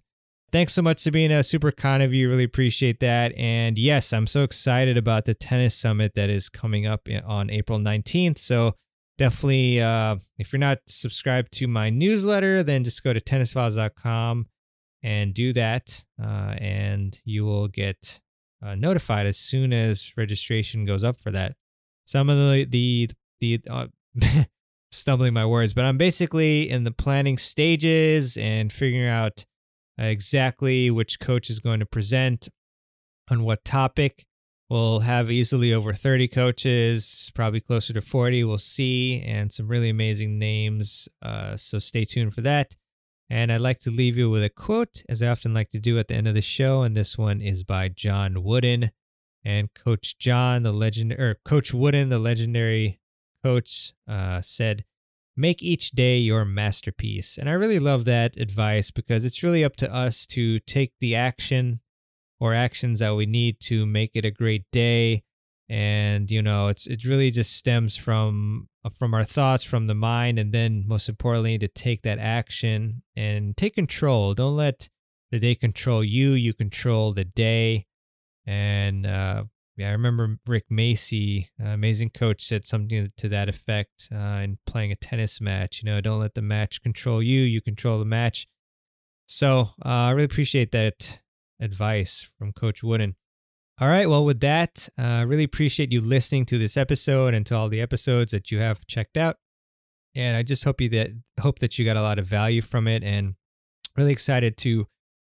[0.54, 1.44] Thanks so much, Sabina.
[1.44, 2.30] Super kind of you.
[2.30, 3.38] Really appreciate that.
[3.38, 7.80] And yes, I'm so excited about the tennis summit that is coming up on April
[7.80, 8.38] 19th.
[8.38, 8.76] So
[9.18, 14.46] definitely, uh, if you're not subscribed to my newsletter, then just go to tennisfiles.com
[15.04, 18.20] and do that, uh, and you will get
[18.64, 21.56] uh, notified as soon as registration goes up for that.
[22.06, 23.10] Some of the the
[23.40, 23.88] the uh,
[24.92, 29.46] stumbling my words, but I'm basically in the planning stages and figuring out
[29.98, 32.50] exactly which coach is going to present
[33.30, 34.26] on what topic.
[34.70, 38.46] We'll have easily over 30 coaches, probably closer to 40.
[38.46, 41.10] We'll see, and some really amazing names.
[41.22, 42.76] Uh, so stay tuned for that.
[43.32, 45.98] And I'd like to leave you with a quote, as I often like to do
[45.98, 46.82] at the end of the show.
[46.82, 48.92] And this one is by John Wooden.
[49.46, 53.00] And Coach John, the legend, or Coach Wooden, the legendary
[53.42, 54.84] coach, uh, said,
[55.38, 57.38] Make each day your masterpiece.
[57.38, 61.16] And I really love that advice because it's really up to us to take the
[61.16, 61.80] action
[62.38, 65.24] or actions that we need to make it a great day
[65.72, 69.96] and you know it's it really just stems from uh, from our thoughts from the
[69.96, 74.34] mind and then most importantly to take that action and take control.
[74.34, 74.90] Don't let
[75.32, 77.88] the day control you you control the day.
[78.46, 79.46] And uh,
[79.78, 84.58] yeah i remember rick Macci, uh, amazing coach said something to that effect uh, in
[84.66, 88.06] playing a tennis match you know don't let the match control you you control the
[88.06, 88.46] match.
[89.26, 91.22] So uh, i really appreciate that
[91.62, 93.16] advice from coach wooden
[93.82, 94.08] all right.
[94.08, 97.68] Well, with that, I uh, really appreciate you listening to this episode and to all
[97.68, 99.38] the episodes that you have checked out.
[100.14, 101.10] And I just hope you that
[101.40, 103.34] hope that you got a lot of value from it, and
[103.98, 104.86] really excited to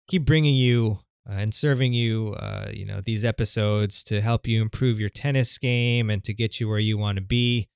[0.09, 0.99] keep bringing you
[1.29, 5.57] uh, and serving you, uh, you know, these episodes to help you improve your tennis
[5.57, 7.69] game and to get you where you want to be.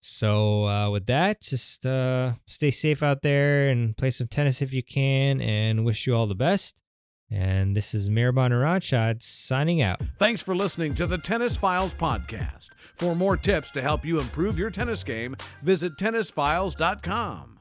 [0.00, 4.72] So, uh, with that, just uh, stay safe out there and play some tennis if
[4.72, 6.82] you can, and wish you all the best.
[7.30, 10.00] And this is Mehrban Iranshad signing out.
[10.18, 12.68] Thanks for listening to the Tennis Files podcast.
[12.94, 17.55] For more tips to help you improve your tennis game, visit tennisfiles.com.